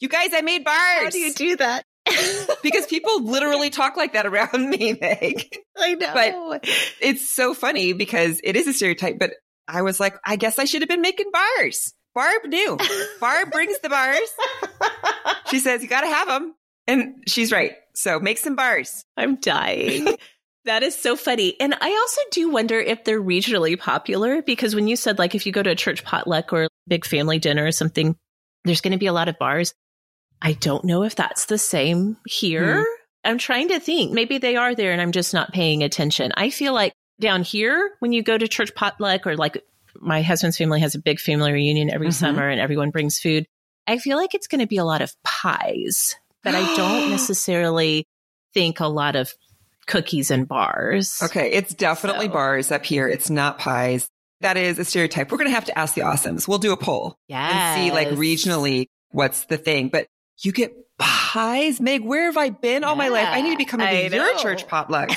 you 0.00 0.08
guys, 0.08 0.30
I 0.32 0.40
made 0.40 0.64
bars. 0.64 1.04
How 1.04 1.10
do 1.10 1.18
you 1.18 1.32
do 1.34 1.56
that? 1.56 1.84
Because 2.62 2.86
people 2.86 3.24
literally 3.24 3.70
talk 3.70 3.96
like 3.96 4.12
that 4.12 4.26
around 4.26 4.52
me, 4.70 4.96
Meg. 5.00 5.56
I 5.76 5.94
know. 5.94 6.12
But 6.14 6.68
it's 7.00 7.28
so 7.28 7.54
funny 7.54 7.92
because 7.92 8.40
it 8.44 8.56
is 8.56 8.66
a 8.66 8.72
stereotype, 8.72 9.18
but 9.18 9.32
I 9.66 9.82
was 9.82 9.98
like, 9.98 10.16
I 10.24 10.36
guess 10.36 10.58
I 10.58 10.64
should 10.64 10.82
have 10.82 10.88
been 10.88 11.00
making 11.00 11.30
bars. 11.32 11.94
Barb 12.14 12.44
knew. 12.44 12.78
Barb 13.20 13.50
brings 13.50 13.78
the 13.80 13.88
bars. 13.88 14.30
She 15.50 15.60
says, 15.60 15.82
you 15.82 15.88
got 15.88 16.00
to 16.00 16.08
have 16.08 16.26
them. 16.26 16.54
And 16.86 17.22
she's 17.26 17.52
right. 17.52 17.72
So 17.94 18.18
make 18.18 18.38
some 18.38 18.56
bars. 18.56 19.04
I'm 19.16 19.36
dying. 19.36 20.16
that 20.64 20.82
is 20.82 20.96
so 20.96 21.16
funny. 21.16 21.54
And 21.60 21.74
I 21.80 21.90
also 21.90 22.20
do 22.32 22.50
wonder 22.50 22.78
if 22.78 23.04
they're 23.04 23.22
regionally 23.22 23.78
popular 23.78 24.42
because 24.42 24.74
when 24.74 24.88
you 24.88 24.96
said, 24.96 25.18
like, 25.18 25.34
if 25.34 25.46
you 25.46 25.52
go 25.52 25.62
to 25.62 25.70
a 25.70 25.76
church 25.76 26.02
potluck 26.02 26.52
or 26.52 26.68
big 26.88 27.04
family 27.04 27.38
dinner 27.38 27.66
or 27.66 27.72
something, 27.72 28.16
there's 28.64 28.80
going 28.80 28.92
to 28.92 28.98
be 28.98 29.06
a 29.06 29.12
lot 29.12 29.28
of 29.28 29.38
bars. 29.38 29.74
I 30.44 30.52
don't 30.52 30.84
know 30.84 31.02
if 31.02 31.16
that's 31.16 31.46
the 31.46 31.58
same 31.58 32.18
here. 32.26 32.78
Hmm. 32.78 32.82
I'm 33.26 33.38
trying 33.38 33.68
to 33.68 33.80
think. 33.80 34.12
Maybe 34.12 34.36
they 34.38 34.56
are 34.56 34.74
there 34.74 34.92
and 34.92 35.00
I'm 35.00 35.10
just 35.12 35.32
not 35.32 35.52
paying 35.52 35.82
attention. 35.82 36.30
I 36.36 36.50
feel 36.50 36.74
like 36.74 36.92
down 37.20 37.42
here, 37.42 37.92
when 38.00 38.12
you 38.12 38.22
go 38.22 38.36
to 38.36 38.46
church 38.46 38.74
potluck 38.74 39.26
or 39.26 39.36
like 39.36 39.62
my 40.00 40.20
husband's 40.22 40.58
family 40.58 40.80
has 40.80 40.94
a 40.94 40.98
big 41.00 41.18
family 41.18 41.52
reunion 41.52 41.88
every 41.90 42.08
Mhm. 42.08 42.12
summer 42.12 42.46
and 42.48 42.60
everyone 42.60 42.90
brings 42.90 43.18
food, 43.18 43.46
I 43.86 43.96
feel 43.98 44.18
like 44.18 44.34
it's 44.34 44.46
going 44.46 44.60
to 44.60 44.66
be 44.66 44.76
a 44.76 44.84
lot 44.84 45.00
of 45.00 45.12
pies, 45.24 46.16
but 46.42 46.54
I 46.54 46.76
don't 46.76 47.10
necessarily 47.10 48.06
think 48.52 48.80
a 48.80 48.86
lot 48.86 49.16
of 49.16 49.32
cookies 49.86 50.30
and 50.30 50.46
bars. 50.46 51.20
Okay. 51.22 51.52
It's 51.52 51.72
definitely 51.72 52.26
So- 52.26 52.32
bars 52.32 52.70
up 52.70 52.84
here. 52.84 53.08
It's 53.08 53.30
not 53.30 53.58
pies. 53.58 54.08
That 54.40 54.56
is 54.58 54.78
a 54.78 54.84
stereotype. 54.84 55.30
We're 55.32 55.38
going 55.38 55.48
to 55.50 55.54
have 55.54 55.64
to 55.66 55.78
ask 55.78 55.94
the 55.94 56.02
awesomes. 56.02 56.46
We'll 56.46 56.58
do 56.58 56.72
a 56.72 56.76
poll 56.76 57.16
and 57.30 57.80
see 57.80 57.90
like 57.94 58.08
regionally 58.08 58.86
what's 59.10 59.46
the 59.46 59.56
thing. 59.56 59.88
But 59.88 60.06
you 60.42 60.52
get 60.52 60.72
pies, 60.98 61.80
Meg. 61.80 62.04
Where 62.04 62.24
have 62.26 62.36
I 62.36 62.50
been 62.50 62.84
all 62.84 62.96
my 62.96 63.08
life? 63.08 63.28
I 63.28 63.40
need 63.42 63.52
to 63.52 63.56
be 63.56 63.64
coming 63.64 63.86
I 63.86 64.08
to 64.08 64.14
your 64.16 64.38
church 64.38 64.66
potluck. 64.68 65.10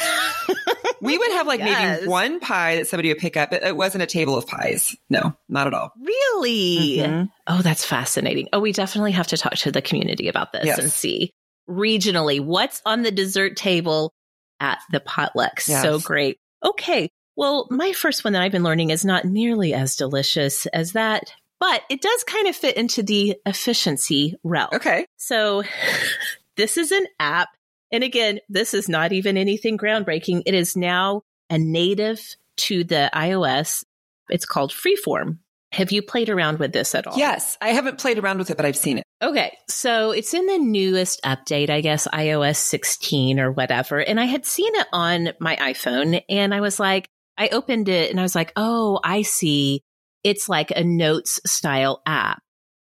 we 1.01 1.17
would 1.17 1.31
have 1.31 1.47
like 1.47 1.59
Yes. 1.59 1.99
maybe 2.01 2.09
one 2.09 2.39
pie 2.39 2.77
that 2.77 2.87
somebody 2.87 3.09
would 3.09 3.17
pick 3.19 3.37
up. 3.37 3.53
It, 3.53 3.63
it 3.63 3.75
wasn't 3.77 4.03
a 4.03 4.07
table 4.07 4.35
of 4.37 4.47
pies. 4.47 4.95
No, 5.09 5.35
not 5.49 5.67
at 5.67 5.73
all. 5.73 5.91
Really? 6.01 6.97
Mhm. 6.97 7.29
Oh, 7.47 7.61
that's 7.61 7.85
fascinating. 7.85 8.47
Oh, 8.53 8.59
we 8.59 8.71
definitely 8.71 9.11
have 9.13 9.27
to 9.27 9.37
talk 9.37 9.53
to 9.55 9.71
the 9.71 9.81
community 9.81 10.27
about 10.27 10.51
this 10.53 10.65
Yes. 10.65 10.79
and 10.79 10.91
see 10.91 11.31
regionally 11.69 12.39
what's 12.39 12.81
on 12.85 13.01
the 13.03 13.11
dessert 13.11 13.55
table 13.57 14.13
at 14.59 14.79
the 14.91 14.99
potluck. 14.99 15.61
Yes. 15.67 15.81
So 15.83 15.99
great. 15.99 16.37
Okay. 16.63 17.09
Well, 17.35 17.67
my 17.69 17.91
first 17.93 18.23
one 18.23 18.33
that 18.33 18.41
I've 18.41 18.51
been 18.51 18.63
learning 18.63 18.89
is 18.89 19.05
not 19.05 19.25
nearly 19.25 19.73
as 19.73 19.95
delicious 19.95 20.65
as 20.67 20.93
that, 20.93 21.31
but 21.59 21.81
it 21.89 22.01
does 22.01 22.23
kind 22.23 22.47
of 22.47 22.55
fit 22.55 22.77
into 22.77 23.03
the 23.03 23.37
efficiency 23.45 24.35
realm. 24.43 24.69
Okay. 24.73 25.05
So 25.17 25.63
this 26.55 26.77
is 26.77 26.91
an 26.91 27.05
app. 27.19 27.49
And 27.91 28.03
again, 28.03 28.39
this 28.49 28.73
is 28.73 28.89
not 28.89 29.13
even 29.13 29.37
anything 29.37 29.77
groundbreaking. 29.77 30.43
It 30.45 30.53
is 30.53 30.75
now 30.75 31.23
a 31.49 31.57
native 31.57 32.35
to 32.57 32.83
the 32.83 33.09
iOS. 33.13 33.83
It's 34.29 34.45
called 34.45 34.71
Freeform. 34.71 35.37
Have 35.73 35.91
you 35.91 36.01
played 36.01 36.29
around 36.29 36.59
with 36.59 36.71
this 36.71 36.95
at 36.95 37.07
all? 37.07 37.17
Yes. 37.17 37.57
I 37.61 37.69
haven't 37.69 37.99
played 37.99 38.19
around 38.19 38.37
with 38.37 38.49
it, 38.49 38.57
but 38.57 38.65
I've 38.65 38.77
seen 38.77 38.99
it. 38.99 39.03
Okay. 39.21 39.55
So 39.69 40.11
it's 40.11 40.33
in 40.33 40.45
the 40.45 40.57
newest 40.57 41.21
update, 41.23 41.69
I 41.69 41.81
guess, 41.81 42.07
iOS 42.07 42.57
16 42.57 43.39
or 43.39 43.51
whatever. 43.51 43.99
And 43.99 44.19
I 44.19 44.25
had 44.25 44.45
seen 44.45 44.73
it 44.75 44.87
on 44.93 45.29
my 45.39 45.55
iPhone 45.57 46.21
and 46.29 46.53
I 46.53 46.61
was 46.61 46.79
like, 46.79 47.07
I 47.37 47.49
opened 47.49 47.89
it 47.89 48.09
and 48.09 48.19
I 48.19 48.23
was 48.23 48.35
like, 48.35 48.53
oh, 48.55 48.99
I 49.03 49.21
see. 49.21 49.83
It's 50.23 50.49
like 50.49 50.71
a 50.71 50.83
notes 50.83 51.39
style 51.45 52.01
app. 52.05 52.41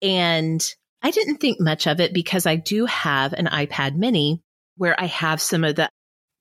And 0.02 0.64
I 1.02 1.12
didn't 1.12 1.38
think 1.38 1.60
much 1.60 1.88
of 1.88 2.00
it 2.00 2.14
because 2.14 2.46
I 2.46 2.56
do 2.56 2.86
have 2.86 3.34
an 3.34 3.48
iPad 3.48 3.96
mini 3.96 4.42
where 4.78 5.00
I 5.00 5.06
have 5.06 5.42
some 5.42 5.64
of 5.64 5.76
the 5.76 5.90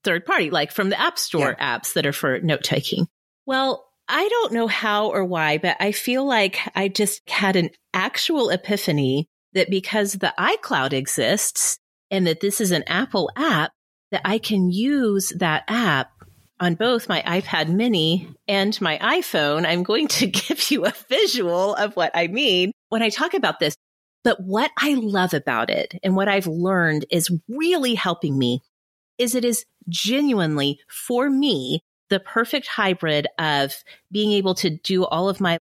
third 0.05 0.25
party, 0.25 0.51
like 0.51 0.73
from 0.73 0.91
the 0.91 1.01
App 1.01 1.19
Store 1.19 1.55
apps 1.61 1.95
that 1.95 2.07
are 2.07 2.13
for 2.13 2.41
note 2.41 2.65
taking. 2.65 3.07
Well, 3.47 3.85
I 4.09 4.29
don't 4.29 4.53
know 4.53 4.67
how 4.67 5.09
or 5.09 5.25
why, 5.25 5.59
but 5.59 5.77
I 5.81 5.93
feel 5.93 6.27
like 6.27 6.59
I 6.75 6.89
just 6.89 7.23
had 7.29 7.57
an 7.57 7.71
actual 7.95 8.51
epiphany 8.51 9.27
that 9.53 9.71
because 9.71 10.15
the 10.15 10.35
iCloud 10.39 10.93
exists 10.93 11.79
and 12.11 12.27
that 12.27 12.41
this 12.41 12.61
is 12.61 12.73
an 12.73 12.85
Apple 12.87 13.31
app, 13.37 13.73
that 14.11 14.23
I 14.25 14.39
can 14.39 14.71
use 14.71 15.33
that 15.39 15.65
app 15.69 16.11
on 16.63 16.77
both 16.77 17.09
my 17.09 17.21
iPad 17.23 17.69
mini 17.69 18.29
and 18.47 18.81
my 18.81 18.97
iPhone. 18.99 19.67
I'm 19.67 19.83
going 19.83 20.07
to 20.09 20.27
give 20.29 20.71
you 20.71 20.87
a 20.87 20.95
visual 21.09 21.75
of 21.75 21.97
what 21.97 22.13
I 22.15 22.29
mean 22.29 22.71
when 22.89 23.03
I 23.03 23.09
talk 23.09 23.35
about 23.35 23.59
this. 23.59 23.75
But 24.23 24.41
what 24.41 24.71
I 24.79 24.95
love 24.95 25.35
about 25.35 25.69
it 25.69 25.99
and 26.05 26.15
what 26.15 26.29
I've 26.29 26.47
learned 26.47 27.05
is 27.11 27.37
really 27.49 27.97
helping 27.97 28.39
me 28.39 28.61
is 29.19 29.35
it 29.35 29.45
is 29.45 29.65
genuinely 29.89 30.79
for 30.89 31.29
me 31.29 31.81
the 32.09 32.21
perfect 32.21 32.69
hybrid 32.69 33.27
of 33.41 33.75
being 34.13 34.31
able 34.31 34.55
to 34.55 34.71
do 34.71 35.05
all 35.05 35.29
of 35.29 35.41
my 35.41 35.59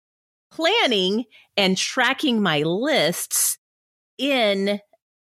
planning 0.51 1.25
and 1.57 1.77
tracking 1.77 2.43
my 2.43 2.63
lists 2.63 3.57
in 4.19 4.81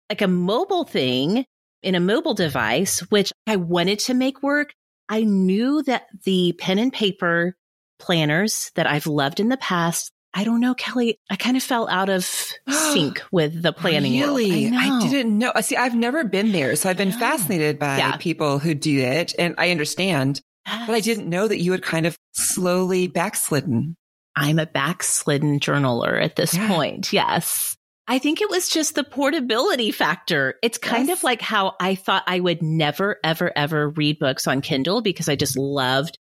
like 0.09 0.23
a 0.23 0.29
mobile 0.29 0.85
thing 0.85 1.45
in 1.83 1.97
a 1.97 2.01
mobile 2.01 2.35
device, 2.35 3.01
which 3.11 3.33
I 3.49 3.57
wanted 3.57 3.99
to 4.01 4.15
make 4.15 4.43
work. 4.43 4.75
I 5.09 5.23
knew 5.25 5.83
that 5.85 6.07
the 6.25 6.55
pen 6.59 6.79
and 6.79 6.93
paper 6.93 7.57
planners 7.99 8.71
that 8.75 8.87
I've 8.87 9.07
loved 9.07 9.41
in 9.41 9.49
the 9.49 9.57
past, 9.57 10.11
I 10.33 10.45
don't 10.45 10.61
know, 10.61 10.75
Kelly, 10.75 11.19
I 11.31 11.37
kind 11.37 11.57
of 11.57 11.63
fell 11.63 11.89
out 11.89 12.09
of 12.09 12.25
sync 12.69 13.23
with 13.31 13.63
the 13.63 13.73
planning. 13.73 14.21
Really? 14.21 14.67
I, 14.75 14.89
know. 15.01 15.09
didn't 15.11 15.39
know. 15.39 15.51
Uh, 15.51 15.63
see, 15.63 15.77
I've 15.77 15.95
never 15.95 16.25
been 16.25 16.53
there. 16.53 16.75
So 16.77 16.89
I've 16.91 16.97
been 16.97 17.13
fascinated 17.13 17.79
by 17.79 17.99
Yeah. 17.99 18.17
people 18.17 18.59
who 18.59 18.75
do 18.75 18.99
it 18.99 19.35
and 19.39 19.55
I 19.59 19.71
understand, 19.71 20.41
but 20.65 20.91
I 20.95 21.01
didn't 21.01 21.29
know 21.29 21.47
that 21.47 21.61
you 21.61 21.73
had 21.73 21.83
kind 21.83 22.07
of 22.07 22.19
slowly 22.33 23.07
backslidden. 23.07 23.97
I'm 24.37 24.59
a 24.59 24.67
backslidden 24.67 25.61
journaler 25.61 26.21
at 26.23 26.35
this 26.37 26.55
Yeah. 26.55 26.67
point. 26.69 27.13
Yes. 27.13 27.77
I 28.07 28.19
think 28.19 28.41
it 28.43 28.51
was 28.51 28.69
just 28.69 28.95
the 28.95 29.05
portability 29.05 29.91
factor. 29.91 30.57
It's 30.63 30.77
kind 30.79 31.09
Yes. 31.09 31.19
of 31.19 31.25
like 31.25 31.41
how 31.41 31.75
I 31.81 31.95
thought 31.95 32.25
I 32.27 32.39
would 32.41 32.63
never, 32.63 33.17
ever, 33.25 33.51
ever 33.57 33.89
read 33.91 34.19
books 34.19 34.47
on 34.47 34.61
Kindle 34.61 35.01
because 35.01 35.29
I 35.29 35.37
just 35.37 35.57
loved 35.57 36.19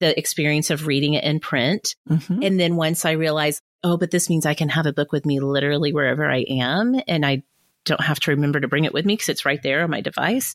the 0.00 0.16
experience 0.18 0.68
of 0.70 0.86
reading 0.86 1.14
it 1.14 1.24
in 1.24 1.40
print. 1.40 1.94
Mhm. 2.10 2.44
And 2.44 2.60
then 2.60 2.76
once 2.76 3.04
I 3.04 3.12
realized, 3.12 3.62
oh, 3.82 3.96
but 3.96 4.10
this 4.10 4.28
means 4.28 4.44
I 4.44 4.54
can 4.54 4.68
have 4.68 4.84
a 4.86 4.92
book 4.92 5.10
with 5.12 5.24
me 5.24 5.40
literally 5.40 5.92
wherever 5.92 6.30
I 6.30 6.40
am. 6.48 7.00
And 7.08 7.24
I 7.24 7.44
don't 7.84 8.02
have 8.02 8.20
to 8.20 8.32
remember 8.32 8.60
to 8.60 8.68
bring 8.68 8.84
it 8.84 8.92
with 8.92 9.06
me 9.06 9.14
because 9.14 9.28
it's 9.30 9.46
right 9.46 9.62
there 9.62 9.82
on 9.84 9.90
my 9.90 10.00
device. 10.02 10.54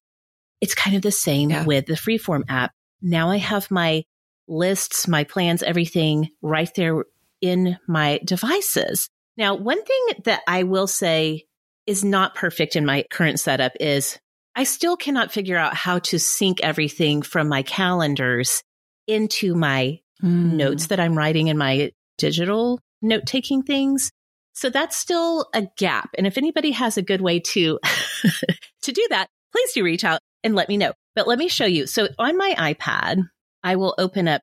It's 0.61 0.75
kind 0.75 0.95
of 0.95 1.01
the 1.01 1.11
same 1.11 1.49
Yeah. 1.49 1.65
with 1.65 1.87
the 1.87 1.93
Freeform 1.93 2.43
app. 2.49 2.71
Now 3.01 3.29
I 3.31 3.37
have 3.37 3.71
my 3.71 4.03
lists, 4.47 5.07
my 5.07 5.23
plans, 5.23 5.63
everything 5.63 6.29
right 6.41 6.69
there 6.75 7.03
in 7.41 7.77
my 7.87 8.19
devices. 8.23 9.09
Now, 9.37 9.55
one 9.55 9.83
thing 9.83 10.07
that 10.25 10.41
I 10.47 10.63
will 10.63 10.87
say 10.87 11.45
is 11.85 12.03
not 12.03 12.35
perfect 12.35 12.75
in 12.75 12.85
my 12.85 13.05
current 13.09 13.39
setup 13.39 13.73
is 13.79 14.17
I 14.55 14.63
still 14.63 14.97
cannot 14.97 15.31
figure 15.31 15.57
out 15.57 15.75
how 15.75 15.99
to 15.99 16.19
sync 16.19 16.61
everything 16.61 17.21
from 17.21 17.47
my 17.47 17.61
calendars 17.61 18.63
into 19.07 19.55
my 19.55 19.99
Mm. 20.23 20.53
notes 20.53 20.87
that 20.87 20.99
I'm 20.99 21.15
writing 21.15 21.47
in 21.47 21.59
my 21.59 21.91
digital 22.17 22.79
note 23.03 23.27
taking 23.27 23.61
things. 23.61 24.11
So 24.53 24.71
that's 24.71 24.97
still 24.97 25.47
a 25.53 25.67
gap. 25.77 26.09
And 26.17 26.25
if 26.25 26.39
anybody 26.39 26.71
has 26.71 26.97
a 26.97 27.03
good 27.03 27.21
way 27.21 27.39
to 27.39 27.77
to 28.81 28.91
do 28.91 29.07
that, 29.11 29.27
please 29.51 29.73
do 29.73 29.83
reach 29.83 30.03
out 30.03 30.21
and 30.43 30.55
let 30.55 30.69
me 30.69 30.77
know. 30.77 30.93
But 31.15 31.27
let 31.27 31.37
me 31.37 31.47
show 31.47 31.65
you. 31.65 31.85
So 31.85 32.07
on 32.17 32.35
my 32.35 32.55
iPad, 32.57 33.21
I 33.63 33.75
will 33.75 33.93
open 33.99 34.27
up 34.27 34.41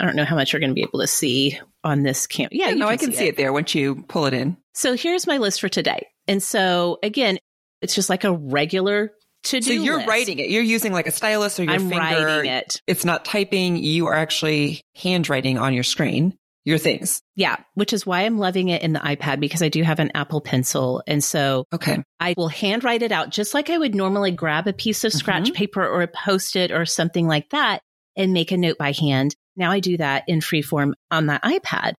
I 0.00 0.04
don't 0.04 0.16
know 0.16 0.24
how 0.24 0.34
much 0.34 0.52
you're 0.52 0.58
going 0.58 0.70
to 0.70 0.74
be 0.74 0.82
able 0.82 0.98
to 0.98 1.06
see 1.06 1.60
on 1.84 2.02
this 2.02 2.26
camera. 2.26 2.50
Yeah, 2.52 2.68
Yeah, 2.70 2.74
no, 2.74 2.88
I 2.88 2.96
can 2.96 3.12
see 3.12 3.26
it. 3.28 3.36
there 3.36 3.52
once 3.52 3.74
you 3.74 4.04
pull 4.08 4.26
it 4.26 4.34
in. 4.34 4.56
So 4.74 4.94
here's 4.94 5.26
my 5.26 5.38
list 5.38 5.60
for 5.60 5.68
today. 5.68 6.06
And 6.26 6.42
so 6.42 6.98
again, 7.02 7.38
it's 7.82 7.94
just 7.94 8.08
like 8.10 8.24
a 8.24 8.32
regular 8.32 9.12
to 9.44 9.60
do 9.60 9.66
So 9.66 9.72
you're 9.72 9.96
list. 9.98 10.08
writing 10.08 10.38
it. 10.38 10.48
You're 10.48 10.62
using 10.62 10.92
like 10.92 11.06
a 11.06 11.10
stylus 11.12 11.60
or 11.60 11.64
your 11.64 11.74
I'm 11.74 11.88
finger. 11.90 11.96
writing 12.26 12.50
it. 12.50 12.80
It's 12.86 13.04
not 13.04 13.24
typing. 13.26 13.76
You 13.76 14.06
are 14.06 14.14
actually 14.14 14.80
handwriting 14.96 15.58
on 15.58 15.74
your 15.74 15.84
screen 15.84 16.36
your 16.66 16.78
things. 16.78 17.20
Yeah, 17.36 17.56
which 17.74 17.92
is 17.92 18.06
why 18.06 18.22
I'm 18.22 18.38
loving 18.38 18.70
it 18.70 18.80
in 18.80 18.94
the 18.94 18.98
iPad 19.00 19.38
because 19.38 19.60
I 19.60 19.68
do 19.68 19.82
have 19.82 19.98
an 20.00 20.10
Apple 20.14 20.40
Pencil. 20.40 21.02
And 21.06 21.22
so 21.22 21.66
Okay. 21.74 21.98
I 22.18 22.32
will 22.38 22.48
handwrite 22.48 23.02
it 23.02 23.12
out 23.12 23.28
just 23.28 23.52
like 23.52 23.68
I 23.68 23.76
would 23.76 23.94
normally 23.94 24.30
grab 24.30 24.66
a 24.66 24.72
piece 24.72 25.04
of 25.04 25.12
scratch 25.12 25.50
Mhm. 25.50 25.54
paper 25.54 25.86
or 25.86 26.00
a 26.00 26.08
post 26.08 26.56
it 26.56 26.72
or 26.72 26.86
something 26.86 27.28
like 27.28 27.50
that 27.50 27.82
and 28.16 28.32
make 28.32 28.50
a 28.50 28.56
note 28.56 28.78
by 28.78 28.92
hand. 28.92 29.34
Now 29.56 29.70
I 29.70 29.80
do 29.80 29.96
that 29.96 30.24
in 30.26 30.40
freeform 30.40 30.92
on 31.10 31.26
the 31.26 31.40
iPad. 31.44 31.94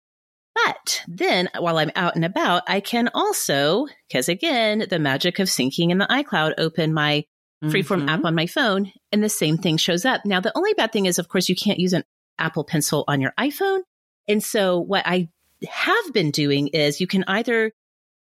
But 0.54 1.02
then 1.08 1.48
while 1.58 1.78
I'm 1.78 1.90
out 1.96 2.14
and 2.14 2.24
about, 2.24 2.62
I 2.68 2.80
can 2.80 3.10
also, 3.12 3.86
because 4.08 4.28
again, 4.28 4.86
the 4.88 4.98
magic 5.00 5.38
of 5.40 5.48
syncing 5.48 5.90
in 5.90 5.98
the 5.98 6.06
iCloud, 6.06 6.54
open 6.58 6.94
my 6.94 7.24
Freeform 7.62 8.04
Mhm. 8.04 8.10
app 8.10 8.24
on 8.26 8.34
my 8.34 8.46
phone 8.46 8.92
and 9.10 9.24
the 9.24 9.28
same 9.30 9.56
thing 9.56 9.78
shows 9.78 10.04
up. 10.04 10.26
Now, 10.26 10.38
the 10.40 10.52
only 10.54 10.74
bad 10.74 10.92
thing 10.92 11.06
is, 11.06 11.18
of 11.18 11.28
course, 11.28 11.48
you 11.48 11.56
can't 11.56 11.80
use 11.80 11.94
an 11.94 12.04
Apple 12.38 12.62
Pencil 12.62 13.04
on 13.08 13.22
your 13.22 13.32
iPhone. 13.38 13.80
And 14.28 14.42
so 14.44 14.78
what 14.78 15.06
I 15.06 15.28
have 15.66 16.12
been 16.12 16.30
doing 16.30 16.68
is 16.68 17.00
you 17.00 17.06
can 17.06 17.24
either, 17.26 17.72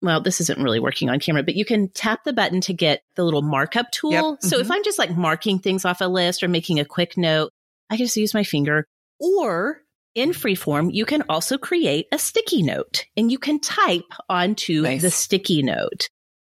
well, 0.02 0.22
this 0.22 0.40
isn't 0.40 0.60
really 0.62 0.80
working 0.80 1.10
on 1.10 1.20
camera, 1.20 1.44
but 1.44 1.56
you 1.56 1.66
can 1.66 1.90
tap 1.90 2.24
the 2.24 2.32
button 2.32 2.62
to 2.62 2.74
get 2.74 3.02
the 3.16 3.26
little 3.26 3.42
markup 3.42 3.92
tool. 3.92 4.12
Yep. 4.12 4.44
So 4.44 4.60
if 4.60 4.68
Mhm. 4.68 4.76
I'm 4.76 4.84
just 4.86 5.00
like 5.00 5.12
marking 5.18 5.60
things 5.60 5.84
off 5.84 6.00
a 6.00 6.06
list 6.06 6.42
or 6.42 6.48
making 6.48 6.80
a 6.80 6.86
quick 6.86 7.18
note, 7.18 7.52
I 7.90 7.98
can 7.98 8.06
just 8.06 8.16
use 8.16 8.34
my 8.34 8.44
finger. 8.44 8.86
Or 9.20 9.82
in 10.13 10.30
mm-hmm. 10.32 10.47
Freeform, 10.47 10.89
you 10.93 11.05
can 11.05 11.24
also 11.30 11.57
create 11.57 12.07
a 12.11 12.18
sticky 12.18 12.63
note 12.63 13.05
and 13.16 13.32
you 13.32 13.38
can 13.38 13.59
type 13.59 14.05
onto 14.30 14.82
Nice. 14.82 15.01
the 15.01 15.11
sticky 15.11 15.63
note. 15.63 16.09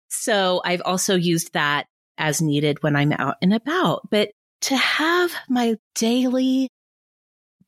So 0.09 0.61
I've 0.63 0.81
also 0.85 1.15
used 1.15 1.53
that 1.53 1.87
as 2.17 2.41
needed 2.41 2.81
when 2.81 2.95
I'm 2.95 3.11
out 3.11 3.35
and 3.41 3.53
about. 3.53 4.09
But 4.09 4.29
to 4.61 4.77
have 4.77 5.31
my 5.49 5.75
daily 5.95 6.69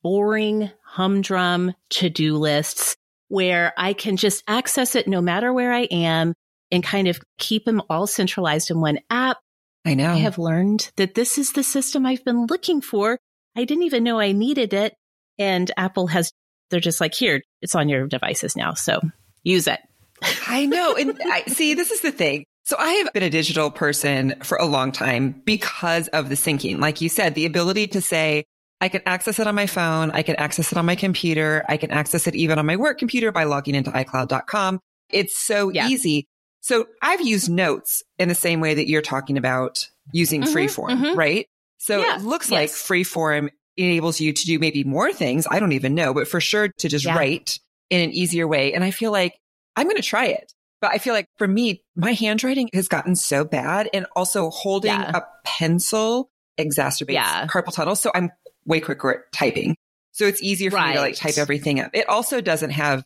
boring 0.02 0.72
humdrum 0.84 1.74
to 1.90 2.10
do 2.10 2.38
lists 2.38 2.96
where 3.28 3.74
I 3.78 3.94
can 3.94 4.18
just 4.18 4.44
access 4.48 4.96
it 4.96 5.08
no 5.08 5.22
matter 5.22 5.52
where 5.52 5.74
I 5.74 5.82
am 5.82 6.34
and 6.72 6.84
kind 6.84 7.08
of 7.08 7.20
keep 7.38 7.66
them 7.66 7.82
all 7.90 8.08
centralized 8.08 8.72
in 8.72 8.80
one 8.80 9.00
app. 9.10 9.38
I 9.86 9.94
know. 9.94 10.12
I 10.12 10.18
have 10.18 10.38
learned 10.38 10.92
that 10.98 11.16
this 11.16 11.38
is 11.38 11.54
the 11.54 11.64
system 11.64 12.06
I've 12.06 12.26
been 12.26 12.46
looking 12.46 12.82
for. 12.82 13.20
I 13.58 13.66
didn't 13.66 13.84
even 13.84 14.04
know 14.04 14.20
I 14.20 14.32
needed 14.32 14.74
it. 14.74 14.96
And 15.40 15.70
Apple 15.76 16.08
has, 16.08 16.32
they're 16.70 16.80
just 16.80 17.02
like, 17.02 17.14
here, 17.14 17.42
it's 17.62 17.76
on 17.76 17.90
your 17.90 18.08
devices 18.08 18.56
now. 18.56 18.76
So 18.76 19.02
use 19.44 19.68
it. 19.68 19.80
I 20.48 20.66
know. 20.68 20.96
And 20.96 21.20
I 21.26 21.44
see, 21.48 21.74
this 21.74 21.92
is 21.92 22.02
the 22.02 22.12
thing. 22.12 22.46
So 22.64 22.76
I 22.78 22.92
have 22.94 23.14
been 23.14 23.24
a 23.24 23.30
digital 23.30 23.72
person 23.72 24.36
for 24.44 24.58
a 24.58 24.66
long 24.66 24.92
time 24.92 25.42
because 25.46 26.08
of 26.10 26.30
the 26.30 26.36
syncing. 26.36 26.80
Like 26.80 27.02
you 27.02 27.10
said, 27.10 27.34
the 27.34 27.46
ability 27.46 27.88
to 27.88 28.02
say, 28.02 28.44
I 28.80 28.90
can 28.90 29.02
access 29.06 29.40
it 29.40 29.48
on 29.48 29.56
my 29.56 29.66
phone. 29.66 30.12
I 30.12 30.22
can 30.22 30.36
access 30.36 30.72
it 30.72 30.78
on 30.78 30.86
my 30.86 30.96
computer. 30.96 31.66
I 31.68 31.78
can 31.78 31.90
access 31.90 32.28
it 32.28 32.36
even 32.36 32.60
on 32.60 32.66
my 32.66 32.76
work 32.76 33.00
computer 33.00 33.32
by 33.32 33.46
logging 33.46 33.74
into 33.74 33.90
iCloud.com. 33.90 34.80
It's 35.10 35.40
so 35.40 35.70
Yeah. 35.70 35.88
easy. 35.88 36.28
So 36.62 36.86
I've 37.02 37.22
used 37.22 37.50
notes 37.50 38.04
in 38.20 38.28
the 38.28 38.36
same 38.36 38.60
way 38.60 38.76
that 38.76 38.88
you're 38.88 39.02
talking 39.02 39.38
about 39.38 39.90
using 40.12 40.42
Mhm, 40.44 40.54
freeform, 40.54 41.00
mhm. 41.00 41.16
right? 41.16 41.48
So 41.88 42.02
Yeah, 42.02 42.18
it 42.18 42.22
looks 42.22 42.52
yes. 42.52 42.52
like 42.52 42.70
freeform 42.72 43.50
enables 43.78 44.20
you 44.20 44.34
to 44.34 44.46
do 44.46 44.60
maybe 44.60 44.84
more 44.84 45.14
things. 45.14 45.48
I 45.50 45.60
don't 45.60 45.72
even 45.72 45.96
know, 45.96 46.14
but 46.14 46.28
for 46.28 46.42
sure 46.42 46.68
to 46.68 46.90
just 46.90 47.06
Yeah. 47.06 47.16
write 47.16 47.60
in 47.90 48.02
an 48.02 48.12
easier 48.12 48.46
way. 48.46 48.74
And 48.74 48.84
I 48.84 48.92
feel 48.92 49.12
like 49.14 49.40
I'm 49.78 49.86
going 49.86 49.96
to 49.96 50.02
try 50.02 50.26
it. 50.26 50.52
But 50.82 50.92
I 50.92 50.98
feel 50.98 51.14
like 51.14 51.28
for 51.38 51.48
me, 51.48 51.82
my 51.96 52.12
handwriting 52.12 52.70
has 52.74 52.90
gotten 52.90 53.16
so 53.16 53.46
bad 53.46 53.90
and 53.94 54.06
also 54.18 54.50
holding 54.50 54.92
Yeah. 54.92 55.12
a 55.18 55.22
pencil 55.46 56.30
exacerbates 56.60 57.14
Yeah. 57.14 57.48
carpal 57.48 57.74
tunnel. 57.74 57.96
So 57.96 58.12
I'm 58.14 58.32
way 58.66 58.82
quicker 58.82 59.10
at 59.12 59.32
typing. 59.32 59.78
So 60.12 60.26
it's 60.26 60.42
easier 60.44 60.72
for 60.72 60.82
me 60.86 60.94
to 60.94 61.00
like 61.00 61.16
type 61.16 61.38
everything 61.38 61.80
up. 61.80 61.92
It 61.94 62.10
also 62.10 62.42
doesn't 62.42 62.72
have 62.72 63.04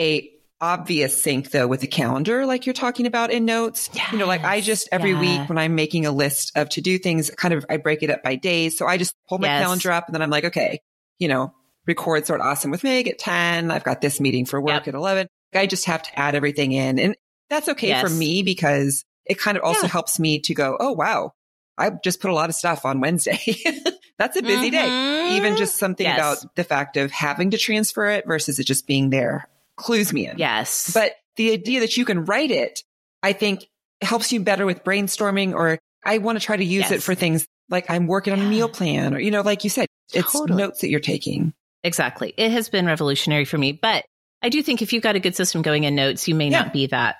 a 0.00 0.30
obvious 0.60 1.20
sync 1.20 1.50
though 1.50 1.66
with 1.66 1.80
the 1.80 1.86
calendar, 1.86 2.46
like 2.46 2.66
you're 2.66 2.72
talking 2.72 3.06
about 3.06 3.30
in 3.30 3.44
notes. 3.44 3.90
You 4.12 4.18
know, 4.18 4.26
like 4.26 4.44
I 4.44 4.60
just 4.60 4.88
every 4.92 5.10
Yeah. 5.12 5.18
week 5.20 5.48
when 5.48 5.58
I'm 5.58 5.74
making 5.74 6.06
a 6.06 6.10
list 6.12 6.52
of 6.56 6.68
to 6.70 6.80
do 6.80 6.98
things, 6.98 7.30
kind 7.30 7.52
of 7.54 7.66
I 7.68 7.76
break 7.76 8.02
it 8.02 8.10
up 8.10 8.22
by 8.22 8.36
days. 8.36 8.78
So 8.78 8.86
I 8.86 8.96
just 8.96 9.14
pull 9.28 9.38
my 9.38 9.48
Yes. 9.48 9.62
calendar 9.62 9.90
up 9.92 10.06
and 10.06 10.14
then 10.14 10.22
I'm 10.22 10.30
like, 10.30 10.44
okay, 10.44 10.80
you 11.18 11.28
know, 11.28 11.52
record 11.86 12.26
Sorta 12.26 12.42
Awesome 12.44 12.70
with 12.70 12.82
Meg 12.84 13.08
at 13.08 13.18
10. 13.18 13.70
I've 13.70 13.84
got 13.84 14.00
this 14.00 14.20
meeting 14.20 14.46
for 14.46 14.60
work 14.60 14.86
Yep. 14.86 14.88
at 14.88 14.94
11. 14.94 15.26
I 15.54 15.66
just 15.66 15.84
have 15.86 16.02
to 16.02 16.18
add 16.18 16.34
everything 16.34 16.72
in. 16.72 16.98
And 16.98 17.16
that's 17.50 17.68
okay 17.68 17.94
for 18.00 18.08
me 18.08 18.42
because 18.42 19.04
it 19.26 19.38
kind 19.38 19.56
of 19.56 19.64
also 19.64 19.86
Yeah. 19.86 19.92
helps 19.92 20.18
me 20.18 20.40
to 20.40 20.54
go, 20.54 20.76
oh, 20.80 20.92
wow, 20.92 21.32
I 21.78 21.90
just 22.02 22.20
put 22.20 22.30
a 22.30 22.34
lot 22.34 22.48
of 22.48 22.54
stuff 22.54 22.84
on 22.84 23.00
Wednesday. 23.00 23.38
that's 24.18 24.36
a 24.36 24.42
busy 24.42 24.70
day. 24.70 24.88
Mhm. 24.88 25.30
Even 25.32 25.56
just 25.56 25.76
something 25.76 26.06
Yes. 26.06 26.16
about 26.16 26.54
the 26.56 26.64
fact 26.64 26.96
of 26.96 27.10
having 27.10 27.50
to 27.50 27.58
transfer 27.58 28.06
it 28.06 28.24
versus 28.26 28.58
it 28.58 28.64
just 28.64 28.86
being 28.86 29.10
there 29.10 29.48
clues 29.76 30.12
me 30.12 30.26
in. 30.28 30.38
Yes. 30.38 30.92
But 30.92 31.12
the 31.36 31.52
idea 31.52 31.80
that 31.80 31.96
you 31.96 32.04
can 32.04 32.24
write 32.24 32.50
it, 32.50 32.82
I 33.22 33.32
think 33.32 33.66
helps 34.00 34.32
you 34.32 34.40
better 34.40 34.66
with 34.66 34.84
brainstorming 34.84 35.54
or 35.54 35.78
I 36.04 36.18
want 36.18 36.38
to 36.38 36.44
try 36.44 36.56
to 36.56 36.64
use 36.64 36.90
it 36.90 37.02
for 37.02 37.14
things 37.14 37.46
like 37.70 37.88
I'm 37.90 38.06
working 38.06 38.32
on 38.32 38.40
a 38.40 38.44
meal 38.48 38.68
plan 38.68 39.14
or, 39.14 39.18
you 39.18 39.30
know, 39.30 39.40
like 39.40 39.64
you 39.64 39.70
said, 39.70 39.86
it's 40.12 40.32
Totally. 40.32 40.58
notes 40.58 40.80
that 40.82 40.90
you're 40.90 41.00
taking. 41.00 41.54
Exactly. 41.82 42.34
It 42.36 42.50
has 42.52 42.68
been 42.68 42.86
revolutionary 42.86 43.44
for 43.46 43.56
me. 43.58 43.72
But 43.72 44.04
I 44.42 44.50
do 44.50 44.62
think 44.62 44.82
if 44.82 44.92
you've 44.92 45.02
got 45.02 45.16
a 45.16 45.20
good 45.20 45.34
system 45.34 45.62
going 45.62 45.84
in 45.84 45.94
notes, 45.94 46.28
you 46.28 46.34
may 46.34 46.50
Yeah. 46.50 46.62
not 46.62 46.72
be 46.72 46.86
that 46.88 47.16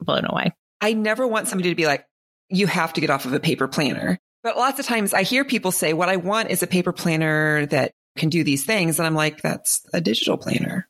blown 0.00 0.24
away. 0.28 0.52
I 0.80 0.92
never 0.94 1.26
want 1.26 1.46
somebody 1.48 1.68
to 1.70 1.74
be 1.76 1.86
like, 1.86 2.04
you 2.48 2.66
have 2.66 2.92
to 2.94 3.00
get 3.00 3.10
off 3.10 3.24
of 3.24 3.32
a 3.32 3.40
paper 3.40 3.68
planner. 3.68 4.18
But 4.42 4.56
lots 4.56 4.78
of 4.78 4.84
times 4.86 5.14
I 5.14 5.22
hear 5.22 5.44
people 5.44 5.70
say, 5.72 5.92
what 5.94 6.08
I 6.08 6.16
want 6.16 6.50
is 6.50 6.62
a 6.62 6.66
paper 6.66 6.92
planner 6.92 7.64
that 7.66 7.92
can 8.18 8.28
do 8.28 8.44
these 8.44 8.64
things. 8.64 8.98
And 8.98 9.06
I'm 9.06 9.14
like, 9.14 9.40
that's 9.40 9.80
a 9.94 10.00
digital 10.00 10.36
planner. 10.36 10.86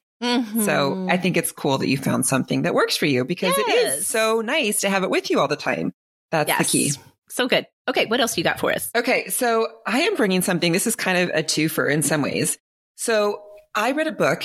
So 0.65 1.07
I 1.11 1.17
think 1.17 1.37
it's 1.37 1.53
cool 1.53 1.79
that 1.79 1.89
you 1.89 1.97
found 1.99 2.27
something 2.27 2.63
that 2.63 2.75
works 2.75 2.97
for 2.97 3.07
you 3.07 3.25
because 3.25 3.57
it 3.57 3.65
Yes. 3.69 3.99
is 4.01 4.07
so 4.07 4.41
nice 4.41 4.81
to 4.81 4.89
have 4.91 5.03
it 5.05 5.11
with 5.11 5.31
you 5.31 5.41
all 5.41 5.49
the 5.49 5.57
time. 5.57 5.93
That's 6.31 6.57
the 6.59 6.65
key. 6.65 6.93
So 7.29 7.49
good. 7.49 7.67
Okay. 7.89 8.07
What 8.07 8.21
else 8.21 8.35
do 8.35 8.41
you 8.41 8.45
got 8.45 8.61
for 8.61 8.73
us? 8.73 8.91
Okay. 8.95 9.29
So 9.29 9.67
I 9.87 10.01
am 10.03 10.15
bringing 10.17 10.43
something. 10.43 10.73
This 10.73 10.87
is 10.87 10.97
kind 10.97 11.19
of 11.19 11.29
a 11.37 11.43
twofer 11.43 11.91
in 11.93 12.03
some 12.03 12.23
ways. 12.23 12.59
So 12.97 13.43
I 13.75 13.93
read 13.93 14.07
a 14.07 14.13
book 14.13 14.45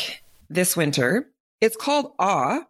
this 0.49 0.75
winter. 0.75 1.29
It's 1.61 1.75
called 1.75 2.13
Awe, 2.19 2.61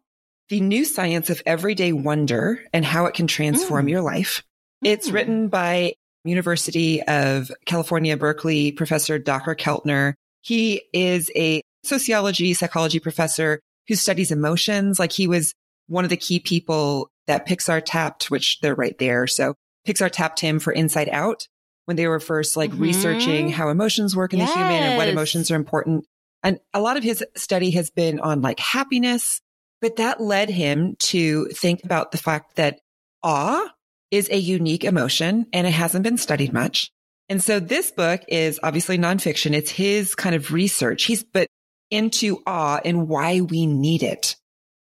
the 0.49 0.60
new 0.62 0.84
science 0.84 1.30
of 1.30 1.41
everyday 1.45 1.93
wonder 1.93 2.60
and 2.74 2.84
how 2.84 3.05
it 3.05 3.14
can 3.14 3.28
transform 3.28 3.86
Mm. 3.86 3.89
your 3.89 4.01
life. 4.01 4.43
It's 4.84 5.10
Mm. 5.10 5.14
written 5.14 5.47
by 5.49 5.93
University 6.26 7.01
of 7.03 7.51
California, 7.66 8.18
Berkeley 8.18 8.72
professor 8.72 9.20
Dr. 9.20 9.55
Keltner. 9.55 10.14
He 10.41 10.82
is 10.93 11.32
a 11.36 11.62
sociology, 11.90 12.54
psychology 12.54 13.00
professor 13.00 13.60
who 13.88 13.96
studies 13.96 14.32
emotions. 14.32 15.00
Like 15.00 15.12
he 15.12 15.28
was 15.28 15.54
one 15.88 16.04
of 16.04 16.10
the 16.10 16.18
key 16.18 16.40
people 16.40 17.10
that 17.28 17.48
Pixar 17.48 17.82
tapped, 17.84 18.32
which 18.32 18.60
they're 18.62 18.76
right 18.76 18.98
there. 19.00 19.28
So 19.28 19.56
Pixar 19.88 20.12
tapped 20.12 20.40
him 20.40 20.60
for 20.60 20.72
Inside 20.72 21.10
Out 21.12 21.48
when 21.86 21.98
they 21.98 22.08
were 22.08 22.20
first 22.20 22.56
like 22.56 22.72
Mhm. 22.72 22.80
researching 22.80 23.50
how 23.50 23.70
emotions 23.70 24.16
work 24.16 24.34
in 24.34 24.40
the 24.40 24.46
human 24.46 24.84
and 24.84 24.98
what 24.98 25.08
emotions 25.08 25.50
are 25.50 25.56
important. 25.56 26.06
And 26.44 26.60
a 26.74 26.80
lot 26.80 26.98
of 26.98 27.04
his 27.04 27.24
study 27.36 27.72
has 27.72 27.90
been 27.90 28.20
on 28.20 28.42
like 28.42 28.60
happiness, 28.60 29.42
but 29.82 29.96
that 29.98 30.22
led 30.22 30.50
him 30.50 30.96
to 31.00 31.46
think 31.48 31.84
about 31.84 32.12
the 32.12 32.18
fact 32.18 32.56
that 32.56 32.80
awe 33.24 33.68
is 34.12 34.30
a 34.30 34.38
unique 34.38 34.84
emotion 34.84 35.48
and 35.52 35.66
it 35.68 35.72
hasn't 35.72 36.04
been 36.04 36.18
studied 36.18 36.54
much. 36.54 36.92
And 37.28 37.44
so 37.44 37.60
this 37.60 37.92
book 37.92 38.22
is 38.28 38.60
obviously 38.64 38.98
nonfiction. 38.98 39.54
It's 39.54 39.70
his 39.72 40.16
kind 40.16 40.36
of 40.36 40.52
research. 40.52 41.04
He's, 41.04 41.24
but 41.24 41.48
into 41.92 42.42
awe 42.46 42.80
and 42.84 43.08
why 43.08 43.42
we 43.42 43.66
need 43.66 44.04
it 44.04 44.36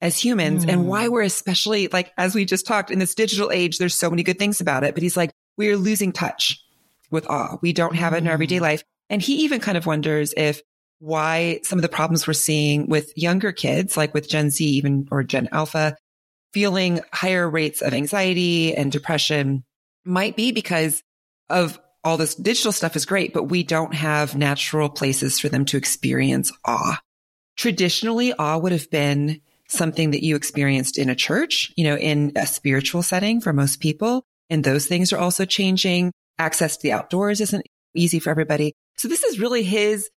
as 0.00 0.18
humans 0.18 0.64
and 0.64 0.82
Hmm. 0.82 0.86
why 0.86 1.08
we're 1.08 1.22
especially 1.22 1.88
like, 1.88 2.12
as 2.16 2.34
we 2.34 2.44
just 2.44 2.66
talked 2.66 2.90
in 2.90 2.98
this 2.98 3.14
digital 3.14 3.50
age, 3.50 3.78
there's 3.78 3.94
so 3.94 4.10
many 4.10 4.22
good 4.22 4.38
things 4.38 4.60
about 4.60 4.84
it, 4.84 4.94
but 4.94 5.02
he's 5.02 5.16
like, 5.16 5.30
we're 5.56 5.76
losing 5.76 6.12
touch 6.12 6.62
with 7.10 7.28
awe. 7.28 7.58
We 7.60 7.72
don't 7.72 7.96
have 7.96 8.14
it 8.14 8.18
in 8.18 8.26
our 8.26 8.32
everyday 8.34 8.56
Hmm. 8.58 8.62
life. 8.62 8.84
And 9.10 9.20
he 9.20 9.42
even 9.44 9.60
kind 9.60 9.76
of 9.76 9.86
wonders 9.86 10.32
if 10.36 10.62
why 11.00 11.60
some 11.64 11.78
of 11.78 11.82
the 11.82 11.88
problems 11.88 12.26
we're 12.26 12.32
seeing 12.34 12.86
with 12.88 13.12
younger 13.16 13.52
kids, 13.52 13.96
like 13.96 14.14
with 14.14 14.28
Gen 14.28 14.50
Z, 14.50 14.64
even 14.64 15.08
or 15.10 15.22
Gen 15.22 15.48
Alpha, 15.50 15.96
feeling 16.52 17.00
higher 17.12 17.48
rates 17.48 17.80
of 17.80 17.94
anxiety 17.94 18.74
and 18.74 18.92
depression 18.92 19.64
might 20.04 20.36
be 20.36 20.52
because 20.52 21.02
of 21.48 21.78
all 22.04 22.16
this 22.16 22.34
digital 22.34 22.72
stuff 22.72 22.96
is 22.96 23.04
great, 23.04 23.32
but 23.32 23.44
we 23.44 23.62
don't 23.62 23.94
have 23.94 24.36
natural 24.36 24.88
places 24.88 25.38
for 25.38 25.48
them 25.48 25.64
to 25.66 25.76
experience 25.76 26.52
awe. 26.64 27.00
Traditionally, 27.56 28.32
awe 28.32 28.58
would 28.58 28.72
have 28.72 28.90
been 28.90 29.40
something 29.68 30.12
that 30.12 30.24
you 30.24 30.34
experienced 30.34 30.98
in 30.98 31.10
a 31.10 31.14
church, 31.14 31.72
you 31.76 31.84
know, 31.84 31.96
in 31.96 32.32
a 32.36 32.46
spiritual 32.46 33.02
setting 33.02 33.40
for 33.40 33.52
most 33.52 33.80
people. 33.80 34.24
And 34.48 34.64
those 34.64 34.86
things 34.86 35.12
are 35.12 35.18
also 35.18 35.44
changing. 35.44 36.12
Access 36.38 36.76
to 36.76 36.82
the 36.82 36.92
outdoors 36.92 37.40
isn't 37.40 37.66
easy 37.94 38.18
for 38.18 38.30
everybody. 38.30 38.72
So 38.96 39.08
this 39.08 39.22
is 39.22 39.38
really 39.38 39.62
his 39.62 40.10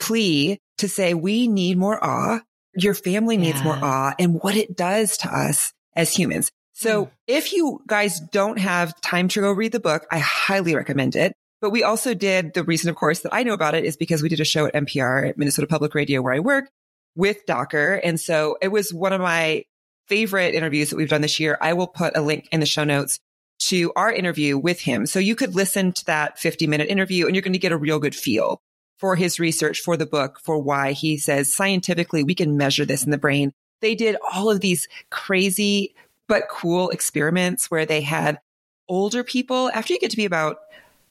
plea 0.00 0.58
to 0.78 0.88
say 0.88 1.14
we 1.14 1.48
need 1.48 1.78
more 1.78 2.02
awe. 2.02 2.40
Your 2.74 2.94
family 2.94 3.36
needs 3.36 3.58
Yeah. 3.58 3.64
more 3.64 3.78
awe 3.82 4.14
and 4.18 4.40
what 4.42 4.56
it 4.56 4.76
does 4.76 5.18
to 5.18 5.28
us 5.28 5.72
as 5.94 6.14
humans. 6.14 6.50
So 6.78 7.06
Mm. 7.06 7.10
if 7.26 7.52
you 7.54 7.80
guys 7.86 8.20
don't 8.20 8.58
have 8.58 9.00
time 9.00 9.28
to 9.28 9.40
go 9.40 9.50
read 9.50 9.72
the 9.72 9.80
book, 9.80 10.06
I 10.10 10.18
highly 10.18 10.74
recommend 10.74 11.16
it. 11.16 11.32
But 11.62 11.70
we 11.70 11.82
also 11.82 12.12
did 12.12 12.52
the 12.52 12.64
reason, 12.64 12.90
of 12.90 12.96
course, 12.96 13.20
that 13.20 13.32
I 13.32 13.42
know 13.42 13.54
about 13.54 13.74
it 13.74 13.84
is 13.84 13.96
because 13.96 14.22
we 14.22 14.28
did 14.28 14.40
a 14.40 14.44
show 14.44 14.66
at 14.66 14.74
MPR 14.74 15.26
at 15.26 15.38
Minnesota 15.38 15.66
Public 15.66 15.94
Radio 15.94 16.20
where 16.20 16.34
I 16.34 16.40
work 16.40 16.68
with 17.14 17.46
Dacher. 17.46 17.98
And 18.04 18.20
so 18.20 18.58
it 18.60 18.68
was 18.68 18.92
one 18.92 19.14
of 19.14 19.22
my 19.22 19.64
favorite 20.06 20.54
interviews 20.54 20.90
that 20.90 20.96
we've 20.96 21.08
done 21.08 21.22
this 21.22 21.40
year. 21.40 21.56
I 21.62 21.72
will 21.72 21.86
put 21.86 22.14
a 22.14 22.20
link 22.20 22.46
in 22.52 22.60
the 22.60 22.66
show 22.66 22.84
notes 22.84 23.18
to 23.58 23.90
our 23.96 24.12
interview 24.12 24.58
with 24.58 24.80
him. 24.80 25.06
So 25.06 25.18
you 25.18 25.34
could 25.34 25.54
listen 25.54 25.92
to 25.92 26.04
that 26.04 26.38
50 26.38 26.66
minute 26.66 26.90
interview 26.90 27.24
and 27.24 27.34
you're 27.34 27.42
going 27.42 27.54
to 27.54 27.58
get 27.58 27.72
a 27.72 27.78
real 27.78 27.98
good 27.98 28.14
feel 28.14 28.60
for 28.98 29.16
his 29.16 29.40
research 29.40 29.80
for 29.80 29.96
the 29.96 30.04
book, 30.06 30.38
for 30.44 30.58
why 30.58 30.92
he 30.92 31.16
says 31.16 31.52
scientifically 31.52 32.22
we 32.22 32.34
can 32.34 32.58
measure 32.58 32.84
this 32.84 33.02
in 33.02 33.10
the 33.10 33.18
brain. 33.18 33.52
They 33.80 33.94
did 33.94 34.16
all 34.30 34.50
of 34.50 34.60
these 34.60 34.88
crazy 35.10 35.94
but 36.28 36.48
cool 36.48 36.90
experiments 36.90 37.70
where 37.70 37.86
they 37.86 38.00
had 38.00 38.40
older 38.88 39.24
people, 39.24 39.70
after 39.72 39.92
you 39.92 40.00
get 40.00 40.10
to 40.10 40.16
be 40.16 40.24
about 40.24 40.58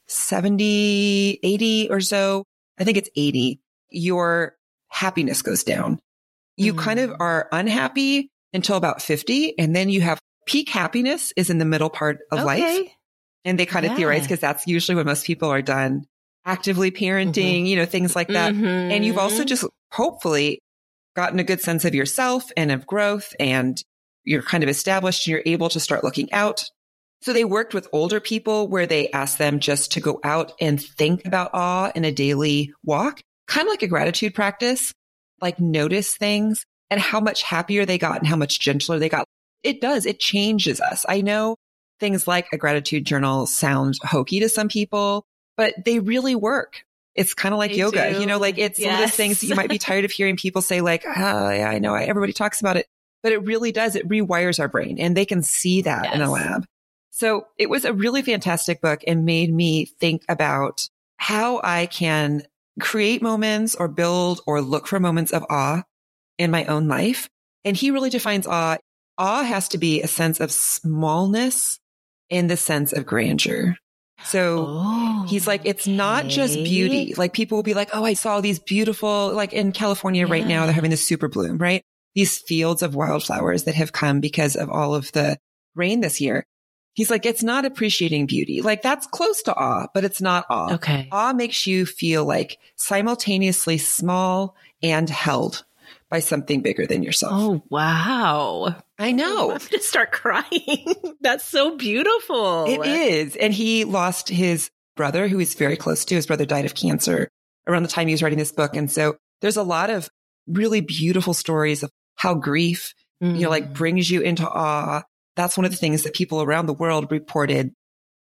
70, 0.07 1.39
80 1.41 1.89
or 1.89 2.01
so, 2.01 2.43
I 2.79 2.83
think 2.83 2.97
it's 2.97 3.09
80, 3.15 3.59
your 3.89 4.55
happiness 4.89 5.41
goes 5.41 5.63
down. 5.63 5.99
You 6.57 6.73
mm. 6.73 6.79
kind 6.79 6.99
of 6.99 7.13
are 7.19 7.47
unhappy 7.51 8.29
until 8.53 8.77
about 8.77 9.01
50. 9.01 9.57
And 9.59 9.75
then 9.75 9.89
you 9.89 10.01
have 10.01 10.19
peak 10.45 10.69
happiness 10.69 11.33
is 11.35 11.49
in 11.49 11.57
the 11.57 11.65
middle 11.65 11.89
part 11.89 12.19
of 12.31 12.39
okay. 12.39 12.45
life. 12.45 12.91
And 13.43 13.59
they 13.59 13.65
kind 13.65 13.85
of 13.85 13.91
yeah. 13.91 13.97
theorize 13.97 14.21
because 14.23 14.39
that's 14.39 14.65
usually 14.65 14.95
when 14.95 15.05
most 15.05 15.25
people 15.25 15.49
are 15.49 15.61
done 15.61 16.05
actively 16.45 16.91
parenting, 16.91 17.33
mm-hmm. 17.33 17.65
you 17.65 17.75
know, 17.75 17.85
things 17.85 18.15
like 18.15 18.29
that. 18.29 18.53
Mm-hmm. 18.53 18.65
And 18.65 19.05
you've 19.05 19.17
also 19.17 19.43
just 19.43 19.65
hopefully 19.91 20.59
gotten 21.15 21.39
a 21.39 21.43
good 21.43 21.61
sense 21.61 21.85
of 21.85 21.95
yourself 21.95 22.51
and 22.55 22.71
of 22.71 22.85
growth 22.85 23.33
and 23.39 23.81
you're 24.25 24.41
kind 24.41 24.63
of 24.63 24.69
established 24.69 25.25
and 25.25 25.31
you're 25.31 25.43
able 25.45 25.69
to 25.69 25.79
start 25.79 26.03
looking 26.03 26.31
out. 26.33 26.65
So 27.21 27.33
they 27.33 27.45
worked 27.45 27.73
with 27.73 27.87
older 27.91 28.19
people 28.19 28.67
where 28.67 28.85
they 28.85 29.09
asked 29.11 29.37
them 29.37 29.59
just 29.59 29.93
to 29.93 30.01
go 30.01 30.19
out 30.23 30.51
and 30.59 30.81
think 30.81 31.25
about 31.25 31.51
awe 31.53 31.91
in 31.95 32.05
a 32.05 32.11
daily 32.11 32.73
walk, 32.83 33.21
kind 33.47 33.67
of 33.67 33.71
like 33.71 33.83
a 33.83 33.87
gratitude 33.87 34.35
practice, 34.35 34.93
like 35.41 35.59
notice 35.59 36.15
things 36.15 36.65
and 36.89 36.99
how 36.99 37.19
much 37.19 37.41
happier 37.43 37.85
they 37.85 37.97
got 37.97 38.19
and 38.19 38.27
how 38.27 38.35
much 38.35 38.59
gentler 38.59 38.99
they 38.99 39.09
got. 39.09 39.25
It 39.63 39.81
does. 39.81 40.05
It 40.05 40.19
changes 40.19 40.79
us. 40.79 41.05
I 41.07 41.21
know 41.21 41.55
things 41.99 42.27
like 42.27 42.47
a 42.53 42.57
gratitude 42.57 43.05
journal 43.05 43.47
sound 43.47 43.95
hokey 44.03 44.39
to 44.41 44.49
some 44.49 44.67
people, 44.67 45.25
but 45.57 45.73
they 45.83 45.99
really 45.99 46.35
work. 46.35 46.83
It's 47.15 47.33
kind 47.33 47.53
of 47.53 47.59
like 47.59 47.71
they 47.71 47.77
yoga, 47.77 48.13
do. 48.13 48.19
you 48.19 48.25
know, 48.25 48.37
like 48.37 48.57
it's 48.57 48.77
yes. 48.77 48.87
one 48.87 48.95
of 48.95 48.99
those 48.99 49.15
things 49.15 49.43
you 49.43 49.55
might 49.55 49.69
be 49.69 49.77
tired 49.79 50.05
of 50.05 50.11
hearing 50.11 50.35
people 50.35 50.61
say 50.61 50.81
like, 50.81 51.03
oh 51.05 51.49
yeah, 51.49 51.69
I 51.69 51.79
know 51.79 51.95
everybody 51.95 52.33
talks 52.33 52.59
about 52.59 52.77
it, 52.77 52.87
but 53.25 53.33
it 53.33 53.43
really 53.43 53.71
does. 53.71 53.95
It 53.95 54.07
rewires 54.07 54.59
our 54.59 54.67
brain 54.67 54.99
and 54.99 55.17
they 55.17 55.25
can 55.25 55.41
see 55.41 55.81
that 55.81 56.03
yes. 56.03 56.13
in 56.13 56.21
a 56.21 56.29
lab. 56.29 56.63
So 57.09 57.47
it 57.57 57.71
was 57.71 57.83
a 57.83 57.91
really 57.91 58.21
fantastic 58.21 58.81
book 58.81 59.01
and 59.07 59.25
made 59.25 59.51
me 59.51 59.85
think 59.85 60.21
about 60.29 60.87
how 61.17 61.59
I 61.63 61.87
can 61.87 62.43
create 62.79 63.23
moments 63.23 63.73
or 63.73 63.87
build 63.87 64.41
or 64.45 64.61
look 64.61 64.85
for 64.85 64.99
moments 64.99 65.33
of 65.33 65.43
awe 65.49 65.81
in 66.37 66.51
my 66.51 66.65
own 66.65 66.87
life. 66.87 67.27
And 67.63 67.75
he 67.75 67.89
really 67.89 68.11
defines 68.11 68.45
awe. 68.45 68.77
Awe 69.17 69.43
has 69.43 69.69
to 69.69 69.79
be 69.79 70.03
a 70.03 70.07
sense 70.07 70.39
of 70.39 70.51
smallness 70.51 71.79
in 72.29 72.45
the 72.45 72.57
sense 72.57 72.93
of 72.93 73.07
grandeur. 73.07 73.75
So 74.23 74.65
oh, 74.67 75.25
he's 75.27 75.47
like, 75.47 75.61
it's 75.65 75.87
not 75.87 76.27
just 76.27 76.53
beauty. 76.53 77.15
Like 77.17 77.33
people 77.33 77.57
will 77.57 77.63
be 77.63 77.73
like, 77.73 77.89
Oh, 77.91 78.05
I 78.05 78.13
saw 78.13 78.39
these 78.39 78.59
beautiful, 78.59 79.33
like 79.33 79.51
in 79.51 79.71
California 79.71 80.27
yeah. 80.27 80.31
right 80.31 80.45
now, 80.45 80.65
they're 80.65 80.75
having 80.75 80.91
this 80.91 81.07
super 81.07 81.27
bloom, 81.27 81.57
right? 81.57 81.81
These 82.15 82.39
fields 82.39 82.81
of 82.81 82.95
wildflowers 82.95 83.65
that 83.65 83.75
have 83.75 83.91
come 83.91 84.19
because 84.19 84.55
of 84.55 84.69
all 84.69 84.95
of 84.95 85.11
the 85.11 85.37
rain 85.75 86.01
this 86.01 86.21
year. 86.21 86.45
He's 86.93 87.11
like, 87.11 87.25
it's 87.25 87.43
not 87.43 87.65
appreciating 87.65 88.25
beauty. 88.25 88.61
Like 88.61 88.81
that's 88.81 89.05
close 89.05 89.41
to 89.43 89.53
awe, 89.53 89.87
but 89.93 90.05
it's 90.05 90.21
not 90.21 90.45
awe. 90.49 90.75
Okay. 90.75 91.09
Awe 91.11 91.33
makes 91.33 91.67
you 91.67 91.85
feel 91.85 92.23
like 92.23 92.57
simultaneously 92.77 93.77
small 93.77 94.55
and 94.81 95.09
held 95.09 95.65
by 96.09 96.19
something 96.19 96.61
bigger 96.61 96.85
than 96.85 97.03
yourself. 97.03 97.33
Oh, 97.35 97.63
wow. 97.69 98.75
I 98.97 99.11
know. 99.11 99.51
I'm 99.51 99.59
to 99.59 99.81
start 99.81 100.13
crying. 100.13 100.95
That's 101.21 101.43
so 101.43 101.75
beautiful. 101.75 102.65
It 102.65 102.85
is. 102.85 103.35
And 103.35 103.53
he 103.53 103.83
lost 103.83 104.29
his 104.29 104.69
brother, 104.95 105.27
who 105.27 105.37
he's 105.37 105.55
very 105.55 105.75
close 105.75 106.05
to. 106.05 106.15
His 106.15 106.27
brother 106.27 106.45
died 106.45 106.65
of 106.65 106.75
cancer 106.75 107.27
around 107.67 107.83
the 107.83 107.89
time 107.89 108.07
he 108.07 108.13
was 108.13 108.23
writing 108.23 108.39
this 108.39 108.53
book. 108.53 108.75
And 108.75 108.89
so 108.89 109.17
there's 109.41 109.57
a 109.57 109.63
lot 109.63 109.89
of 109.89 110.09
really 110.47 110.81
beautiful 110.81 111.33
stories 111.33 111.83
of 111.83 111.91
how 112.15 112.33
grief, 112.33 112.93
mm. 113.23 113.35
you 113.35 113.43
know, 113.43 113.49
like 113.49 113.69
mm. 113.69 113.73
brings 113.73 114.09
you 114.09 114.21
into 114.21 114.47
awe. 114.47 115.03
That's 115.35 115.57
one 115.57 115.65
of 115.65 115.71
the 115.71 115.77
things 115.77 116.03
that 116.03 116.13
people 116.13 116.41
around 116.41 116.65
the 116.65 116.73
world 116.73 117.11
reported 117.11 117.73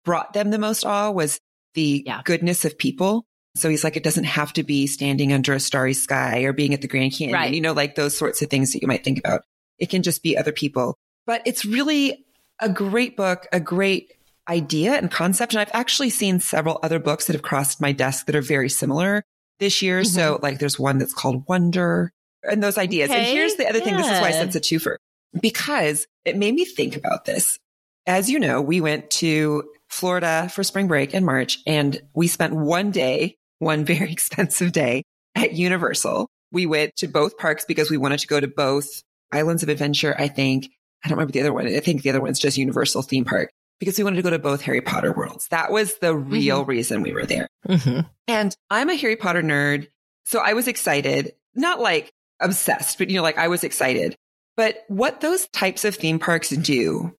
brought 0.04 0.32
them 0.32 0.50
the 0.50 0.58
most 0.58 0.84
awe 0.84 1.10
was 1.10 1.40
the 1.74 2.02
yeah. 2.06 2.22
goodness 2.24 2.64
of 2.64 2.78
people. 2.78 3.24
So 3.56 3.68
he's 3.68 3.84
like, 3.84 3.96
it 3.96 4.02
doesn't 4.02 4.24
have 4.24 4.52
to 4.54 4.64
be 4.64 4.86
standing 4.86 5.32
under 5.32 5.52
a 5.52 5.60
starry 5.60 5.94
sky 5.94 6.42
or 6.42 6.52
being 6.52 6.74
at 6.74 6.82
the 6.82 6.88
Grand 6.88 7.12
Canyon, 7.12 7.34
right. 7.34 7.54
you 7.54 7.60
know, 7.60 7.72
like 7.72 7.94
those 7.94 8.16
sorts 8.16 8.42
of 8.42 8.50
things 8.50 8.72
that 8.72 8.82
you 8.82 8.88
might 8.88 9.04
think 9.04 9.18
about. 9.18 9.42
It 9.78 9.90
can 9.90 10.02
just 10.02 10.22
be 10.22 10.36
other 10.36 10.52
people. 10.52 10.96
But 11.26 11.42
it's 11.46 11.64
really 11.64 12.24
a 12.60 12.68
great 12.68 13.16
book, 13.16 13.46
a 13.52 13.60
great 13.60 14.12
idea 14.48 14.94
and 14.94 15.10
concept. 15.10 15.52
And 15.52 15.60
I've 15.60 15.70
actually 15.72 16.10
seen 16.10 16.40
several 16.40 16.80
other 16.82 16.98
books 16.98 17.26
that 17.26 17.34
have 17.34 17.42
crossed 17.42 17.80
my 17.80 17.92
desk 17.92 18.26
that 18.26 18.36
are 18.36 18.42
very 18.42 18.68
similar 18.68 19.22
this 19.60 19.82
year. 19.82 20.00
Mm-hmm. 20.00 20.14
So 20.14 20.38
like 20.42 20.58
there's 20.58 20.78
one 20.78 20.98
that's 20.98 21.14
called 21.14 21.44
Wonder 21.48 22.12
and 22.48 22.62
those 22.62 22.78
ideas. 22.78 23.10
Okay. 23.10 23.18
And 23.18 23.26
here's 23.26 23.56
the 23.56 23.68
other 23.68 23.80
thing. 23.80 23.96
This 23.96 24.06
is 24.06 24.20
why 24.20 24.28
I 24.28 24.32
said 24.32 24.48
it's 24.48 24.56
a 24.56 24.60
twofer 24.60 24.96
because 25.40 26.06
it 26.24 26.36
made 26.36 26.54
me 26.54 26.64
think 26.64 26.96
about 26.96 27.24
this. 27.24 27.58
As 28.06 28.30
you 28.30 28.38
know, 28.38 28.60
we 28.60 28.80
went 28.80 29.10
to 29.12 29.64
Florida 29.88 30.48
for 30.52 30.62
spring 30.62 30.88
break 30.88 31.14
in 31.14 31.24
March 31.24 31.60
and 31.66 32.00
we 32.14 32.28
spent 32.28 32.54
one 32.54 32.90
day 32.90 33.36
one 33.58 33.84
very 33.84 34.12
expensive 34.12 34.72
day 34.72 35.02
at 35.34 35.54
Universal. 35.54 36.28
We 36.52 36.66
went 36.66 36.96
to 36.96 37.08
both 37.08 37.36
parks 37.38 37.64
because 37.64 37.90
we 37.90 37.96
wanted 37.96 38.20
to 38.20 38.26
go 38.26 38.38
to 38.38 38.46
both 38.46 39.02
Islands 39.32 39.62
of 39.62 39.68
Adventure. 39.68 40.14
I 40.16 40.28
think, 40.28 40.70
I 41.04 41.08
don't 41.08 41.16
remember 41.16 41.32
the 41.32 41.40
other 41.40 41.52
one. 41.52 41.66
I 41.66 41.80
think 41.80 42.02
the 42.02 42.10
other 42.10 42.20
one's 42.20 42.38
just 42.38 42.56
Universal 42.56 43.02
theme 43.02 43.24
park 43.24 43.50
because 43.80 43.98
we 43.98 44.04
wanted 44.04 44.16
to 44.16 44.22
go 44.22 44.30
to 44.30 44.38
both 44.38 44.60
Harry 44.62 44.80
Potter 44.80 45.12
worlds. 45.12 45.48
That 45.48 45.72
was 45.72 45.98
the 45.98 46.14
real 46.14 46.60
mm-hmm. 46.60 46.70
reason 46.70 47.02
we 47.02 47.12
were 47.12 47.26
there. 47.26 47.48
Mm-hmm. 47.68 48.00
And 48.28 48.56
I'm 48.70 48.90
a 48.90 48.94
Harry 48.96 49.16
Potter 49.16 49.42
nerd. 49.42 49.88
So 50.24 50.38
I 50.38 50.52
was 50.52 50.68
excited, 50.68 51.32
not 51.54 51.80
like 51.80 52.12
obsessed, 52.40 52.98
but 52.98 53.10
you 53.10 53.16
know, 53.16 53.22
like 53.22 53.38
I 53.38 53.48
was 53.48 53.64
excited. 53.64 54.16
But 54.56 54.84
what 54.88 55.20
those 55.20 55.48
types 55.48 55.84
of 55.84 55.96
theme 55.96 56.18
parks 56.18 56.50
do 56.50 57.12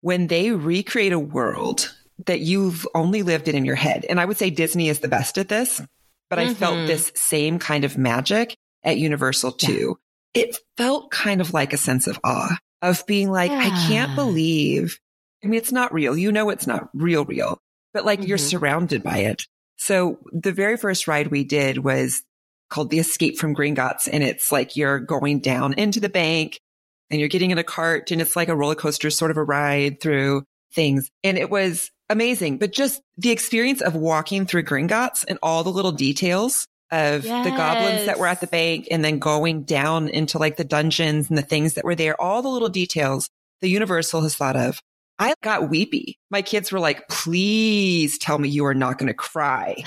when 0.00 0.28
they 0.28 0.50
recreate 0.50 1.12
a 1.12 1.18
world 1.18 1.94
that 2.26 2.40
you've 2.40 2.86
only 2.94 3.22
lived 3.22 3.48
in 3.48 3.56
in 3.56 3.64
your 3.64 3.76
head. 3.76 4.04
And 4.08 4.20
I 4.20 4.24
would 4.24 4.36
say 4.36 4.50
Disney 4.50 4.88
is 4.88 5.00
the 5.00 5.08
best 5.08 5.38
at 5.38 5.48
this, 5.48 5.80
but 6.28 6.38
mm-hmm. 6.38 6.50
I 6.50 6.54
felt 6.54 6.74
mm-hmm. 6.76 6.86
this 6.86 7.12
same 7.14 7.58
kind 7.58 7.84
of 7.84 7.98
magic 7.98 8.56
at 8.82 8.98
Universal 8.98 9.52
too. 9.52 9.98
Yeah. 10.34 10.42
It 10.42 10.56
felt 10.76 11.10
kind 11.10 11.40
of 11.40 11.52
like 11.52 11.72
a 11.72 11.78
sense 11.78 12.06
of 12.06 12.20
awe 12.22 12.56
of 12.82 13.04
being 13.06 13.30
like, 13.30 13.50
yeah. 13.50 13.58
I 13.58 13.88
can't 13.88 14.14
believe. 14.14 14.98
I 15.42 15.48
mean, 15.48 15.58
it's 15.58 15.72
not 15.72 15.92
real. 15.92 16.16
You 16.16 16.32
know, 16.32 16.50
it's 16.50 16.66
not 16.66 16.88
real, 16.94 17.24
real, 17.24 17.58
but 17.92 18.04
like 18.04 18.20
mm-hmm. 18.20 18.28
you're 18.28 18.38
surrounded 18.38 19.02
by 19.02 19.18
it. 19.18 19.46
So 19.76 20.18
the 20.32 20.52
very 20.52 20.76
first 20.76 21.08
ride 21.08 21.28
we 21.28 21.44
did 21.44 21.78
was 21.78 22.22
called 22.70 22.90
the 22.90 22.98
Escape 22.98 23.38
from 23.38 23.54
Gringotts. 23.54 24.08
And 24.10 24.22
it's 24.22 24.50
like 24.50 24.76
you're 24.76 25.00
going 25.00 25.40
down 25.40 25.74
into 25.74 26.00
the 26.00 26.08
bank 26.08 26.58
and 27.10 27.20
you're 27.20 27.28
getting 27.28 27.50
in 27.50 27.58
a 27.58 27.64
cart 27.64 28.10
and 28.10 28.20
it's 28.20 28.36
like 28.36 28.48
a 28.48 28.56
roller 28.56 28.74
coaster 28.74 29.10
sort 29.10 29.30
of 29.30 29.36
a 29.36 29.44
ride 29.44 30.00
through 30.00 30.44
things. 30.72 31.10
And 31.22 31.36
it 31.36 31.50
was 31.50 31.90
amazing. 32.08 32.58
But 32.58 32.72
just 32.72 33.02
the 33.18 33.30
experience 33.30 33.80
of 33.80 33.94
walking 33.94 34.46
through 34.46 34.64
Gringotts 34.64 35.24
and 35.28 35.38
all 35.42 35.64
the 35.64 35.70
little 35.70 35.92
details 35.92 36.66
of 36.90 37.24
yes. 37.24 37.44
the 37.44 37.50
goblins 37.50 38.06
that 38.06 38.18
were 38.18 38.26
at 38.26 38.40
the 38.40 38.46
bank 38.46 38.88
and 38.90 39.04
then 39.04 39.18
going 39.18 39.62
down 39.62 40.08
into 40.08 40.38
like 40.38 40.56
the 40.56 40.64
dungeons 40.64 41.28
and 41.28 41.38
the 41.38 41.42
things 41.42 41.74
that 41.74 41.84
were 41.84 41.94
there, 41.94 42.20
all 42.20 42.42
the 42.42 42.48
little 42.48 42.68
details 42.68 43.28
the 43.60 43.68
Universal 43.68 44.22
has 44.22 44.34
thought 44.34 44.56
of. 44.56 44.80
I 45.18 45.34
got 45.42 45.68
weepy. 45.68 46.18
My 46.30 46.40
kids 46.40 46.72
were 46.72 46.80
like, 46.80 47.06
please 47.08 48.16
tell 48.16 48.38
me 48.38 48.48
you 48.48 48.64
are 48.64 48.74
not 48.74 48.96
going 48.96 49.08
to 49.08 49.14
cry. 49.14 49.84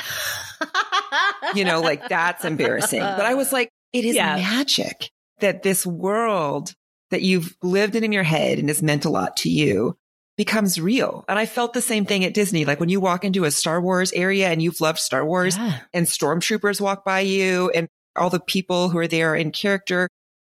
you 1.55 1.65
know, 1.65 1.81
like 1.81 2.07
that's 2.09 2.45
embarrassing. 2.45 2.99
But 2.99 3.25
I 3.25 3.35
was 3.35 3.51
like, 3.51 3.69
it 3.91 4.05
is 4.05 4.15
yeah. 4.15 4.35
magic 4.35 5.09
that 5.39 5.63
this 5.63 5.85
world 5.85 6.73
that 7.11 7.21
you've 7.21 7.55
lived 7.61 7.95
in 7.95 8.03
in 8.03 8.11
your 8.11 8.23
head 8.23 8.59
and 8.59 8.69
has 8.69 8.81
meant 8.81 9.05
a 9.05 9.09
lot 9.09 9.37
to 9.37 9.49
you 9.49 9.95
becomes 10.37 10.79
real. 10.79 11.25
And 11.27 11.37
I 11.37 11.45
felt 11.45 11.73
the 11.73 11.81
same 11.81 12.05
thing 12.05 12.25
at 12.25 12.33
Disney. 12.33 12.65
Like 12.65 12.79
when 12.79 12.89
you 12.89 12.99
walk 12.99 13.23
into 13.23 13.43
a 13.43 13.51
Star 13.51 13.79
Wars 13.79 14.11
area 14.13 14.49
and 14.49 14.61
you've 14.61 14.81
loved 14.81 14.99
Star 14.99 15.23
Wars 15.25 15.57
yeah. 15.57 15.79
and 15.93 16.07
stormtroopers 16.07 16.81
walk 16.81 17.05
by 17.05 17.19
you 17.19 17.69
and 17.69 17.87
all 18.15 18.29
the 18.29 18.39
people 18.39 18.89
who 18.89 18.97
are 18.97 19.07
there 19.07 19.35
in 19.35 19.51
character, 19.51 20.09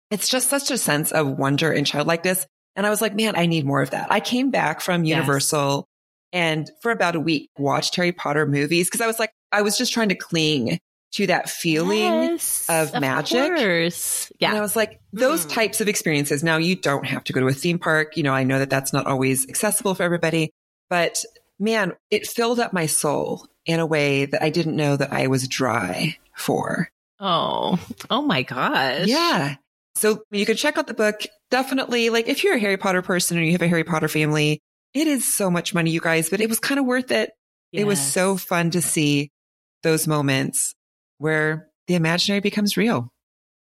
it's 0.09 0.29
just 0.29 0.49
such 0.49 0.71
a 0.71 0.77
sense 0.77 1.11
of 1.11 1.37
wonder 1.37 1.71
and 1.71 1.85
childlikeness. 1.85 2.45
And 2.75 2.85
I 2.85 2.89
was 2.89 3.01
like, 3.01 3.15
man, 3.15 3.35
I 3.35 3.45
need 3.45 3.65
more 3.65 3.81
of 3.81 3.91
that. 3.91 4.11
I 4.11 4.19
came 4.19 4.51
back 4.51 4.81
from 4.81 5.03
Universal 5.03 5.85
yes. 6.31 6.39
and 6.41 6.71
for 6.81 6.91
about 6.91 7.15
a 7.15 7.19
week 7.19 7.49
watched 7.57 7.95
Harry 7.95 8.11
Potter 8.11 8.45
movies 8.45 8.87
because 8.87 9.01
I 9.01 9.07
was 9.07 9.19
like, 9.19 9.31
I 9.53 9.61
was 9.61 9.77
just 9.77 9.93
trying 9.93 10.09
to 10.09 10.15
cling 10.15 10.79
to 11.13 11.27
that 11.27 11.47
feeling 11.47 11.99
yes, 11.99 12.67
of, 12.69 12.93
of 12.93 13.01
magic. 13.01 13.55
Course. 13.55 14.31
Yeah. 14.39 14.49
And 14.49 14.57
I 14.57 14.61
was 14.61 14.75
like, 14.75 14.99
those 15.13 15.45
mm. 15.45 15.51
types 15.51 15.79
of 15.79 15.87
experiences. 15.87 16.43
Now 16.43 16.57
you 16.57 16.75
don't 16.75 17.05
have 17.05 17.23
to 17.25 17.33
go 17.33 17.39
to 17.39 17.47
a 17.47 17.53
theme 17.53 17.77
park. 17.77 18.17
You 18.17 18.23
know, 18.23 18.33
I 18.33 18.43
know 18.43 18.59
that 18.59 18.71
that's 18.71 18.91
not 18.91 19.05
always 19.05 19.47
accessible 19.47 19.93
for 19.93 20.03
everybody, 20.03 20.51
but 20.89 21.23
man, 21.59 21.93
it 22.09 22.27
filled 22.27 22.59
up 22.59 22.73
my 22.73 22.87
soul 22.87 23.47
in 23.65 23.79
a 23.79 23.85
way 23.85 24.25
that 24.25 24.43
I 24.43 24.49
didn't 24.49 24.75
know 24.75 24.97
that 24.97 25.13
I 25.13 25.27
was 25.27 25.47
dry 25.47 26.17
for. 26.35 26.89
Oh, 27.19 27.79
oh 28.09 28.21
my 28.23 28.41
gosh. 28.41 29.05
Yeah. 29.05 29.55
So 29.95 30.23
you 30.31 30.45
can 30.47 30.57
check 30.57 30.77
out 30.79 30.87
the 30.87 30.95
book. 30.95 31.21
Definitely, 31.51 32.09
like 32.09 32.27
if 32.27 32.43
you're 32.43 32.55
a 32.55 32.59
Harry 32.59 32.77
Potter 32.77 33.03
person 33.03 33.37
or 33.37 33.41
you 33.41 33.51
have 33.51 33.61
a 33.61 33.67
Harry 33.67 33.83
Potter 33.83 34.07
family, 34.07 34.59
it 34.95 35.07
is 35.07 35.31
so 35.31 35.51
much 35.51 35.75
money, 35.75 35.91
you 35.91 36.01
guys, 36.01 36.31
but 36.31 36.41
it 36.41 36.49
was 36.49 36.59
kind 36.59 36.79
of 36.79 36.87
worth 36.87 37.11
it. 37.11 37.31
Yes. 37.71 37.81
It 37.81 37.85
was 37.85 38.01
so 38.01 38.35
fun 38.35 38.71
to 38.71 38.81
see 38.81 39.29
those 39.83 40.07
moments 40.07 40.73
where 41.17 41.67
the 41.87 41.95
imaginary 41.95 42.39
becomes 42.41 42.77
real. 42.77 43.09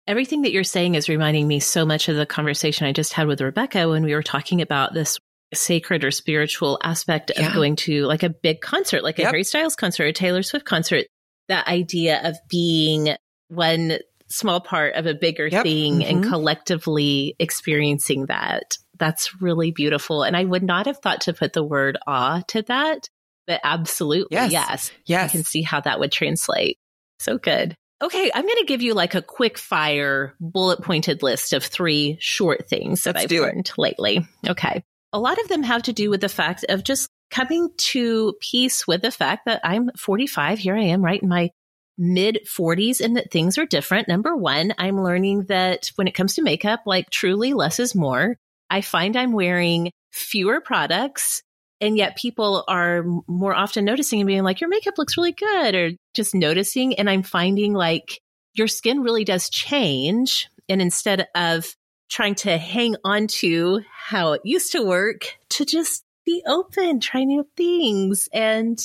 Everything 0.08 0.42
that 0.44 0.52
you're 0.52 0.64
saying 0.64 0.96
is 0.96 1.10
reminding 1.10 1.48
me 1.48 1.60
so 1.60 1.86
much 1.86 2.10
of 2.10 2.16
the 2.16 2.26
conversation 2.26 2.88
I 2.88 2.92
just 2.92 3.14
had 3.14 3.28
with 3.28 3.42
Rebecca 3.42 3.88
when 3.90 4.04
we 4.04 4.14
were 4.14 4.24
talking 4.24 4.62
about 4.62 4.94
this 4.94 5.20
sacred 5.54 6.04
or 6.04 6.12
spiritual 6.12 6.80
aspect 6.84 7.30
of 7.32 7.38
Yeah. 7.38 7.54
going 7.54 7.76
to 7.78 8.06
like 8.06 8.24
a 8.24 8.30
big 8.30 8.62
concert, 8.62 9.04
like 9.04 9.20
a 9.20 9.24
Yep. 9.24 9.32
Harry 9.32 9.44
Styles 9.44 9.76
concert, 9.76 10.06
a 10.06 10.14
Taylor 10.14 10.44
Swift 10.44 10.66
concert. 10.66 11.06
That 11.50 11.68
idea 11.68 12.22
of 12.24 12.38
being 12.50 13.16
one 13.50 13.98
small 14.30 14.62
part 14.62 14.96
of 14.96 15.06
a 15.08 15.14
bigger 15.14 15.48
Yep. 15.48 15.64
thing 15.64 16.06
and 16.06 16.24
Mhm. 16.24 16.30
collectively 16.30 17.36
experiencing 17.38 18.28
that. 18.28 18.78
That's 18.98 19.42
really 19.42 19.72
beautiful. 19.72 20.24
And 20.24 20.38
I 20.38 20.46
would 20.46 20.64
not 20.64 20.86
have 20.86 21.00
thought 21.00 21.22
to 21.22 21.34
put 21.34 21.52
the 21.54 21.64
word 21.64 21.98
awe 22.08 22.42
to 22.50 22.62
that, 22.64 23.10
but 23.52 23.60
absolutely, 23.64 24.38
Yes. 24.38 24.92
yes. 25.06 25.26
I 25.26 25.28
can 25.32 25.44
see 25.44 25.62
how 25.62 25.82
that 25.82 26.00
would 26.00 26.12
translate. 26.12 26.78
So 27.20 27.38
good. 27.38 27.76
Okay, 28.02 28.32
I'm 28.34 28.44
going 28.46 28.58
to 28.58 28.66
give 28.66 28.82
you 28.82 28.94
like 28.94 29.14
a 29.14 29.22
quick 29.22 29.58
fire 29.58 30.34
bullet 30.40 30.82
pointed 30.82 31.22
list 31.22 31.54
of 31.54 31.64
three 31.64 32.18
short 32.20 32.68
things 32.70 33.04
that 33.04 33.16
Let's 33.16 33.26
I've 33.26 33.30
do 33.30 33.44
it. 33.44 33.48
learned 33.48 33.72
lately. 33.78 34.26
Okay. 34.48 34.84
A 35.14 35.20
lot 35.20 35.40
of 35.40 35.50
them 35.50 35.64
have 35.64 35.84
to 35.84 35.94
do 35.94 36.10
with 36.10 36.22
the 36.22 36.30
fact 36.30 36.66
of 36.70 36.84
just 36.84 37.10
coming 37.30 37.70
to 37.78 38.34
peace 38.42 38.88
with 38.88 39.02
the 39.02 39.12
fact 39.12 39.46
that 39.46 39.62
I'm 39.64 39.90
45. 39.98 40.58
Here 40.60 40.76
I 40.76 40.84
am, 40.86 41.04
right 41.04 41.22
in 41.22 41.30
my 41.30 41.50
mid 41.98 42.40
40s, 42.48 43.02
and 43.02 43.18
that 43.18 43.30
things 43.32 43.58
are 43.58 43.66
different. 43.66 44.08
Number 44.08 44.36
one, 44.36 44.74
I'm 44.78 45.04
learning 45.04 45.44
that 45.50 45.92
when 45.96 46.08
it 46.08 46.16
comes 46.16 46.36
to 46.36 46.42
makeup, 46.42 46.82
like 46.86 47.10
truly 47.10 47.54
less 47.54 47.80
is 47.80 47.94
more. 47.94 48.38
I 48.70 48.82
find 48.82 49.16
I'm 49.18 49.34
wearing 49.34 49.92
fewer 50.12 50.60
products 50.62 51.44
and 51.82 51.98
yet 51.98 52.16
people 52.16 52.64
are 52.68 53.04
more 53.28 53.56
often 53.56 53.84
noticing 53.84 54.22
and 54.22 54.28
being 54.28 54.44
like, 54.44 54.62
your 54.62 54.70
makeup 54.70 54.98
looks 54.98 55.18
really 55.18 55.32
good, 55.34 55.76
or 55.76 55.92
just 56.14 56.36
noticing. 56.36 56.94
And 56.96 57.10
I'm 57.10 57.24
finding 57.24 57.74
like 57.74 58.22
your 58.54 58.68
skin 58.68 59.02
really 59.02 59.26
does 59.26 59.50
change. 59.50 60.48
And 60.70 60.82
instead 60.82 61.28
of 61.36 61.76
trying 62.10 62.36
to 62.36 62.58
hang 62.58 62.96
on 63.04 63.28
to 63.28 63.82
how 63.92 64.34
it 64.34 64.42
used 64.44 64.72
to 64.74 64.84
work, 64.84 65.38
to 65.50 65.66
just 65.66 66.04
be 66.26 66.44
open, 66.46 67.00
try 67.00 67.24
new 67.24 67.48
things, 67.58 68.30
and 68.32 68.80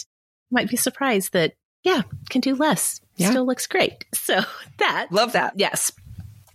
might 0.51 0.69
be 0.69 0.77
surprised 0.77 1.35
that, 1.35 1.53
yeah, 1.83 2.03
can 2.31 2.41
do 2.41 2.55
less. 2.55 3.01
Yeah. 3.17 3.31
Still 3.31 3.47
looks 3.47 3.67
great. 3.67 4.05
So 4.15 4.41
that 4.79 5.09
Love 5.13 5.33
that. 5.33 5.55
Yes. 5.57 5.93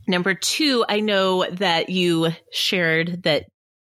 Number 0.08 0.34
two, 0.34 0.84
I 0.90 1.00
know 1.00 1.46
that 1.52 1.90
you 1.90 2.32
shared 2.52 3.24
that 3.24 3.46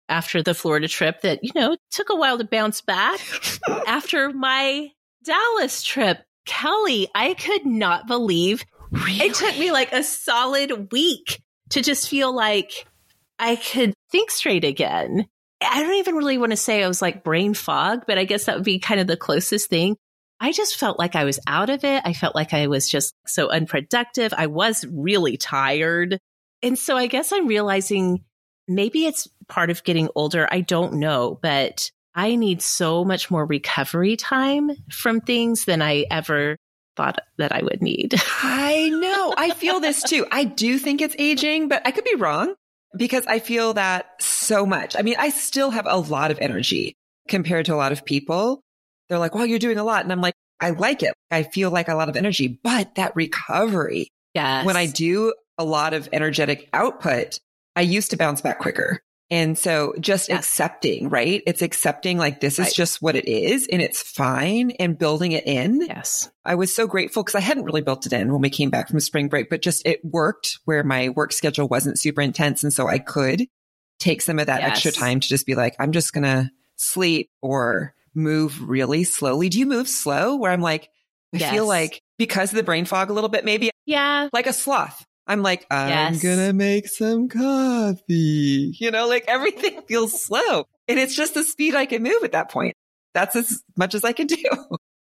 after 0.09 0.43
the 0.43 0.53
Florida 0.53 0.87
trip 0.87 1.21
that, 1.21 1.43
you 1.43 1.51
know, 1.55 1.75
took 1.91 2.09
a 2.09 2.15
while 2.15 2.37
to 2.37 2.43
bounce 2.43 2.81
back. 2.81 3.19
after 3.87 4.31
my 4.31 4.91
Dallas 5.23 5.83
trip, 5.83 6.23
Kelly, 6.45 7.07
I 7.15 7.33
could 7.33 7.65
not 7.65 8.07
believe 8.07 8.63
it 8.91 9.33
took 9.33 9.57
me 9.57 9.71
like 9.71 9.91
a 9.93 10.03
solid 10.03 10.91
week 10.91 11.41
to 11.71 11.81
just 11.81 12.09
feel 12.09 12.33
like 12.33 12.85
I 13.39 13.55
could 13.55 13.93
think 14.11 14.31
straight 14.31 14.63
again. 14.63 15.27
I 15.61 15.81
don't 15.81 15.95
even 15.95 16.15
really 16.15 16.37
want 16.37 16.51
to 16.51 16.57
say 16.57 16.83
I 16.83 16.87
was 16.87 17.01
like 17.01 17.23
brain 17.23 17.53
fog, 17.53 18.03
but 18.07 18.17
I 18.17 18.25
guess 18.25 18.45
that 18.45 18.55
would 18.55 18.65
be 18.65 18.79
kind 18.79 18.99
of 18.99 19.07
the 19.07 19.17
closest 19.17 19.69
thing. 19.69 19.97
I 20.39 20.51
just 20.51 20.75
felt 20.75 20.99
like 20.99 21.15
I 21.15 21.23
was 21.23 21.39
out 21.47 21.69
of 21.69 21.83
it. 21.83 22.01
I 22.05 22.13
felt 22.13 22.35
like 22.35 22.53
I 22.53 22.67
was 22.67 22.89
just 22.89 23.13
so 23.25 23.49
unproductive. 23.49 24.33
I 24.37 24.47
was 24.47 24.85
really 24.89 25.37
tired. 25.37 26.19
And 26.61 26.77
so 26.77 26.97
I 26.97 27.07
guess 27.07 27.31
I'm 27.31 27.47
realizing 27.47 28.23
maybe 28.67 29.05
it's 29.05 29.27
part 29.47 29.69
of 29.69 29.83
getting 29.83 30.09
older. 30.15 30.47
I 30.51 30.61
don't 30.61 30.93
know, 30.93 31.39
but 31.41 31.91
I 32.13 32.35
need 32.35 32.61
so 32.61 33.03
much 33.03 33.29
more 33.29 33.45
recovery 33.45 34.15
time 34.15 34.71
from 34.89 35.21
things 35.21 35.65
than 35.65 35.81
I 35.81 36.05
ever 36.09 36.57
thought 36.95 37.19
that 37.37 37.51
I 37.53 37.61
would 37.61 37.81
need. 37.81 38.15
I 38.43 38.89
know. 38.89 39.33
I 39.37 39.51
feel 39.51 39.79
this 39.79 40.01
too. 40.03 40.25
I 40.31 40.45
do 40.45 40.79
think 40.79 41.01
it's 41.01 41.15
aging, 41.19 41.67
but 41.67 41.81
I 41.85 41.91
could 41.91 42.05
be 42.05 42.15
wrong 42.15 42.55
because 42.97 43.25
I 43.27 43.39
feel 43.39 43.73
that 43.73 44.09
so 44.19 44.65
much. 44.65 44.95
I 44.97 45.01
mean, 45.01 45.15
I 45.19 45.29
still 45.29 45.71
have 45.71 45.85
a 45.87 45.97
lot 45.97 46.31
of 46.31 46.39
energy 46.39 46.95
compared 47.27 47.65
to 47.65 47.73
a 47.73 47.77
lot 47.77 47.91
of 47.91 48.05
people. 48.05 48.61
They're 49.09 49.19
like, 49.19 49.35
well, 49.35 49.45
you're 49.45 49.59
doing 49.59 49.77
a 49.77 49.83
lot. 49.83 50.03
And 50.03 50.11
I'm 50.11 50.21
like, 50.21 50.35
I 50.59 50.69
like 50.69 51.03
it. 51.03 51.13
I 51.31 51.43
feel 51.43 51.69
like 51.69 51.89
a 51.89 51.95
lot 51.95 52.09
of 52.09 52.15
energy, 52.15 52.59
but 52.63 52.95
that 52.95 53.15
recovery, 53.15 54.07
yes. 54.33 54.65
when 54.65 54.77
I 54.77 54.85
do 54.85 55.33
a 55.57 55.65
lot 55.65 55.93
of 55.93 56.07
energetic 56.13 56.69
output, 56.71 57.39
I 57.75 57.81
used 57.81 58.11
to 58.11 58.17
bounce 58.17 58.41
back 58.41 58.59
quicker. 58.59 59.01
And 59.31 59.57
so 59.57 59.95
just 59.99 60.29
Yes. 60.29 60.39
accepting, 60.39 61.09
right? 61.09 61.41
It's 61.47 61.63
accepting 61.63 62.19
like 62.19 62.41
this 62.41 62.59
is 62.59 62.73
just 62.73 63.01
what 63.01 63.15
it 63.15 63.27
is 63.27 63.67
and 63.71 63.81
it's 63.81 63.99
fine 64.01 64.69
and 64.79 64.97
building 64.99 65.31
it 65.31 65.47
in. 65.47 65.81
Yes. 65.81 66.29
I 66.45 66.53
was 66.55 66.75
so 66.75 66.85
grateful 66.85 67.23
because 67.23 67.33
I 67.33 67.39
hadn't 67.39 67.63
really 67.63 67.81
built 67.81 68.05
it 68.05 68.13
in 68.13 68.31
when 68.31 68.41
we 68.41 68.51
came 68.51 68.69
back 68.69 68.87
from 68.87 68.99
spring 68.99 69.27
break, 69.27 69.49
but 69.49 69.63
just 69.63 69.83
it 69.85 70.05
worked 70.05 70.59
where 70.65 70.83
my 70.83 71.09
work 71.09 71.33
schedule 71.33 71.67
wasn't 71.67 71.97
super 71.97 72.21
intense. 72.21 72.63
And 72.63 72.71
so 72.71 72.87
I 72.87 72.99
could 72.99 73.47
take 73.99 74.21
some 74.21 74.37
of 74.37 74.45
that 74.45 74.61
Yes. 74.61 74.71
extra 74.71 74.91
time 74.91 75.19
to 75.19 75.27
just 75.27 75.47
be 75.47 75.55
like, 75.55 75.75
I'm 75.79 75.91
just 75.91 76.13
going 76.13 76.23
to 76.25 76.51
sleep 76.75 77.31
or 77.41 77.95
move 78.13 78.61
really 78.69 79.03
slowly. 79.05 79.49
Do 79.49 79.57
you 79.57 79.65
move 79.65 79.89
slow 79.89 80.35
where 80.35 80.51
I'm 80.51 80.61
like, 80.61 80.89
I 81.33 81.37
Yes. 81.39 81.51
feel 81.51 81.65
like 81.65 81.99
because 82.19 82.51
of 82.51 82.57
the 82.57 82.63
brain 82.63 82.85
fog 82.85 83.09
a 83.09 83.13
little 83.13 83.29
bit, 83.29 83.43
maybe 83.43 83.71
Yeah. 83.87 84.29
like 84.31 84.45
a 84.45 84.53
sloth. 84.53 85.03
I'm 85.27 85.41
like, 85.41 85.65
I'm 85.71 85.89
Yes. 85.89 86.21
gonna 86.23 86.53
make 86.53 86.87
some 86.87 87.29
coffee. 87.29 88.75
You 88.79 88.91
know, 88.91 89.07
like 89.07 89.25
everything 89.27 89.81
feels 89.87 90.21
slow. 90.23 90.65
And 90.87 90.99
it's 90.99 91.15
just 91.15 91.33
the 91.33 91.43
speed 91.43 91.75
I 91.75 91.85
can 91.85 92.03
move 92.03 92.23
at 92.23 92.33
that 92.33 92.51
point. 92.51 92.75
That's 93.13 93.35
as 93.35 93.63
much 93.77 93.95
as 93.95 94.03
I 94.03 94.11
can 94.11 94.27
do. 94.27 94.43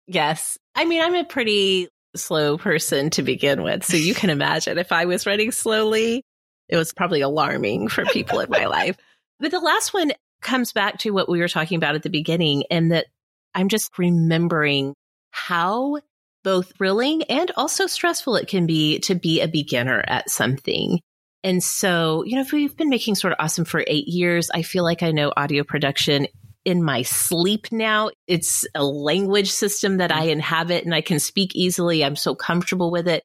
Yes. 0.08 0.58
I 0.76 0.86
mean, 0.86 1.02
I'm 1.02 1.16
a 1.16 1.24
pretty 1.26 1.90
slow 2.16 2.58
person 2.58 3.10
to 3.12 3.24
begin 3.24 3.64
with. 3.64 3.84
So 3.84 3.98
you 3.98 4.14
can 4.14 4.30
imagine 4.30 4.78
if 4.78 4.92
I 4.92 5.06
was 5.06 5.26
running 5.26 5.52
slowly, 5.52 6.24
it 6.70 6.78
was 6.78 6.94
probably 6.94 7.22
alarming 7.22 7.88
for 7.88 8.06
people 8.06 8.40
in 8.40 8.50
my 8.50 8.66
life. 8.66 8.96
But 9.40 9.52
the 9.52 9.60
last 9.60 9.94
one 9.94 10.12
comes 10.42 10.72
back 10.74 11.00
to 11.00 11.12
what 11.12 11.28
we 11.28 11.40
were 11.40 11.48
talking 11.48 11.78
about 11.78 11.96
at 11.96 12.04
the 12.04 12.10
beginning, 12.10 12.64
and 12.70 12.92
that 12.92 13.08
I'm 13.56 13.68
just 13.68 13.98
remembering 13.98 14.94
how 15.32 16.00
both 16.44 16.76
thrilling 16.78 17.24
and 17.24 17.52
also 17.56 17.88
stressful 17.88 18.36
it 18.36 18.48
can 18.48 18.66
be 18.66 19.00
to 19.00 19.16
be 19.16 19.42
a 19.42 19.48
beginner 19.48 20.04
at 20.08 20.30
something. 20.30 21.00
And 21.44 21.62
so, 21.62 22.24
you 22.26 22.36
know, 22.36 22.42
if 22.42 22.54
we've 22.54 22.76
been 22.76 22.90
making 22.90 23.16
Sorta 23.16 23.42
Awesome 23.42 23.66
for 23.66 23.84
eight 23.86 24.08
years, 24.08 24.50
I 24.54 24.62
feel 24.62 24.84
like 24.84 25.04
I 25.04 25.12
know 25.12 25.34
audio 25.36 25.64
production 25.64 26.28
in 26.64 26.82
my 26.84 27.02
sleep 27.02 27.72
now. 27.72 28.12
It's 28.28 28.66
a 28.74 28.84
language 28.84 29.52
system 29.52 29.98
that 29.98 30.12
I 30.12 30.26
inhabit 30.26 30.86
and 30.86 30.96
I 30.96 31.02
can 31.02 31.20
speak 31.20 31.56
easily. 31.56 32.04
I'm 32.04 32.16
so 32.16 32.36
comfortable 32.36 32.92
with 32.92 33.08
it. 33.08 33.24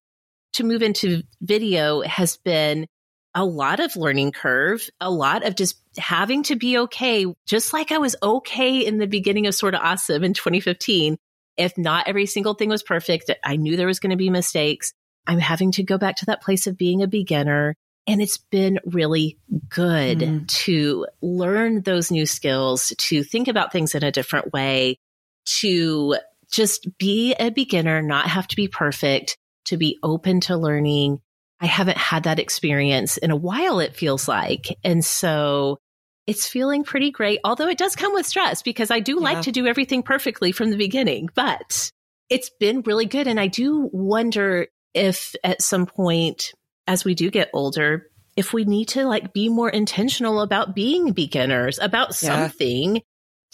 To 0.54 0.64
move 0.64 0.82
into 0.82 1.22
video 1.40 2.00
has 2.02 2.36
been 2.38 2.86
a 3.34 3.44
lot 3.44 3.78
of 3.78 3.94
learning 3.94 4.32
curve, 4.32 4.88
a 5.00 5.10
lot 5.10 5.46
of 5.46 5.54
just 5.54 5.80
having 5.96 6.42
to 6.44 6.56
be 6.56 6.78
okay, 6.78 7.26
just 7.46 7.72
like 7.72 7.92
I 7.92 7.98
was 7.98 8.16
okay 8.20 8.84
in 8.84 8.98
the 8.98 9.06
beginning 9.06 9.46
of 9.46 9.54
Sorta 9.54 9.78
Awesome 9.78 10.24
in 10.24 10.34
2015. 10.34 11.16
If 11.58 11.76
not 11.76 12.08
every 12.08 12.26
single 12.26 12.54
thing 12.54 12.68
was 12.68 12.82
perfect, 12.82 13.30
I 13.44 13.56
knew 13.56 13.76
there 13.76 13.86
was 13.86 14.00
going 14.00 14.10
to 14.10 14.16
be 14.16 14.30
mistakes. 14.30 14.92
I'm 15.26 15.40
having 15.40 15.72
to 15.72 15.82
go 15.82 15.98
back 15.98 16.16
to 16.16 16.26
that 16.26 16.42
place 16.42 16.66
of 16.66 16.78
being 16.78 17.02
a 17.02 17.08
beginner. 17.08 17.74
And 18.06 18.22
it's 18.22 18.38
been 18.38 18.78
really 18.86 19.38
good 19.68 20.18
Mm. 20.20 20.48
to 20.48 21.06
learn 21.20 21.82
those 21.82 22.10
new 22.10 22.24
skills, 22.24 22.94
to 22.96 23.22
think 23.22 23.48
about 23.48 23.70
things 23.70 23.94
in 23.94 24.02
a 24.02 24.12
different 24.12 24.52
way, 24.52 24.96
to 25.60 26.16
just 26.50 26.88
be 26.98 27.34
a 27.34 27.50
beginner, 27.50 28.00
not 28.00 28.26
have 28.26 28.48
to 28.48 28.56
be 28.56 28.68
perfect, 28.68 29.36
to 29.66 29.76
be 29.76 29.98
open 30.02 30.40
to 30.42 30.56
learning. 30.56 31.20
I 31.60 31.66
haven't 31.66 31.98
had 31.98 32.22
that 32.22 32.38
experience 32.38 33.18
in 33.18 33.30
a 33.30 33.36
while, 33.36 33.80
it 33.80 33.96
feels 33.96 34.26
like. 34.28 34.78
And 34.84 35.04
so 35.04 35.78
it's 36.28 36.46
feeling 36.46 36.84
pretty 36.84 37.10
great, 37.10 37.40
although 37.42 37.66
it 37.68 37.78
does 37.78 37.96
come 37.96 38.12
with 38.12 38.26
stress 38.26 38.62
because 38.62 38.90
I 38.90 39.00
do 39.00 39.14
Yeah. 39.14 39.20
like 39.22 39.42
to 39.42 39.52
do 39.52 39.66
everything 39.66 40.02
perfectly 40.02 40.52
from 40.52 40.70
the 40.70 40.76
beginning, 40.76 41.30
but 41.34 41.90
it's 42.28 42.50
been 42.60 42.82
really 42.82 43.06
good. 43.06 43.26
And 43.26 43.40
I 43.40 43.46
do 43.46 43.88
wonder 43.92 44.68
if 44.94 45.34
at 45.42 45.62
some 45.62 45.86
point, 45.86 46.52
as 46.86 47.04
we 47.04 47.14
do 47.14 47.30
get 47.30 47.48
older, 47.54 48.10
if 48.36 48.52
we 48.52 48.64
need 48.64 48.88
to 48.88 49.06
like 49.06 49.32
be 49.32 49.48
more 49.48 49.70
intentional 49.70 50.42
about 50.42 50.74
being 50.74 51.12
beginners, 51.12 51.78
about 51.80 52.08
Yeah. 52.08 52.28
something 52.50 53.00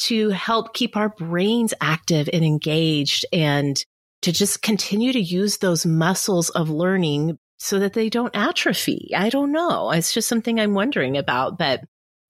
to 0.06 0.30
help 0.30 0.74
keep 0.74 0.96
our 0.96 1.08
brains 1.10 1.72
active 1.80 2.28
and 2.32 2.44
engaged 2.44 3.24
and 3.32 3.82
to 4.22 4.32
just 4.32 4.62
continue 4.62 5.12
to 5.12 5.20
use 5.20 5.58
those 5.58 5.86
muscles 5.86 6.50
of 6.50 6.68
learning 6.70 7.38
so 7.58 7.78
that 7.78 7.92
they 7.92 8.10
don't 8.10 8.34
atrophy. 8.34 9.10
I 9.16 9.28
don't 9.28 9.52
know. 9.52 9.92
It's 9.92 10.12
just 10.12 10.28
something 10.28 10.58
I'm 10.58 10.74
wondering 10.74 11.16
about, 11.16 11.56
but 11.56 11.82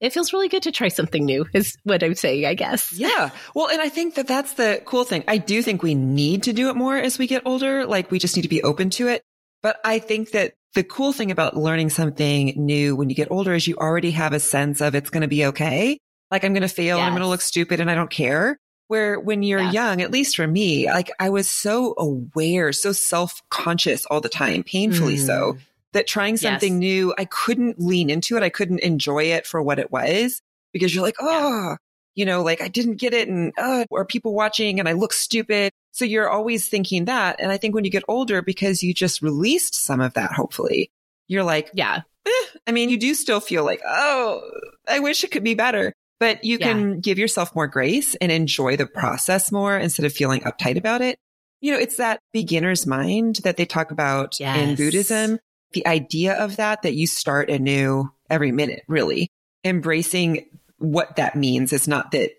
it 0.05 0.12
feels 0.12 0.32
really 0.32 0.48
good 0.48 0.62
to 0.64 0.72
try 0.72 0.88
something 0.88 1.24
new 1.24 1.46
is 1.55 1.76
what 1.84 2.02
I'm 2.02 2.14
saying, 2.14 2.44
I 2.46 2.55
guess. 2.55 2.92
Yeah. 2.92 3.30
Well, 3.55 3.68
and 3.68 3.80
I 3.80 3.88
think 3.88 4.14
that 4.16 4.26
that's 4.28 4.55
the 4.55 4.82
cool 4.84 5.05
thing. 5.05 5.24
I 5.26 5.38
do 5.38 5.62
think 5.62 5.82
we 5.82 5.94
need 5.94 6.44
to 6.44 6.52
do 6.52 6.68
it 6.70 6.76
more 6.76 6.96
as 6.96 7.18
we 7.18 7.26
get 7.26 7.42
older. 7.44 7.86
Like 7.86 8.11
we 8.11 8.18
just 8.18 8.36
need 8.36 8.42
to 8.42 8.48
be 8.48 8.62
open 8.62 8.90
to 8.90 9.09
it. 9.09 9.22
But 9.62 9.80
I 9.84 9.98
think 9.98 10.32
that 10.32 10.55
the 10.74 10.84
cool 10.84 11.12
thing 11.12 11.30
about 11.30 11.57
learning 11.57 11.90
something 11.90 12.52
new 12.57 12.96
when 12.96 13.09
you 13.09 13.16
get 13.16 13.30
older 13.30 13.55
is 13.55 13.66
you 13.66 13.76
already 13.76 14.11
have 14.11 14.32
a 14.32 14.40
sense 14.40 14.80
of 14.80 14.94
it's 14.94 15.11
going 15.11 15.22
to 15.22 15.28
be 15.28 15.46
okay. 15.46 15.98
Like 16.30 16.44
I'm 16.44 16.52
going 16.52 16.62
to 16.62 16.68
fail. 16.68 16.96
And 16.98 17.07
I'm 17.07 17.12
going 17.12 17.22
to 17.22 17.28
look 17.28 17.40
stupid 17.40 17.80
and 17.80 17.90
I 17.90 17.94
don't 17.94 18.11
care. 18.11 18.59
Where 18.88 19.18
when 19.18 19.42
you're 19.42 19.61
Yeah. 19.62 19.70
young, 19.72 20.02
at 20.02 20.11
least 20.11 20.36
for 20.36 20.46
me, 20.46 20.86
like 20.86 21.11
I 21.18 21.30
was 21.30 21.48
so 21.50 21.94
aware, 21.96 22.70
so 22.72 22.92
self 22.92 23.40
conscious 23.48 24.05
all 24.07 24.20
the 24.20 24.28
time, 24.28 24.62
painfully 24.62 25.16
Mm. 25.16 25.26
so 25.26 25.57
that 25.95 26.07
trying 26.07 26.34
Yes. 26.34 26.42
something 26.42 26.78
new, 26.78 27.14
I 27.16 27.24
couldn't 27.24 27.80
lean 27.80 28.11
into 28.11 28.36
it. 28.36 28.42
I 28.42 28.51
couldn't 28.51 28.80
enjoy 28.80 29.24
it 29.24 29.47
for 29.47 29.62
what 29.62 29.78
it 29.78 29.90
was 29.90 30.40
because 30.72 30.95
you're 30.95 31.05
like, 31.05 31.16
oh, 31.20 31.76
you 32.14 32.24
know, 32.24 32.42
like 32.42 32.61
I 32.61 32.68
didn't 32.68 32.97
get 32.97 33.14
it 33.14 33.28
and, 33.28 33.53
uh, 33.57 33.84
are 33.92 34.05
people 34.05 34.34
watching 34.34 34.78
and 34.78 34.88
I 34.88 34.92
look 34.92 35.12
stupid. 35.12 35.72
So 35.92 36.05
you're 36.05 36.28
always 36.28 36.68
thinking 36.68 37.07
that. 37.07 37.36
And 37.38 37.51
I 37.51 37.57
think 37.57 37.74
when 37.74 37.84
you 37.84 37.90
get 37.90 38.05
older, 38.09 38.42
because 38.42 38.82
you 38.82 38.92
just 38.92 39.22
released 39.22 39.74
some 39.74 40.01
of 40.01 40.14
that, 40.14 40.32
hopefully, 40.32 40.90
you're 41.28 41.45
like, 41.45 41.70
yeah. 41.72 42.03
Eh. 42.26 42.47
I 42.66 42.72
mean, 42.72 42.88
you 42.90 42.99
do 42.99 43.14
still 43.14 43.40
feel 43.40 43.64
like, 43.64 43.80
oh, 43.86 44.42
I 44.88 45.01
wish 45.01 45.24
it 45.24 45.30
could 45.30 45.45
be 45.45 45.55
better, 45.55 45.92
but 46.18 46.45
you 46.45 46.59
can 46.59 47.01
give 47.01 47.18
yourself 47.18 47.55
more 47.55 47.66
grace 47.66 48.14
and 48.16 48.32
enjoy 48.32 48.76
the 48.76 48.86
process 48.86 49.53
more 49.53 49.76
instead 49.76 50.07
of 50.07 50.12
feeling 50.12 50.40
uptight 50.40 50.76
about 50.76 51.01
it. 51.03 51.18
You 51.61 51.72
know, 51.72 51.78
it's 51.78 51.97
that 51.97 52.20
beginner's 52.32 52.86
mind 52.86 53.36
that 53.45 53.57
they 53.57 53.64
talk 53.64 53.90
about 53.90 54.38
yes. 54.40 54.59
in 54.59 54.74
Buddhism. 54.74 55.38
The 55.75 55.87
idea 55.87 56.35
of 56.35 56.57
that, 56.57 56.83
that 56.83 56.95
you 56.95 57.07
start 57.07 57.51
anew 57.51 58.11
every 58.31 58.53
minute, 58.53 58.85
really 58.89 59.31
embracing 59.64 60.47
what 60.79 61.16
that 61.16 61.37
means. 61.37 61.72
It's 61.72 61.89
not 61.89 62.12
that 62.12 62.31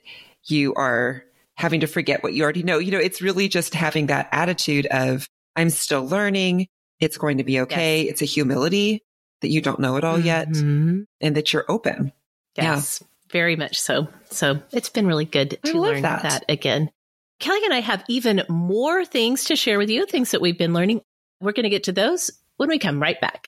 you 0.46 0.74
are 0.76 1.24
having 1.56 1.82
to 1.82 1.88
forget 1.88 2.24
what 2.24 2.34
you 2.34 2.44
already 2.44 2.64
know. 2.64 2.80
You 2.80 2.92
know, 2.92 3.00
it's 3.00 3.22
really 3.22 3.48
just 3.48 3.74
having 3.74 4.08
that 4.08 4.30
attitude 4.32 4.86
of, 4.88 5.28
I'm 5.56 5.70
still 5.70 6.08
learning. 6.08 6.68
It's 7.00 7.18
going 7.18 7.38
to 7.38 7.44
be 7.44 7.62
okay. 7.62 8.04
Yes. 8.04 8.12
It's 8.12 8.22
a 8.22 8.26
humility 8.26 9.04
that 9.42 9.50
you 9.50 9.62
don't 9.62 9.80
know 9.80 9.98
it 9.98 10.04
all 10.04 10.20
yet 10.20 10.50
mm-hmm. 10.50 11.02
and 11.22 11.36
that 11.36 11.54
you're 11.54 11.66
open. 11.70 12.12
Yes, 12.56 13.02
yeah. 13.02 13.08
very 13.32 13.56
much 13.56 13.80
so. 13.80 14.08
So 14.32 14.62
it's 14.72 14.90
been 14.90 15.08
really 15.08 15.26
good 15.26 15.60
to 15.66 15.80
learn 15.80 16.04
that. 16.04 16.24
that 16.24 16.46
again. 16.48 16.90
Kelly 17.40 17.66
and 17.66 17.74
I 17.74 17.82
have 17.82 18.04
even 18.08 18.44
more 18.48 19.04
things 19.04 19.46
to 19.46 19.58
share 19.58 19.78
with 19.78 19.90
you, 19.90 20.06
things 20.06 20.32
that 20.32 20.42
we've 20.42 20.58
been 20.58 20.74
learning. 20.74 21.02
We're 21.42 21.52
going 21.52 21.66
to 21.66 21.70
get 21.70 21.84
to 21.86 21.92
those 21.92 22.32
when 22.58 22.70
we 22.70 22.80
come 22.80 23.01
right 23.01 23.20
back. 23.20 23.47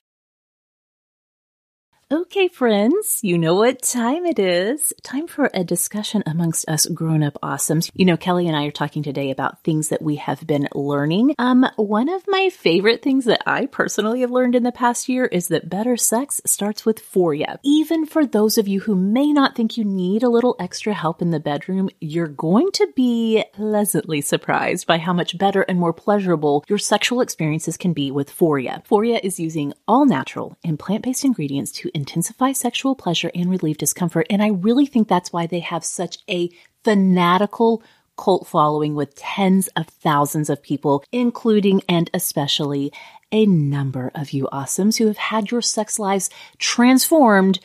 Okay, 2.10 2.48
friends, 2.48 3.20
you 3.20 3.36
know 3.36 3.56
what 3.56 3.82
time 3.82 4.24
it 4.24 4.38
is. 4.38 4.94
Time 5.02 5.26
for 5.26 5.50
a 5.52 5.62
discussion 5.62 6.22
amongst 6.24 6.66
us 6.66 6.86
grown 6.86 7.22
up 7.22 7.36
awesomes. 7.42 7.90
You 7.92 8.06
know, 8.06 8.16
Kelly 8.16 8.48
and 8.48 8.56
I 8.56 8.64
are 8.64 8.70
talking 8.70 9.02
today 9.02 9.30
about 9.30 9.62
things 9.62 9.90
that 9.90 10.00
we 10.00 10.16
have 10.16 10.46
been 10.46 10.68
learning. 10.74 11.34
Um, 11.38 11.66
one 11.76 12.08
of 12.08 12.24
my 12.26 12.48
favorite 12.48 13.02
things 13.02 13.26
that 13.26 13.42
I 13.46 13.66
personally 13.66 14.22
have 14.22 14.30
learned 14.30 14.54
in 14.54 14.62
the 14.62 14.72
past 14.72 15.10
year 15.10 15.26
is 15.26 15.48
that 15.48 15.68
better 15.68 15.98
sex 15.98 16.40
starts 16.46 16.86
with 16.86 16.98
foria. 16.98 17.58
Even 17.62 18.06
for 18.06 18.24
those 18.24 18.56
of 18.56 18.66
you 18.66 18.80
who 18.80 18.94
may 18.94 19.30
not 19.30 19.54
think 19.54 19.76
you 19.76 19.84
need 19.84 20.22
a 20.22 20.30
little 20.30 20.56
extra 20.58 20.94
help 20.94 21.20
in 21.20 21.30
the 21.30 21.38
bedroom, 21.38 21.90
you're 22.00 22.26
going 22.26 22.70
to 22.72 22.90
be 22.96 23.44
pleasantly 23.52 24.22
surprised 24.22 24.86
by 24.86 24.96
how 24.96 25.12
much 25.12 25.36
better 25.36 25.60
and 25.60 25.78
more 25.78 25.92
pleasurable 25.92 26.64
your 26.68 26.78
sexual 26.78 27.20
experiences 27.20 27.76
can 27.76 27.92
be 27.92 28.10
with 28.10 28.34
foria. 28.34 28.82
Foria 28.86 29.20
is 29.22 29.38
using 29.38 29.74
all 29.86 30.06
natural 30.06 30.56
and 30.64 30.78
plant-based 30.78 31.26
ingredients 31.26 31.70
to 31.70 31.90
intensify 31.98 32.52
sexual 32.52 32.94
pleasure 32.94 33.30
and 33.34 33.50
relieve 33.50 33.76
discomfort. 33.76 34.26
And 34.30 34.40
I 34.40 34.48
really 34.48 34.86
think 34.86 35.08
that's 35.08 35.32
why 35.32 35.46
they 35.46 35.60
have 35.60 35.84
such 35.84 36.18
a 36.30 36.48
fanatical 36.84 37.82
cult 38.16 38.46
following 38.46 38.94
with 38.94 39.16
tens 39.16 39.68
of 39.76 39.88
thousands 39.88 40.48
of 40.48 40.62
people, 40.62 41.04
including 41.12 41.82
and 41.88 42.08
especially 42.14 42.92
a 43.32 43.46
number 43.46 44.10
of 44.14 44.30
you 44.30 44.48
awesomes 44.52 44.98
who 44.98 45.08
have 45.08 45.18
had 45.18 45.50
your 45.50 45.60
sex 45.60 45.98
lives 45.98 46.30
transformed 46.58 47.58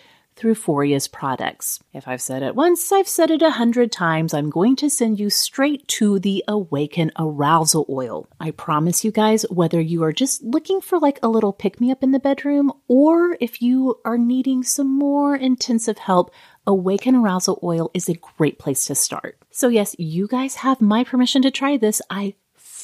through 0.43 0.55
Foria's 0.55 1.07
products. 1.07 1.79
If 1.93 2.05
I've 2.05 2.21
said 2.21 2.43
it 2.43 2.53
once, 2.53 2.91
I've 2.91 3.07
said 3.07 3.31
it 3.31 3.41
a 3.41 3.51
hundred 3.51 3.93
times. 3.93 4.33
I'm 4.33 4.49
going 4.49 4.75
to 4.75 4.89
send 4.89 5.17
you 5.17 5.29
straight 5.29 5.87
to 5.99 6.19
the 6.19 6.43
Awaken 6.49 7.13
Arousal 7.17 7.85
Oil. 7.89 8.27
I 8.41 8.51
promise 8.51 9.05
you 9.05 9.11
guys, 9.11 9.43
whether 9.49 9.79
you 9.79 10.03
are 10.03 10.11
just 10.11 10.43
looking 10.43 10.81
for 10.81 10.99
like 10.99 11.17
a 11.23 11.29
little 11.29 11.53
pick 11.53 11.79
me 11.79 11.91
up 11.91 12.03
in 12.03 12.11
the 12.11 12.19
bedroom, 12.19 12.73
or 12.89 13.37
if 13.39 13.61
you 13.61 14.01
are 14.03 14.17
needing 14.17 14.63
some 14.63 14.93
more 14.93 15.33
intensive 15.33 15.97
help, 15.97 16.29
Awaken 16.67 17.15
Arousal 17.15 17.61
Oil 17.63 17.89
is 17.93 18.09
a 18.09 18.19
great 18.37 18.59
place 18.59 18.83
to 18.87 18.95
start. 18.95 19.37
So 19.49 19.69
yes, 19.69 19.95
you 19.97 20.27
guys 20.27 20.55
have 20.55 20.81
my 20.81 21.05
permission 21.05 21.41
to 21.43 21.51
try 21.51 21.77
this. 21.77 22.01
I 22.09 22.35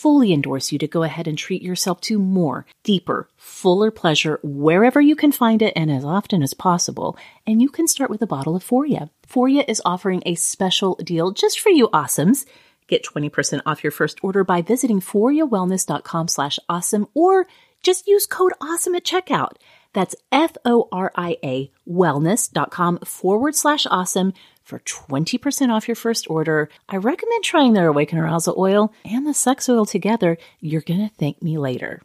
fully 0.01 0.31
endorse 0.31 0.71
you 0.71 0.79
to 0.79 0.87
go 0.87 1.03
ahead 1.03 1.27
and 1.27 1.37
treat 1.37 1.61
yourself 1.61 1.99
to 1.99 2.17
more, 2.17 2.65
deeper, 2.83 3.27
fuller 3.35 3.91
pleasure 3.91 4.39
wherever 4.43 5.01
you 5.01 5.15
can 5.15 5.31
find 5.31 5.61
it 5.61 5.73
and 5.75 5.91
as 5.91 6.05
often 6.05 6.41
as 6.41 6.53
possible. 6.53 7.17
And 7.45 7.61
you 7.61 7.69
can 7.69 7.87
start 7.87 8.09
with 8.09 8.21
a 8.21 8.27
bottle 8.27 8.55
of 8.55 8.63
Foria. 8.63 9.09
Foria 9.27 9.65
is 9.67 9.81
offering 9.83 10.23
a 10.25 10.35
special 10.35 10.95
deal 10.95 11.31
just 11.31 11.59
for 11.59 11.69
you 11.69 11.89
awesomes. 11.89 12.45
Get 12.87 13.03
20% 13.03 13.61
off 13.65 13.83
your 13.83 13.91
first 13.91 14.23
order 14.23 14.43
by 14.43 14.61
visiting 14.61 15.01
foriawellness.com 15.01 16.27
slash 16.29 16.59
awesome 16.69 17.07
or 17.13 17.47
just 17.83 18.07
use 18.07 18.25
code 18.25 18.53
awesome 18.61 18.95
at 18.95 19.03
checkout. 19.03 19.53
That's 19.93 20.15
F-O-R-I-A 20.31 21.71
wellness.com 21.87 22.99
forward 22.99 23.55
slash 23.55 23.85
awesome 23.89 24.33
for 24.69 24.79
20% 24.79 25.69
off 25.69 25.87
your 25.87 25.95
first 25.95 26.29
order. 26.29 26.69
I 26.87 26.97
recommend 26.97 27.43
trying 27.43 27.73
their 27.73 27.87
Awaken 27.87 28.19
Arousal 28.19 28.55
oil 28.57 28.93
and 29.03 29.25
the 29.25 29.33
sex 29.33 29.67
oil 29.67 29.85
together. 29.85 30.37
You're 30.59 30.81
going 30.81 31.09
to 31.09 31.15
thank 31.15 31.41
me 31.41 31.57
later. 31.57 32.03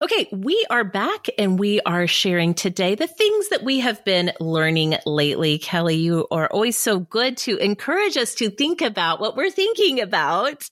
Okay, 0.00 0.28
we 0.30 0.64
are 0.70 0.84
back 0.84 1.26
and 1.38 1.58
we 1.58 1.80
are 1.80 2.06
sharing 2.06 2.54
today 2.54 2.94
the 2.94 3.08
things 3.08 3.48
that 3.48 3.64
we 3.64 3.80
have 3.80 4.04
been 4.04 4.30
learning 4.38 4.94
lately. 5.04 5.58
Kelly, 5.58 5.96
you 5.96 6.28
are 6.30 6.46
always 6.46 6.76
so 6.76 7.00
good 7.00 7.36
to 7.38 7.56
encourage 7.56 8.16
us 8.16 8.36
to 8.36 8.48
think 8.48 8.80
about 8.80 9.18
what 9.18 9.36
we're 9.36 9.50
thinking 9.50 10.00
about. 10.00 10.62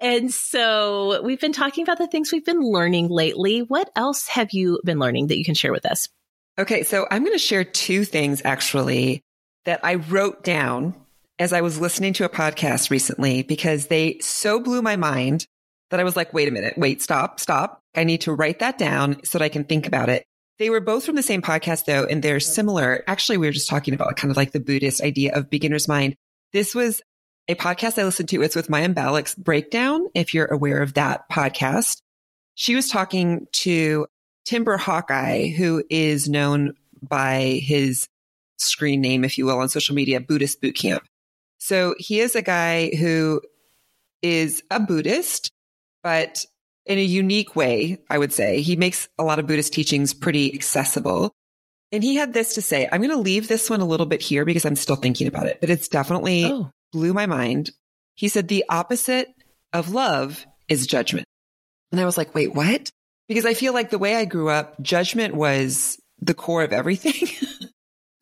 And 0.00 0.34
so 0.34 1.22
we've 1.22 1.40
been 1.40 1.52
talking 1.52 1.84
about 1.84 1.98
the 1.98 2.08
things 2.08 2.32
we've 2.32 2.44
been 2.44 2.60
learning 2.60 3.08
lately. 3.08 3.60
What 3.60 3.88
else 3.94 4.26
have 4.26 4.48
you 4.50 4.80
been 4.84 4.98
learning 4.98 5.28
that 5.28 5.38
you 5.38 5.44
can 5.44 5.54
share 5.54 5.70
with 5.70 5.86
us? 5.86 6.08
Okay, 6.58 6.82
so 6.82 7.06
I'm 7.08 7.22
going 7.22 7.36
to 7.36 7.38
share 7.38 7.62
two 7.62 8.04
things 8.04 8.42
actually 8.44 9.22
that 9.64 9.80
I 9.84 9.96
wrote 9.96 10.44
down 10.44 10.94
as 11.38 11.52
I 11.52 11.60
was 11.60 11.80
listening 11.80 12.12
to 12.14 12.24
a 12.24 12.28
podcast 12.28 12.90
recently 12.90 13.42
because 13.42 13.86
they 13.86 14.18
so 14.20 14.60
blew 14.60 14.82
my 14.82 14.96
mind 14.96 15.46
that 15.90 16.00
I 16.00 16.04
was 16.04 16.16
like, 16.16 16.32
wait 16.32 16.48
a 16.48 16.52
minute, 16.52 16.74
wait, 16.76 17.02
stop, 17.02 17.40
stop. 17.40 17.80
I 17.94 18.04
need 18.04 18.22
to 18.22 18.32
write 18.32 18.60
that 18.60 18.78
down 18.78 19.22
so 19.24 19.38
that 19.38 19.44
I 19.44 19.48
can 19.48 19.64
think 19.64 19.86
about 19.86 20.08
it. 20.08 20.24
They 20.58 20.70
were 20.70 20.80
both 20.80 21.04
from 21.04 21.16
the 21.16 21.22
same 21.22 21.42
podcast 21.42 21.84
though, 21.84 22.04
and 22.04 22.22
they're 22.22 22.40
similar. 22.40 23.02
Actually, 23.06 23.38
we 23.38 23.46
were 23.46 23.52
just 23.52 23.68
talking 23.68 23.94
about 23.94 24.16
kind 24.16 24.30
of 24.30 24.36
like 24.36 24.52
the 24.52 24.60
Buddhist 24.60 25.02
idea 25.02 25.34
of 25.34 25.50
beginner's 25.50 25.88
mind. 25.88 26.14
This 26.52 26.74
was 26.74 27.02
a 27.48 27.54
podcast 27.54 27.98
I 27.98 28.04
listened 28.04 28.28
to. 28.30 28.42
It's 28.42 28.56
with 28.56 28.68
Mayim 28.68 28.94
Bialik's 28.94 29.34
breakdown. 29.34 30.06
If 30.14 30.34
you're 30.34 30.46
aware 30.46 30.80
of 30.80 30.94
that 30.94 31.28
podcast, 31.30 32.00
she 32.54 32.74
was 32.74 32.88
talking 32.88 33.46
to 33.52 34.06
Timber 34.44 34.76
Hawkeye, 34.76 35.48
who 35.48 35.82
is 35.90 36.28
known 36.28 36.74
by 37.02 37.60
his 37.62 38.08
screen 38.58 39.00
name, 39.00 39.24
if 39.24 39.38
you 39.38 39.46
will, 39.46 39.58
on 39.58 39.68
social 39.68 39.94
media, 39.94 40.20
Buddhist 40.20 40.60
Bootcamp. 40.62 41.00
So 41.58 41.94
he 41.98 42.20
is 42.20 42.34
a 42.34 42.42
guy 42.42 42.94
who 42.94 43.40
is 44.22 44.62
a 44.70 44.80
Buddhist, 44.80 45.50
but 46.02 46.44
in 46.86 46.98
a 46.98 47.02
unique 47.02 47.54
way, 47.54 47.98
I 48.10 48.18
would 48.18 48.32
say. 48.32 48.60
He 48.60 48.76
makes 48.76 49.08
a 49.18 49.24
lot 49.24 49.38
of 49.38 49.46
Buddhist 49.46 49.72
teachings 49.72 50.14
pretty 50.14 50.52
accessible. 50.54 51.32
And 51.92 52.02
he 52.02 52.16
had 52.16 52.32
this 52.32 52.54
to 52.54 52.62
say. 52.62 52.88
I'm 52.90 53.00
going 53.00 53.10
to 53.10 53.16
leave 53.18 53.48
this 53.48 53.68
one 53.68 53.80
a 53.80 53.86
little 53.86 54.06
bit 54.06 54.22
here 54.22 54.44
because 54.44 54.64
I'm 54.64 54.76
still 54.76 54.96
thinking 54.96 55.26
about 55.26 55.46
it, 55.46 55.60
but 55.60 55.70
it's 55.70 55.88
definitely 55.88 56.46
oh. 56.46 56.70
blew 56.92 57.12
my 57.12 57.26
mind. 57.26 57.70
He 58.14 58.28
said 58.28 58.48
the 58.48 58.64
opposite 58.68 59.28
of 59.72 59.90
love 59.90 60.44
is 60.68 60.86
judgment. 60.86 61.26
And 61.90 62.00
I 62.00 62.04
was 62.06 62.16
like, 62.16 62.34
wait, 62.34 62.54
what? 62.54 62.90
Because 63.28 63.46
I 63.46 63.54
feel 63.54 63.74
like 63.74 63.90
the 63.90 63.98
way 63.98 64.16
I 64.16 64.24
grew 64.24 64.48
up, 64.48 64.80
judgment 64.82 65.34
was 65.34 65.98
the 66.20 66.34
core 66.34 66.64
of 66.64 66.72
everything. 66.72 67.28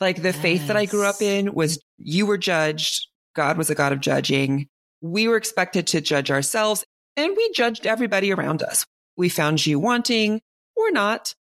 Like 0.01 0.17
the 0.17 0.31
yes. 0.31 0.41
faith 0.41 0.67
that 0.69 0.77
I 0.77 0.87
grew 0.87 1.05
up 1.05 1.21
in 1.21 1.53
was 1.53 1.83
you 1.99 2.27
were 2.27 2.39
judged. 2.39 3.07
God 3.35 3.59
was 3.59 3.71
a 3.71 3.75
God 3.75 3.93
of 3.93 4.01
judging. 4.01 4.69
We 5.03 5.29
were 5.29 5.37
expected 5.37 5.87
to 5.89 6.01
judge 6.01 6.31
ourselves 6.31 6.85
and 7.17 7.37
we 7.37 7.53
judged 7.53 7.87
everybody 7.87 8.33
around 8.33 8.63
us. 8.63 8.87
We 9.17 9.29
found 9.29 9.65
you 9.65 9.79
wanting 9.79 10.41
or 10.77 10.91
not. 10.91 11.35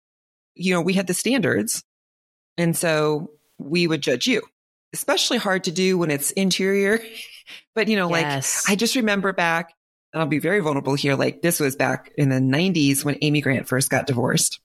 You 0.54 0.74
know, 0.74 0.80
we 0.82 0.92
had 0.92 1.06
the 1.06 1.14
standards. 1.14 1.82
And 2.58 2.76
so 2.76 3.30
we 3.58 3.86
would 3.86 4.02
judge 4.02 4.26
you, 4.26 4.42
especially 4.92 5.38
hard 5.38 5.64
to 5.64 5.72
do 5.72 5.96
when 5.96 6.10
it's 6.10 6.30
interior. 6.32 7.00
but, 7.74 7.88
you 7.88 7.96
know, 7.96 8.14
yes. 8.14 8.64
like 8.68 8.72
I 8.72 8.76
just 8.76 8.96
remember 8.96 9.32
back, 9.32 9.72
and 10.12 10.20
I'll 10.20 10.28
be 10.28 10.40
very 10.40 10.60
vulnerable 10.60 10.94
here. 10.94 11.14
Like 11.14 11.40
this 11.40 11.60
was 11.60 11.76
back 11.76 12.12
in 12.18 12.28
the 12.28 12.36
90s 12.36 13.04
when 13.04 13.16
Amy 13.22 13.40
Grant 13.40 13.68
first 13.68 13.88
got 13.90 14.06
divorced. 14.06 14.60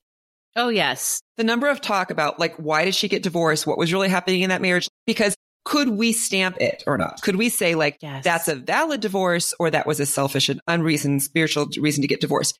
Oh, 0.55 0.69
yes. 0.69 1.21
The 1.37 1.43
number 1.43 1.67
of 1.67 1.81
talk 1.81 2.11
about 2.11 2.39
like, 2.39 2.55
why 2.55 2.85
did 2.85 2.95
she 2.95 3.07
get 3.07 3.23
divorced? 3.23 3.67
What 3.67 3.77
was 3.77 3.91
really 3.91 4.09
happening 4.09 4.41
in 4.41 4.49
that 4.49 4.61
marriage? 4.61 4.87
Because 5.05 5.35
could 5.65 5.89
we 5.89 6.13
stamp 6.13 6.61
it 6.61 6.83
or 6.87 6.97
not? 6.97 7.21
Could 7.21 7.35
we 7.35 7.49
say 7.49 7.75
like, 7.75 7.97
yes. 8.01 8.23
that's 8.23 8.47
a 8.47 8.55
valid 8.55 9.01
divorce 9.01 9.53
or 9.59 9.69
that 9.71 9.87
was 9.87 9.99
a 9.99 10.05
selfish 10.05 10.47
and 10.47 10.61
unreasoned 10.67 11.23
spiritual 11.23 11.67
reason 11.77 12.01
to 12.03 12.07
get 12.07 12.21
divorced? 12.21 12.57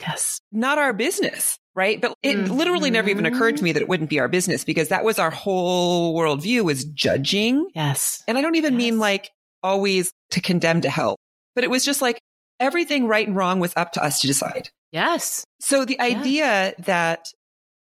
Yes. 0.00 0.40
Not 0.50 0.78
our 0.78 0.92
business. 0.92 1.58
Right. 1.76 2.00
But 2.00 2.14
it 2.22 2.36
mm-hmm. 2.36 2.54
literally 2.54 2.90
never 2.90 3.08
even 3.08 3.26
occurred 3.26 3.56
to 3.56 3.64
me 3.64 3.72
that 3.72 3.82
it 3.82 3.88
wouldn't 3.88 4.10
be 4.10 4.20
our 4.20 4.28
business 4.28 4.64
because 4.64 4.88
that 4.88 5.04
was 5.04 5.18
our 5.18 5.30
whole 5.30 6.18
worldview 6.18 6.62
was 6.62 6.84
judging. 6.84 7.68
Yes. 7.74 8.22
And 8.28 8.38
I 8.38 8.42
don't 8.42 8.54
even 8.54 8.74
yes. 8.74 8.78
mean 8.78 8.98
like 8.98 9.30
always 9.62 10.12
to 10.30 10.40
condemn 10.40 10.82
to 10.82 10.90
hell, 10.90 11.16
but 11.54 11.64
it 11.64 11.70
was 11.70 11.84
just 11.84 12.00
like 12.00 12.20
everything 12.60 13.08
right 13.08 13.26
and 13.26 13.36
wrong 13.36 13.58
was 13.58 13.72
up 13.76 13.92
to 13.92 14.04
us 14.04 14.20
to 14.20 14.28
decide. 14.28 14.68
Yes. 14.94 15.44
So 15.60 15.84
the 15.84 16.00
idea 16.00 16.72
that 16.86 17.26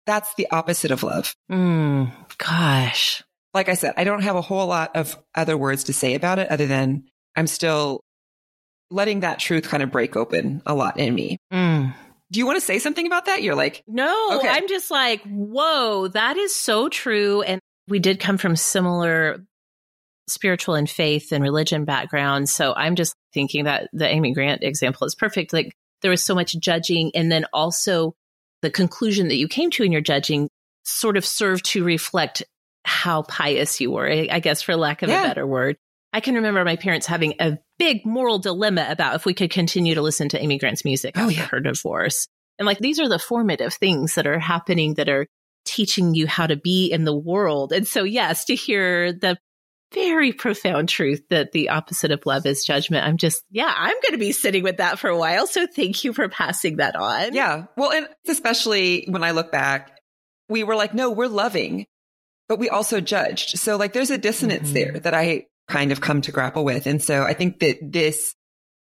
that's 0.06 0.32
the 0.36 0.48
opposite 0.50 0.92
of 0.92 1.02
love. 1.02 1.34
Mm, 1.50 2.12
gosh. 2.38 3.22
like 3.52 3.68
I 3.68 3.74
said, 3.74 3.94
I 3.96 4.04
don't 4.04 4.22
have 4.22 4.36
a 4.36 4.40
whole 4.40 4.66
lot 4.68 4.94
of 4.96 5.18
other 5.34 5.56
words 5.56 5.84
to 5.84 5.92
say 5.92 6.14
about 6.14 6.38
it 6.38 6.48
other 6.50 6.66
than 6.66 7.04
I'm 7.36 7.48
still 7.48 8.00
letting 8.92 9.20
that 9.20 9.40
truth 9.40 9.68
kind 9.68 9.82
of 9.82 9.90
break 9.90 10.14
open 10.16 10.62
a 10.66 10.74
lot 10.74 10.98
in 10.98 11.12
me. 11.14 11.36
Mm. 11.52 11.94
Do 12.30 12.38
you 12.38 12.46
want 12.46 12.56
to 12.58 12.64
say 12.64 12.78
something 12.78 13.06
about 13.06 13.26
that? 13.26 13.42
You're 13.42 13.56
like, 13.56 13.82
No, 13.88 14.38
Okay. 14.38 14.48
I'm 14.48 14.68
just 14.68 14.88
like, 14.88 15.20
whoa, 15.24 16.06
that 16.08 16.36
is 16.36 16.54
so 16.54 16.88
true. 16.88 17.42
And 17.42 17.60
we 17.88 17.98
did 17.98 18.20
come 18.20 18.38
from 18.38 18.54
similar 18.54 19.44
spiritual 20.28 20.76
and 20.76 20.88
faith 20.88 21.32
and 21.32 21.42
religion 21.42 21.84
backgrounds. 21.84 22.52
So 22.52 22.72
I'm 22.72 22.94
just 22.94 23.14
thinking 23.34 23.64
that 23.64 23.88
the 23.92 24.06
Amy 24.06 24.32
Grant 24.32 24.62
example 24.62 25.08
is 25.08 25.16
perfect. 25.16 25.52
Like 25.52 25.72
there 26.02 26.10
was 26.10 26.22
so 26.22 26.34
much 26.34 26.58
judging. 26.58 27.10
And 27.14 27.30
then 27.30 27.44
also 27.52 28.14
the 28.62 28.70
conclusion 28.70 29.28
that 29.28 29.36
you 29.36 29.48
came 29.48 29.70
to 29.72 29.82
in 29.84 29.92
your 29.92 30.00
judging 30.00 30.48
sort 30.84 31.16
of 31.16 31.24
served 31.24 31.64
to 31.66 31.84
reflect 31.84 32.42
how 32.84 33.22
pious 33.22 33.80
you 33.80 33.90
were, 33.90 34.08
I 34.08 34.40
guess, 34.40 34.62
for 34.62 34.76
lack 34.76 35.02
of 35.02 35.10
Yeah. 35.10 35.24
a 35.24 35.28
better 35.28 35.46
word. 35.46 35.76
I 36.12 36.20
can 36.20 36.34
remember 36.34 36.64
my 36.64 36.76
parents 36.76 37.06
having 37.06 37.34
a 37.38 37.58
big 37.78 38.04
moral 38.04 38.38
dilemma 38.38 38.86
about 38.88 39.14
if 39.14 39.24
we 39.24 39.34
could 39.34 39.50
continue 39.50 39.94
to 39.94 40.02
listen 40.02 40.28
to 40.30 40.42
Amy 40.42 40.58
Grant's 40.58 40.84
music 40.84 41.14
Oh, 41.16 41.22
after 41.26 41.34
yeah. 41.34 41.46
her 41.46 41.60
divorce. 41.60 42.26
And 42.58 42.66
like 42.66 42.78
these 42.78 42.98
are 42.98 43.08
the 43.08 43.18
formative 43.18 43.74
things 43.74 44.16
that 44.16 44.26
are 44.26 44.38
happening 44.38 44.94
that 44.94 45.08
are 45.08 45.26
teaching 45.64 46.14
you 46.14 46.26
how 46.26 46.46
to 46.46 46.56
be 46.56 46.90
in 46.90 47.04
the 47.04 47.16
world. 47.16 47.72
And 47.72 47.86
so, 47.86 48.02
yes, 48.02 48.46
to 48.46 48.54
hear 48.54 49.12
the 49.12 49.38
very 49.92 50.32
profound 50.32 50.88
truth 50.88 51.22
that 51.30 51.52
the 51.52 51.70
opposite 51.70 52.10
of 52.12 52.24
love 52.26 52.46
is 52.46 52.64
judgment, 52.64 53.04
I'm 53.06 53.16
just, 53.16 53.42
yeah, 53.50 53.72
I'm 53.74 53.94
going 54.02 54.12
to 54.12 54.18
be 54.18 54.32
sitting 54.32 54.62
with 54.62 54.76
that 54.78 54.98
for 54.98 55.08
a 55.08 55.18
while. 55.18 55.46
So 55.46 55.66
thank 55.66 56.04
you 56.04 56.12
for 56.12 56.28
passing 56.28 56.76
that 56.76 56.96
on. 56.96 57.34
yeah. 57.34 57.64
Well, 57.76 57.90
and 57.92 58.08
especially 58.28 59.06
when 59.08 59.24
I 59.24 59.32
look 59.32 59.50
back, 59.50 59.96
we 60.48 60.62
were 60.64 60.76
like, 60.76 60.94
no, 60.94 61.10
we're 61.10 61.26
loving, 61.28 61.86
but 62.48 62.58
we 62.58 62.68
also 62.68 63.00
judged. 63.00 63.58
So 63.58 63.76
like 63.76 63.92
there's 63.92 64.10
a 64.10 64.18
dissonance 64.18 64.70
Mhm. 64.70 64.74
there 64.74 65.00
that 65.00 65.14
I 65.14 65.46
kind 65.68 65.92
of 65.92 66.00
come 66.00 66.20
to 66.22 66.32
grapple 66.32 66.64
with. 66.64 66.86
And 66.86 67.02
so 67.02 67.22
I 67.22 67.32
think 67.34 67.60
that 67.60 67.78
this, 67.80 68.34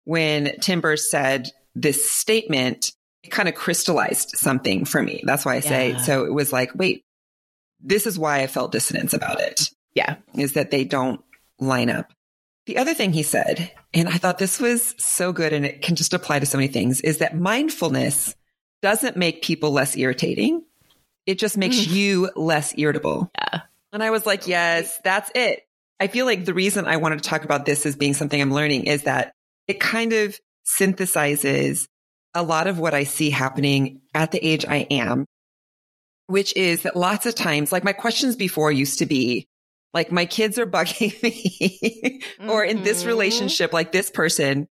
when 0.05 0.59
Timber 0.61 0.97
said 0.97 1.49
this 1.75 2.11
statement, 2.11 2.93
it 3.23 3.31
kind 3.31 3.49
of 3.49 3.55
crystallized 3.55 4.31
something 4.37 4.85
for 4.85 5.03
me. 5.03 5.23
That's 5.25 5.45
why 5.47 5.55
I 5.57 5.61
say, 5.61 5.91
Yeah. 5.93 5.97
so 5.99 6.25
it 6.25 6.33
was 6.33 6.53
like, 6.53 6.75
wait, 6.75 7.03
this 7.81 8.07
is 8.07 8.19
why 8.19 8.41
I 8.41 8.47
felt 8.47 8.73
dissonance 8.73 9.13
about 9.15 9.41
it. 9.41 9.71
Yeah. 9.95 10.17
is 10.35 10.55
that 10.55 10.71
they 10.71 10.85
don't 10.85 11.21
line 11.59 11.91
up. 11.91 12.13
The 12.67 12.79
other 12.79 12.95
thing 12.95 13.13
he 13.13 13.23
said, 13.23 13.71
and 13.93 14.09
I 14.09 14.13
thought 14.19 14.39
this 14.39 14.59
was 14.61 14.95
so 14.99 15.33
good 15.33 15.53
and 15.53 15.65
it 15.67 15.83
can 15.83 15.97
just 15.97 16.15
apply 16.15 16.39
to 16.39 16.47
so 16.47 16.57
many 16.59 16.69
things, 16.69 17.01
is 17.03 17.19
that 17.19 17.37
mindfulness 17.37 18.35
doesn't 18.83 19.17
make 19.17 19.43
people 19.43 19.71
less 19.71 19.97
irritating. 19.97 20.63
It 21.27 21.39
just 21.39 21.57
makes 21.57 21.77
Mm. 21.77 21.91
you 21.93 22.31
less 22.37 22.75
irritable. 22.77 23.31
Yeah. 23.39 23.61
And 23.93 24.03
I 24.03 24.11
was 24.11 24.27
like, 24.27 24.47
yes, 24.47 24.99
that's 25.05 25.31
it. 25.35 25.61
I 26.01 26.09
feel 26.09 26.27
like 26.27 26.45
the 26.45 26.55
reason 26.55 26.87
I 26.87 26.97
wanted 26.97 27.23
to 27.23 27.29
talk 27.29 27.45
about 27.45 27.65
this 27.67 27.87
as 27.87 27.97
being 27.97 28.15
something 28.15 28.41
I'm 28.41 28.53
learning 28.53 28.85
is 28.87 29.03
that 29.05 29.33
it 29.69 29.79
kind 29.79 30.13
of 30.13 30.39
synthesizes 30.67 31.87
a 32.35 32.43
lot 32.43 32.67
of 32.67 32.79
what 32.79 32.95
I 32.95 33.05
see 33.05 33.31
happening 33.31 34.01
at 34.15 34.33
the 34.33 34.45
age 34.45 34.65
I 34.67 34.87
am, 34.91 35.25
which 36.27 36.57
is 36.57 36.83
that 36.83 36.97
lots 36.97 37.27
of 37.27 37.35
times, 37.35 37.71
like 37.73 37.85
my 37.85 37.93
questions 37.93 38.37
before 38.37 38.73
used 38.73 38.99
to 38.99 39.07
be, 39.07 39.47
like 39.95 40.13
my 40.13 40.27
kids 40.27 40.59
are 40.59 40.67
bugging 40.67 41.23
me 41.23 42.21
or 42.49 42.65
in 42.65 42.83
this 42.83 43.05
Mhm. 43.05 43.07
relationship, 43.07 43.73
like 43.73 43.93
this 43.93 44.11
person, 44.11 44.69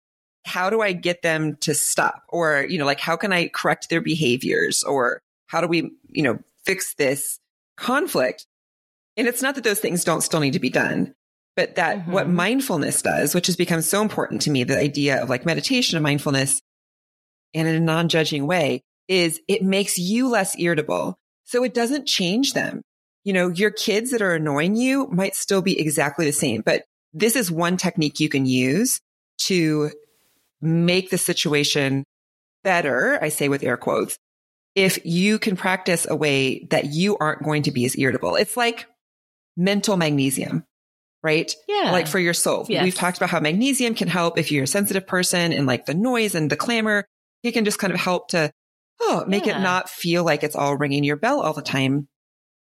how 0.45 0.69
do 0.69 0.79
I 0.81 0.93
get 0.93 1.23
them 1.23 1.57
to 1.61 1.73
stop? 1.73 2.23
Or, 2.29 2.65
you 2.69 2.77
know, 2.77 2.85
like 2.85 2.99
how 3.01 3.17
can 3.17 3.33
I 3.33 3.49
correct 3.49 3.89
their 3.89 3.99
behaviors? 4.01 4.83
Or 4.83 5.21
how 5.47 5.59
do 5.59 5.67
we, 5.67 5.91
you 6.09 6.23
know, 6.23 6.39
fix 6.63 6.93
this 6.95 7.39
conflict? 7.75 8.45
And 9.17 9.27
it's 9.27 9.41
not 9.41 9.55
that 9.55 9.63
those 9.63 9.79
things 9.79 10.03
don't 10.03 10.21
still 10.21 10.39
need 10.39 10.53
to 10.53 10.59
be 10.59 10.69
done, 10.69 11.15
but 11.55 11.75
that 11.75 12.07
what 12.07 12.27
Mhm. 12.27 12.33
mindfulness 12.33 13.01
does, 13.01 13.33
which 13.33 13.47
has 13.47 13.55
become 13.55 13.81
so 13.81 14.01
important 14.01 14.43
to 14.43 14.51
me, 14.51 14.63
the 14.63 14.79
idea 14.79 15.21
of 15.21 15.29
like 15.29 15.45
meditation 15.45 15.97
and 15.97 16.03
mindfulness 16.03 16.61
and 17.53 17.67
in 17.67 17.75
a 17.75 17.79
non-judging 17.79 18.45
way 18.45 18.83
is 19.07 19.41
it 19.47 19.63
makes 19.63 19.97
you 19.97 20.29
less 20.29 20.57
irritable. 20.59 21.17
So 21.45 21.63
it 21.63 21.73
doesn't 21.73 22.05
change 22.05 22.53
them. 22.53 22.83
You 23.27 23.33
know, 23.33 23.49
your 23.49 23.71
kids 23.71 24.11
that 24.11 24.21
are 24.21 24.35
annoying 24.35 24.77
you 24.77 25.05
might 25.07 25.35
still 25.35 25.61
be 25.61 25.77
exactly 25.77 26.25
the 26.25 26.31
same, 26.31 26.61
but 26.61 26.85
this 27.13 27.35
is 27.35 27.51
one 27.51 27.75
technique 27.75 28.21
you 28.21 28.29
can 28.29 28.45
use 28.45 29.01
to 29.39 29.91
make 30.61 31.09
the 31.09 31.17
situation 31.17 32.05
better. 32.63 33.19
I 33.21 33.27
say 33.27 33.49
with 33.49 33.63
air 33.63 33.75
quotes, 33.75 34.17
if 34.75 35.05
you 35.05 35.39
can 35.39 35.57
practice 35.57 36.07
a 36.09 36.15
way 36.15 36.67
that 36.69 36.85
you 36.85 37.17
aren't 37.17 37.43
going 37.43 37.63
to 37.63 37.71
be 37.71 37.83
as 37.83 37.97
irritable. 37.97 38.35
It's 38.35 38.55
like 38.55 38.85
mental 39.57 39.97
magnesium, 39.97 40.63
right? 41.21 41.53
Yeah. 41.67 41.91
Like 41.91 42.07
for 42.07 42.19
your 42.19 42.33
soul. 42.33 42.65
Yes. 42.69 42.85
We've 42.85 42.95
talked 42.95 43.17
about 43.17 43.29
how 43.29 43.41
magnesium 43.41 43.93
can 43.93 44.07
help 44.07 44.37
if 44.37 44.53
you're 44.53 44.63
a 44.63 44.67
sensitive 44.67 45.05
person 45.05 45.51
and 45.51 45.67
like 45.67 45.85
the 45.85 45.95
noise 45.95 46.33
and 46.33 46.49
the 46.49 46.55
clamor, 46.55 47.03
it 47.43 47.51
can 47.51 47.65
just 47.65 47.77
kind 47.79 47.91
of 47.91 47.99
help 47.99 48.29
to, 48.29 48.53
oh, 49.01 49.25
make 49.27 49.47
Yeah. 49.47 49.57
it 49.59 49.63
not 49.63 49.89
feel 49.89 50.23
like 50.23 50.43
it's 50.43 50.55
all 50.55 50.77
ringing 50.77 51.03
your 51.03 51.17
bell 51.17 51.41
all 51.41 51.51
the 51.53 51.61
time. 51.61 52.07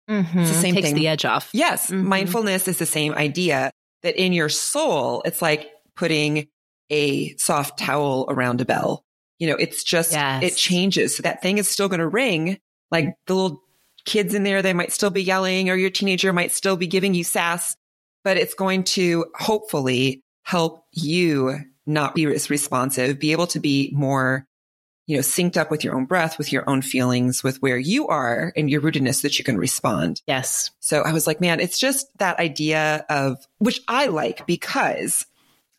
Mhm. 0.10 0.41
It's 0.41 0.49
the 0.51 0.56
same 0.58 0.76
Takes 0.76 0.88
thing. 0.88 0.95
the 0.95 1.08
edge 1.08 1.26
off. 1.26 1.49
Yes. 1.54 1.89
Mhm. 1.89 2.04
Mindfulness 2.04 2.68
is 2.68 2.78
the 2.78 2.86
same 2.86 3.14
idea 3.14 3.72
that 4.04 4.16
in 4.22 4.34
your 4.34 4.49
soul, 4.49 5.22
it's 5.26 5.41
like 5.41 5.70
putting 5.95 6.47
a 6.89 7.36
soft 7.38 7.80
towel 7.80 8.26
around 8.30 8.60
a 8.62 8.66
bell. 8.66 9.04
You 9.39 9.47
know, 9.47 9.56
it's 9.56 9.84
just, 9.84 10.12
Yes. 10.12 10.43
it 10.43 10.56
changes. 10.58 11.16
So 11.16 11.24
that 11.24 11.41
thing 11.41 11.58
is 11.58 11.68
still 11.70 11.88
going 11.88 11.99
to 12.01 12.08
ring. 12.08 12.58
Like 12.91 13.16
the 13.28 13.34
little 13.36 13.62
kids 14.06 14.34
in 14.34 14.43
there, 14.43 14.62
they 14.62 14.74
might 14.74 14.91
still 14.91 15.10
be 15.10 15.24
yelling 15.24 15.70
or 15.70 15.76
your 15.76 15.89
teenager 15.89 16.34
might 16.34 16.51
still 16.51 16.76
be 16.76 16.88
giving 16.88 17.14
you 17.14 17.24
sass, 17.24 17.76
but 18.24 18.38
it's 18.38 18.54
going 18.54 18.84
to 18.84 19.26
hopefully 19.36 20.22
help 20.43 20.84
you 20.91 21.58
not 21.86 22.14
be 22.16 22.26
as 22.26 22.49
responsive, 22.49 23.20
be 23.20 23.32
able 23.32 23.47
to 23.47 23.60
be 23.60 23.91
more, 23.95 24.45
you 25.06 25.18
know, 25.18 25.22
synced 25.22 25.58
up 25.58 25.70
with 25.70 25.84
your 25.84 25.95
own 25.95 26.06
breath, 26.06 26.38
with 26.38 26.51
your 26.51 26.68
own 26.70 26.82
feelings, 26.82 27.43
with 27.43 27.62
where 27.62 27.78
you 27.78 28.08
are 28.08 28.54
and 28.56 28.70
your 28.70 28.82
rootedness 28.82 29.22
that 29.22 29.38
you 29.38 29.43
can 29.43 29.58
respond. 29.58 30.22
Yes. 30.28 30.72
So 30.80 31.01
I 31.01 31.12
was 31.12 31.28
like, 31.28 31.41
man, 31.41 31.60
it's 31.60 31.78
just 31.80 32.08
that 32.20 32.39
idea 32.39 33.06
of, 33.10 33.38
which 33.58 33.82
I 33.88 34.08
like 34.08 34.47
because 34.47 35.26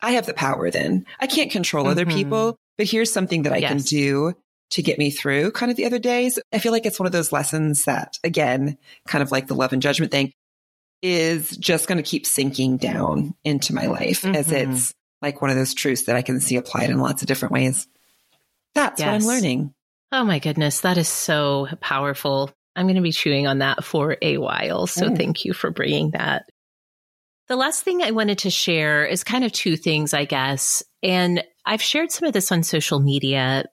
I 0.01 0.11
have 0.11 0.27
the 0.27 0.33
power 0.33 0.69
then. 0.69 1.05
I 1.19 1.27
can't 1.27 1.49
control 1.51 1.87
other 1.87 2.05
Mhm. 2.05 2.13
people, 2.13 2.57
but 2.77 2.87
here's 2.87 3.11
something 3.11 3.43
that 3.43 3.53
I 3.53 3.61
can 3.61 3.77
do 3.79 4.33
to 4.71 4.81
get 4.81 4.99
me 4.99 5.09
through 5.09 5.51
kind 5.51 5.71
of 5.71 5.77
the 5.77 5.85
other 5.85 5.99
days. 5.99 6.37
I 6.53 6.59
feel 6.59 6.71
like 6.71 6.85
it's 6.85 6.99
one 6.99 7.07
of 7.07 7.11
those 7.13 7.31
lessons 7.31 7.85
that, 7.85 8.19
again, 8.23 8.77
kind 9.07 9.21
of 9.23 9.31
like 9.31 9.47
the 9.47 9.55
love 9.55 9.73
and 9.73 9.81
judgment 9.81 10.11
thing, 10.11 10.33
is 11.01 11.51
just 11.57 11.87
going 11.87 11.97
to 11.97 12.03
keep 12.03 12.25
sinking 12.25 12.77
down 12.77 13.35
into 13.43 13.73
my 13.73 13.85
life 13.87 14.25
as 14.25 14.47
Mhm. 14.47 14.73
it's 14.73 14.93
like 15.21 15.41
one 15.41 15.49
of 15.51 15.57
those 15.57 15.73
truths 15.73 16.03
that 16.03 16.15
I 16.15 16.21
can 16.21 16.39
see 16.41 16.55
applied 16.55 16.89
in 16.89 16.99
lots 16.99 17.21
of 17.21 17.27
different 17.27 17.53
ways. 17.53 17.87
That's 18.75 19.01
what 19.01 19.09
I'm 19.09 19.21
learning. 19.23 19.73
Oh 20.11 20.23
my 20.23 20.39
goodness, 20.39 20.81
that 20.81 20.97
is 20.97 21.07
so 21.07 21.67
powerful. 21.81 22.51
I'm 22.75 22.85
going 22.85 22.95
to 22.95 23.01
be 23.01 23.11
chewing 23.11 23.47
on 23.47 23.59
that 23.59 23.83
for 23.83 24.17
a 24.21 24.37
while. 24.37 24.85
So 24.87 25.09
Mm. 25.09 25.17
thank 25.17 25.45
you 25.45 25.53
for 25.53 25.71
bringing 25.71 26.11
that. 26.11 26.45
The 27.47 27.55
last 27.55 27.83
thing 27.83 28.01
I 28.01 28.11
wanted 28.11 28.39
to 28.39 28.49
share 28.49 29.05
is 29.05 29.23
kind 29.23 29.43
of 29.43 29.51
two 29.51 29.77
things, 29.77 30.13
I 30.13 30.25
guess. 30.25 30.83
And 31.03 31.43
I've 31.65 31.81
shared 31.81 32.11
some 32.11 32.27
of 32.27 32.33
this 32.33 32.51
on 32.51 32.63
social 32.63 32.99
media, 32.99 33.65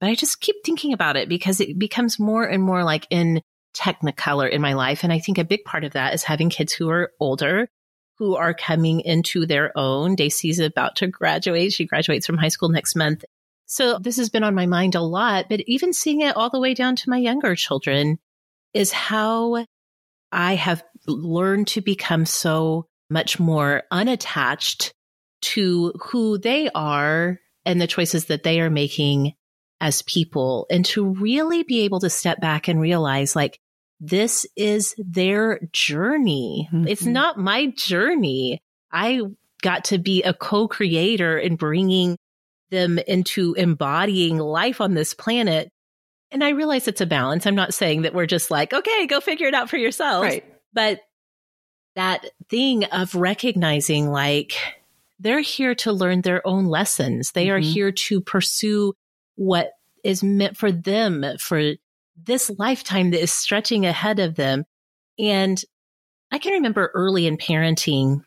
but 0.00 0.08
I 0.10 0.14
just 0.14 0.40
keep 0.40 0.56
thinking 0.64 0.92
about 0.92 1.16
it 1.16 1.28
because 1.28 1.60
it 1.60 1.78
becomes 1.78 2.18
more 2.18 2.44
and 2.44 2.62
more 2.62 2.84
like 2.84 3.06
in 3.10 3.40
technicolor 3.76 4.50
in 4.50 4.60
my 4.60 4.74
life. 4.74 5.02
And 5.04 5.12
I 5.12 5.18
think 5.18 5.38
a 5.38 5.44
big 5.44 5.64
part 5.64 5.84
of 5.84 5.92
that 5.92 6.14
is 6.14 6.24
having 6.24 6.50
kids 6.50 6.72
who 6.72 6.90
are 6.90 7.12
older, 7.20 7.68
who 8.18 8.36
are 8.36 8.54
coming 8.54 9.00
into 9.00 9.46
their 9.46 9.72
own. 9.78 10.14
Daisy's 10.14 10.58
about 10.58 10.96
to 10.96 11.06
graduate. 11.06 11.72
She 11.72 11.86
graduates 11.86 12.26
from 12.26 12.38
high 12.38 12.48
school 12.48 12.68
next 12.68 12.96
month. 12.96 13.24
So 13.72 13.98
this 13.98 14.18
has 14.18 14.28
been 14.28 14.44
on 14.44 14.54
my 14.54 14.66
mind 14.66 14.96
a 14.96 15.00
lot, 15.00 15.46
but 15.48 15.60
even 15.66 15.94
seeing 15.94 16.20
it 16.20 16.36
all 16.36 16.50
the 16.50 16.60
way 16.60 16.74
down 16.74 16.94
to 16.94 17.08
my 17.08 17.16
younger 17.16 17.56
children 17.56 18.18
is 18.74 18.92
how 18.92 19.64
I 20.30 20.56
have 20.56 20.84
learned 21.06 21.68
to 21.68 21.80
become 21.80 22.26
so 22.26 22.86
much 23.08 23.40
more 23.40 23.84
unattached 23.90 24.92
to 25.54 25.94
who 26.02 26.36
they 26.36 26.68
are 26.74 27.38
and 27.64 27.80
the 27.80 27.86
choices 27.86 28.26
that 28.26 28.42
they 28.42 28.60
are 28.60 28.68
making 28.68 29.32
as 29.80 30.02
people 30.02 30.66
and 30.70 30.84
to 30.84 31.08
really 31.14 31.62
be 31.62 31.80
able 31.80 32.00
to 32.00 32.10
step 32.10 32.42
back 32.42 32.68
and 32.68 32.78
realize 32.78 33.34
like 33.34 33.58
this 34.00 34.44
is 34.54 34.94
their 34.98 35.60
journey. 35.72 36.68
It's 36.86 37.04
Mhm. 37.04 37.12
not 37.12 37.38
my 37.38 37.68
journey. 37.74 38.60
I 38.92 39.22
got 39.62 39.84
to 39.86 39.96
be 39.96 40.22
a 40.24 40.34
co-creator 40.34 41.38
in 41.38 41.56
bringing 41.56 42.18
them 42.72 42.98
into 42.98 43.54
embodying 43.54 44.38
life 44.38 44.80
on 44.80 44.94
this 44.94 45.14
planet. 45.14 45.68
And 46.32 46.42
I 46.42 46.48
realize 46.48 46.88
it's 46.88 47.00
a 47.00 47.06
balance. 47.06 47.46
I'm 47.46 47.54
not 47.54 47.74
saying 47.74 48.02
that 48.02 48.14
we're 48.14 48.26
just 48.26 48.50
like, 48.50 48.72
okay, 48.72 49.06
go 49.06 49.20
figure 49.20 49.46
it 49.46 49.54
out 49.54 49.70
for 49.70 49.76
yourself. 49.76 50.24
Right. 50.24 50.44
But 50.72 51.00
that 51.94 52.24
thing 52.48 52.84
of 52.86 53.14
recognizing 53.14 54.10
like 54.10 54.54
they're 55.20 55.40
here 55.40 55.74
to 55.76 55.92
learn 55.92 56.22
their 56.22 56.44
own 56.46 56.64
lessons. 56.64 57.30
They 57.32 57.50
are 57.50 57.60
Mhm. 57.60 57.72
here 57.72 57.92
to 57.92 58.20
pursue 58.22 58.94
what 59.36 59.70
is 60.02 60.24
meant 60.24 60.56
for 60.56 60.72
them 60.72 61.24
for 61.38 61.74
this 62.16 62.50
lifetime 62.58 63.10
that 63.10 63.20
is 63.20 63.32
stretching 63.32 63.84
ahead 63.86 64.18
of 64.18 64.34
them. 64.34 64.64
And 65.18 65.62
I 66.32 66.38
can 66.38 66.54
remember 66.54 66.90
early 66.94 67.26
in 67.26 67.36
parenting 67.36 68.24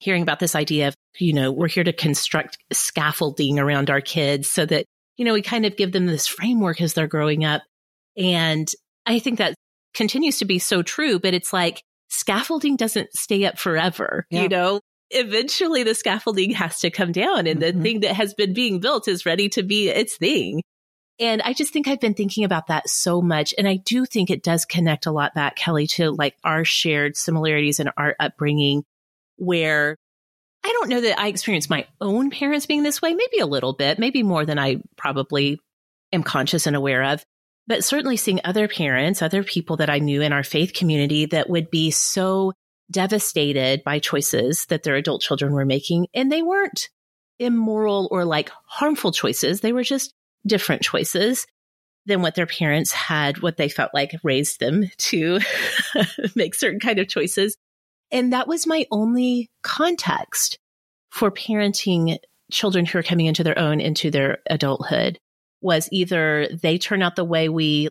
hearing 0.00 0.22
about 0.22 0.40
this 0.40 0.56
idea 0.56 0.88
of, 0.88 0.94
you 1.18 1.32
know, 1.32 1.52
we're 1.52 1.68
here 1.68 1.84
to 1.84 1.92
construct 1.92 2.58
scaffolding 2.72 3.58
around 3.58 3.90
our 3.90 4.00
kids 4.00 4.50
so 4.50 4.66
that, 4.66 4.86
you 5.16 5.24
know, 5.24 5.34
we 5.34 5.42
kind 5.42 5.66
of 5.66 5.76
give 5.76 5.92
them 5.92 6.06
this 6.06 6.26
framework 6.26 6.80
as 6.80 6.94
they're 6.94 7.06
growing 7.06 7.44
up. 7.44 7.62
And 8.16 8.68
I 9.06 9.18
think 9.18 9.38
that 9.38 9.54
continues 9.94 10.38
to 10.38 10.44
be 10.46 10.58
so 10.58 10.82
true, 10.82 11.18
but 11.18 11.34
it's 11.34 11.52
like 11.52 11.82
scaffolding 12.08 12.76
doesn't 12.76 13.12
stay 13.12 13.44
up 13.44 13.58
forever, 13.58 14.26
yeah. 14.30 14.42
you 14.42 14.48
know? 14.48 14.80
Eventually 15.10 15.82
the 15.82 15.94
scaffolding 15.94 16.52
has 16.52 16.80
to 16.80 16.90
come 16.90 17.12
down 17.12 17.46
and 17.46 17.60
mm-hmm. 17.60 17.78
the 17.78 17.82
thing 17.82 18.00
that 18.00 18.14
has 18.14 18.32
been 18.32 18.54
being 18.54 18.80
built 18.80 19.06
is 19.06 19.26
ready 19.26 19.48
to 19.50 19.62
be 19.62 19.88
its 19.88 20.16
thing. 20.16 20.62
And 21.18 21.42
I 21.42 21.52
just 21.52 21.72
think 21.72 21.86
I've 21.86 22.00
been 22.00 22.14
thinking 22.14 22.44
about 22.44 22.68
that 22.68 22.88
so 22.88 23.20
much. 23.20 23.52
And 23.58 23.68
I 23.68 23.76
do 23.76 24.06
think 24.06 24.30
it 24.30 24.42
does 24.42 24.64
connect 24.64 25.04
a 25.04 25.12
lot 25.12 25.34
back, 25.34 25.56
Kelly, 25.56 25.86
to 25.88 26.12
like 26.12 26.34
our 26.42 26.64
shared 26.64 27.16
similarities 27.16 27.78
in 27.78 27.90
our 27.98 28.16
upbringing, 28.18 28.84
where 29.40 29.96
I 30.62 30.68
don't 30.68 30.90
know 30.90 31.00
that 31.00 31.18
I 31.18 31.28
experienced 31.28 31.70
my 31.70 31.86
own 32.00 32.30
parents 32.30 32.66
being 32.66 32.82
this 32.82 33.00
way, 33.00 33.14
maybe 33.14 33.38
a 33.38 33.46
little 33.46 33.72
bit, 33.72 33.98
maybe 33.98 34.22
more 34.22 34.44
than 34.44 34.58
I 34.58 34.82
probably 34.96 35.58
am 36.12 36.22
conscious 36.22 36.66
and 36.66 36.76
aware 36.76 37.02
of. 37.02 37.24
But 37.66 37.84
certainly 37.84 38.16
seeing 38.16 38.40
other 38.44 38.68
parents, 38.68 39.22
other 39.22 39.42
people 39.42 39.78
that 39.78 39.90
I 39.90 39.98
knew 39.98 40.22
in 40.22 40.32
our 40.32 40.42
faith 40.42 40.74
community 40.74 41.26
that 41.26 41.48
would 41.48 41.70
be 41.70 41.90
so 41.90 42.52
devastated 42.90 43.82
by 43.84 44.00
choices 44.00 44.66
that 44.66 44.82
their 44.82 44.96
adult 44.96 45.22
children 45.22 45.52
were 45.52 45.64
making. 45.64 46.08
And 46.12 46.30
they 46.30 46.42
weren't 46.42 46.88
immoral 47.38 48.08
or 48.10 48.24
like 48.24 48.50
harmful 48.66 49.12
choices. 49.12 49.60
They 49.60 49.72
were 49.72 49.84
just 49.84 50.12
different 50.46 50.82
choices 50.82 51.46
than 52.06 52.22
what 52.22 52.34
their 52.34 52.46
parents 52.46 52.92
had, 52.92 53.40
what 53.40 53.56
they 53.56 53.68
felt 53.68 53.92
like 53.94 54.12
raised 54.24 54.60
them 54.60 54.90
to 54.98 55.38
make 56.34 56.54
certain 56.54 56.80
kind 56.80 56.98
of 56.98 57.08
choices. 57.08 57.56
And 58.12 58.32
that 58.32 58.48
was 58.48 58.66
my 58.66 58.86
only 58.90 59.48
context 59.62 60.58
for 61.10 61.30
parenting 61.30 62.18
children 62.50 62.86
who 62.86 62.98
are 62.98 63.02
coming 63.02 63.26
into 63.26 63.44
their 63.44 63.58
own 63.58 63.80
into 63.80 64.10
their 64.10 64.38
adulthood 64.48 65.18
was 65.60 65.88
either 65.92 66.48
they 66.48 66.78
turn 66.78 67.02
out 67.02 67.16
the 67.16 67.24
way 67.24 67.48
we 67.48 67.88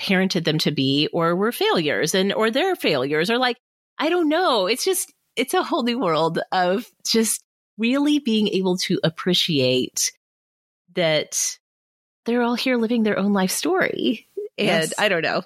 parented 0.00 0.44
them 0.44 0.58
to 0.58 0.72
be 0.72 1.08
or 1.12 1.36
we're 1.36 1.52
failures 1.52 2.14
and 2.14 2.32
or 2.32 2.50
they're 2.50 2.74
failures 2.74 3.30
or 3.30 3.38
like 3.38 3.56
I 3.98 4.08
don't 4.08 4.28
know. 4.28 4.66
It's 4.66 4.84
just 4.84 5.12
it's 5.36 5.54
a 5.54 5.62
whole 5.62 5.82
new 5.82 5.98
world 6.00 6.40
of 6.52 6.86
just 7.06 7.42
really 7.78 8.18
being 8.18 8.48
able 8.48 8.76
to 8.78 8.98
appreciate 9.02 10.12
that 10.94 11.58
they're 12.24 12.42
all 12.42 12.54
here 12.54 12.76
living 12.76 13.02
their 13.02 13.18
own 13.18 13.32
life 13.32 13.50
story. 13.50 14.28
And 14.56 14.66
yes. 14.66 14.94
I 14.98 15.08
don't 15.08 15.22
know. 15.22 15.42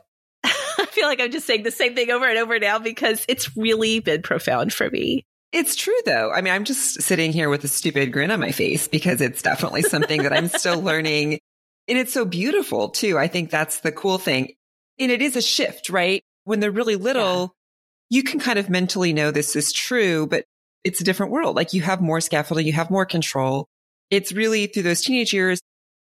I 0.80 0.86
feel 0.86 1.06
like 1.06 1.20
I'm 1.20 1.32
just 1.32 1.46
saying 1.46 1.64
the 1.64 1.70
same 1.70 1.94
thing 1.94 2.10
over 2.10 2.28
and 2.28 2.38
over 2.38 2.58
now 2.58 2.78
because 2.78 3.24
it's 3.28 3.56
really 3.56 4.00
been 4.00 4.22
profound 4.22 4.72
for 4.72 4.88
me. 4.88 5.24
It's 5.52 5.76
true 5.76 5.98
though. 6.04 6.30
I 6.30 6.40
mean, 6.40 6.52
I'm 6.52 6.64
just 6.64 7.02
sitting 7.02 7.32
here 7.32 7.48
with 7.48 7.64
a 7.64 7.68
stupid 7.68 8.12
grin 8.12 8.30
on 8.30 8.40
my 8.40 8.52
face 8.52 8.86
because 8.86 9.20
it's 9.20 9.42
definitely 9.42 9.82
something 9.82 10.22
that 10.22 10.32
I'm 10.32 10.48
still 10.48 10.80
learning. 10.82 11.40
And 11.88 11.98
it's 11.98 12.12
so 12.12 12.24
beautiful 12.24 12.90
too. 12.90 13.18
I 13.18 13.28
think 13.28 13.50
that's 13.50 13.80
the 13.80 13.90
cool 13.90 14.18
thing. 14.18 14.52
And 14.98 15.10
it 15.10 15.22
is 15.22 15.36
a 15.36 15.42
shift, 15.42 15.88
right? 15.88 16.22
When 16.44 16.60
they're 16.60 16.70
really 16.70 16.96
little, 16.96 17.54
yeah. 18.10 18.16
you 18.16 18.22
can 18.22 18.40
kind 18.40 18.58
of 18.58 18.68
mentally 18.68 19.12
know 19.12 19.30
this 19.30 19.56
is 19.56 19.72
true, 19.72 20.26
but 20.26 20.44
it's 20.84 21.00
a 21.00 21.04
different 21.04 21.32
world. 21.32 21.56
Like 21.56 21.72
you 21.72 21.82
have 21.82 22.00
more 22.00 22.20
scaffolding, 22.20 22.66
you 22.66 22.72
have 22.74 22.90
more 22.90 23.06
control. 23.06 23.66
It's 24.10 24.32
really 24.32 24.66
through 24.66 24.84
those 24.84 25.00
teenage 25.00 25.32
years 25.32 25.60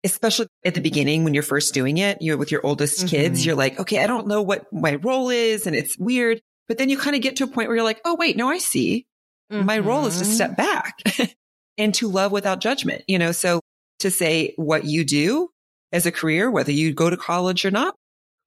especially 0.03 0.47
at 0.63 0.75
the 0.75 0.81
beginning 0.81 1.23
when 1.23 1.33
you're 1.33 1.43
first 1.43 1.73
doing 1.73 1.97
it, 1.97 2.21
you're 2.21 2.37
with 2.37 2.51
your 2.51 2.65
oldest 2.65 2.99
mm-hmm. 2.99 3.07
kids, 3.07 3.45
you're 3.45 3.55
like, 3.55 3.79
okay, 3.79 4.03
I 4.03 4.07
don't 4.07 4.27
know 4.27 4.41
what 4.41 4.71
my 4.71 4.95
role 4.95 5.29
is 5.29 5.67
and 5.67 5.75
it's 5.75 5.97
weird. 5.97 6.41
But 6.67 6.77
then 6.77 6.89
you 6.89 6.97
kind 6.97 7.15
of 7.15 7.21
get 7.21 7.37
to 7.37 7.45
a 7.45 7.47
point 7.47 7.67
where 7.67 7.75
you're 7.75 7.85
like, 7.85 8.01
oh, 8.05 8.15
wait, 8.15 8.37
no, 8.37 8.47
I 8.47 8.59
see. 8.59 9.07
Mm-hmm. 9.51 9.65
My 9.65 9.79
role 9.79 10.05
is 10.05 10.19
to 10.19 10.23
mm-hmm. 10.23 10.33
step 10.33 10.57
back 10.57 10.95
and 11.77 11.93
to 11.95 12.07
love 12.07 12.31
without 12.31 12.61
judgment, 12.61 13.03
you 13.07 13.17
know? 13.17 13.31
So 13.31 13.61
to 13.99 14.11
say 14.11 14.53
what 14.55 14.85
you 14.85 15.03
do 15.03 15.49
as 15.91 16.05
a 16.05 16.11
career, 16.11 16.49
whether 16.51 16.71
you 16.71 16.93
go 16.93 17.09
to 17.09 17.17
college 17.17 17.65
or 17.65 17.71
not, 17.71 17.95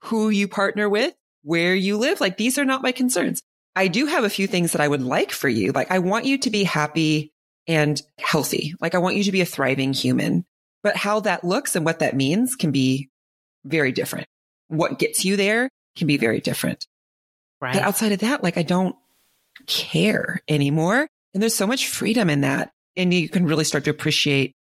who 0.04 0.30
you 0.30 0.48
partner 0.48 0.88
with, 0.88 1.12
where 1.42 1.74
you 1.74 1.98
live, 1.98 2.20
like 2.20 2.36
these 2.36 2.58
are 2.58 2.64
not 2.64 2.82
my 2.82 2.92
concerns. 2.92 3.42
I 3.74 3.88
do 3.88 4.06
have 4.06 4.24
a 4.24 4.30
few 4.30 4.46
things 4.46 4.72
that 4.72 4.80
I 4.80 4.88
would 4.88 5.02
like 5.02 5.32
for 5.32 5.48
you. 5.48 5.72
Like 5.72 5.90
I 5.90 5.98
want 5.98 6.24
you 6.24 6.38
to 6.38 6.50
be 6.50 6.64
happy 6.64 7.32
and 7.66 8.00
healthy. 8.18 8.74
Like 8.80 8.94
I 8.94 8.98
want 8.98 9.16
you 9.16 9.24
to 9.24 9.32
be 9.32 9.40
a 9.40 9.46
thriving 9.46 9.92
human. 9.92 10.44
But 10.82 10.96
how 10.96 11.20
that 11.20 11.44
looks 11.44 11.76
and 11.76 11.84
what 11.84 12.00
that 12.00 12.16
means 12.16 12.56
can 12.56 12.72
be 12.72 13.10
very 13.64 13.92
different. 13.92 14.26
What 14.68 14.98
gets 14.98 15.24
you 15.24 15.36
there 15.36 15.68
can 15.96 16.06
be 16.06 16.16
very 16.16 16.40
different. 16.40 16.86
Right. 17.60 17.74
But 17.74 17.82
outside 17.82 18.12
of 18.12 18.20
that, 18.20 18.42
like 18.42 18.56
I 18.56 18.62
don't 18.62 18.96
care 19.66 20.40
anymore. 20.48 21.08
And 21.34 21.42
there's 21.42 21.54
so 21.54 21.66
much 21.66 21.88
freedom 21.88 22.28
in 22.28 22.40
that. 22.42 22.72
And 22.96 23.14
you 23.14 23.28
can 23.28 23.46
really 23.46 23.64
start 23.64 23.84
to 23.84 23.90
appreciate. 23.90 24.52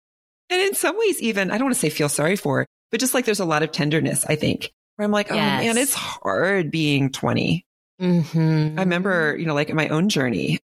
And 0.49 0.61
in 0.61 0.75
some 0.75 0.97
ways, 0.97 1.21
even, 1.21 1.49
I 1.49 1.57
don't 1.57 1.65
want 1.65 1.75
to 1.75 1.79
say 1.79 1.89
feel 1.89 2.09
sorry 2.09 2.35
for, 2.35 2.65
but 2.91 2.99
just 2.99 3.13
like 3.13 3.25
there's 3.25 3.39
a 3.39 3.45
lot 3.45 3.63
of 3.63 3.71
tenderness, 3.71 4.25
I 4.25 4.35
think, 4.35 4.71
where 4.95 5.05
I'm 5.05 5.11
like, 5.11 5.29
yes. 5.29 5.35
oh 5.35 5.65
man, 5.65 5.77
it's 5.77 5.93
hard 5.93 6.71
being 6.71 7.11
20. 7.11 7.65
Mm-hmm. 8.01 8.79
I 8.79 8.81
remember, 8.81 9.35
you 9.37 9.45
know, 9.45 9.53
like 9.53 9.69
in 9.69 9.75
my 9.75 9.89
own 9.89 10.09
journey, 10.09 10.59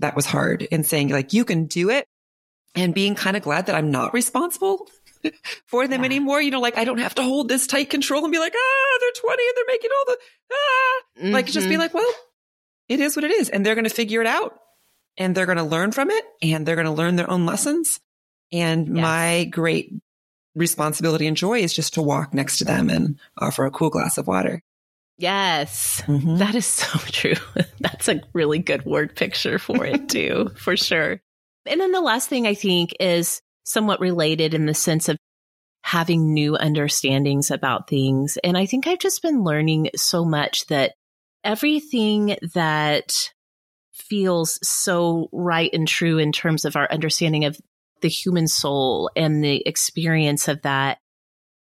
that 0.00 0.16
was 0.16 0.26
hard 0.26 0.66
and 0.72 0.84
saying 0.86 1.08
like, 1.10 1.32
you 1.32 1.44
can 1.44 1.66
do 1.66 1.90
it 1.90 2.06
and 2.74 2.94
being 2.94 3.14
kind 3.14 3.36
of 3.36 3.42
glad 3.42 3.66
that 3.66 3.74
I'm 3.74 3.90
not 3.90 4.14
responsible 4.14 4.88
for 5.66 5.86
them 5.86 6.00
yeah. 6.00 6.06
anymore. 6.06 6.40
You 6.40 6.50
know, 6.50 6.60
like 6.60 6.78
I 6.78 6.84
don't 6.84 6.98
have 6.98 7.14
to 7.16 7.22
hold 7.22 7.48
this 7.48 7.66
tight 7.66 7.90
control 7.90 8.24
and 8.24 8.32
be 8.32 8.38
like, 8.38 8.54
ah, 8.56 8.98
they're 9.00 9.10
20 9.20 9.42
and 9.42 9.56
they're 9.56 9.74
making 9.74 9.90
all 9.90 10.04
the, 10.06 10.18
ah, 10.52 11.02
mm-hmm. 11.18 11.32
like 11.32 11.46
just 11.46 11.66
be 11.66 11.74
mm-hmm. 11.74 11.80
like, 11.80 11.94
well, 11.94 12.12
it 12.88 13.00
is 13.00 13.16
what 13.16 13.24
it 13.24 13.30
is. 13.30 13.48
And 13.48 13.64
they're 13.64 13.74
going 13.74 13.84
to 13.84 13.90
figure 13.90 14.20
it 14.20 14.26
out 14.26 14.58
and 15.16 15.34
they're 15.34 15.46
going 15.46 15.58
to 15.58 15.64
learn 15.64 15.92
from 15.92 16.10
it 16.10 16.24
and 16.42 16.66
they're 16.66 16.76
going 16.76 16.86
to 16.86 16.92
learn 16.92 17.16
their 17.16 17.30
own 17.30 17.46
lessons. 17.46 18.00
And 18.52 18.88
yes. 18.88 19.02
my 19.02 19.44
great 19.50 19.92
responsibility 20.54 21.26
and 21.26 21.36
joy 21.36 21.60
is 21.60 21.72
just 21.72 21.94
to 21.94 22.02
walk 22.02 22.34
next 22.34 22.58
to 22.58 22.64
them 22.64 22.90
and 22.90 23.18
offer 23.38 23.64
a 23.64 23.70
cool 23.70 23.90
glass 23.90 24.18
of 24.18 24.26
water. 24.26 24.62
Yes, 25.16 26.02
mm-hmm. 26.06 26.38
that 26.38 26.54
is 26.54 26.66
so 26.66 26.98
true. 27.06 27.34
That's 27.80 28.08
a 28.08 28.20
really 28.32 28.58
good 28.58 28.84
word 28.84 29.14
picture 29.14 29.58
for 29.58 29.84
it 29.84 30.08
too, 30.08 30.50
for 30.56 30.76
sure. 30.76 31.20
And 31.66 31.80
then 31.80 31.92
the 31.92 32.00
last 32.00 32.28
thing 32.28 32.46
I 32.46 32.54
think 32.54 32.94
is 33.00 33.40
somewhat 33.64 34.00
related 34.00 34.54
in 34.54 34.66
the 34.66 34.74
sense 34.74 35.08
of 35.08 35.16
having 35.82 36.32
new 36.32 36.56
understandings 36.56 37.50
about 37.50 37.88
things. 37.88 38.38
And 38.42 38.56
I 38.56 38.66
think 38.66 38.86
I've 38.86 38.98
just 38.98 39.22
been 39.22 39.44
learning 39.44 39.90
so 39.96 40.24
much 40.24 40.66
that 40.66 40.94
everything 41.42 42.36
that 42.54 43.12
feels 43.92 44.58
so 44.66 45.28
right 45.32 45.70
and 45.72 45.86
true 45.86 46.18
in 46.18 46.32
terms 46.32 46.64
of 46.64 46.76
our 46.76 46.90
understanding 46.90 47.44
of 47.44 47.58
the 48.00 48.08
human 48.08 48.48
soul 48.48 49.10
and 49.14 49.42
the 49.42 49.62
experience 49.66 50.48
of 50.48 50.62
that, 50.62 50.98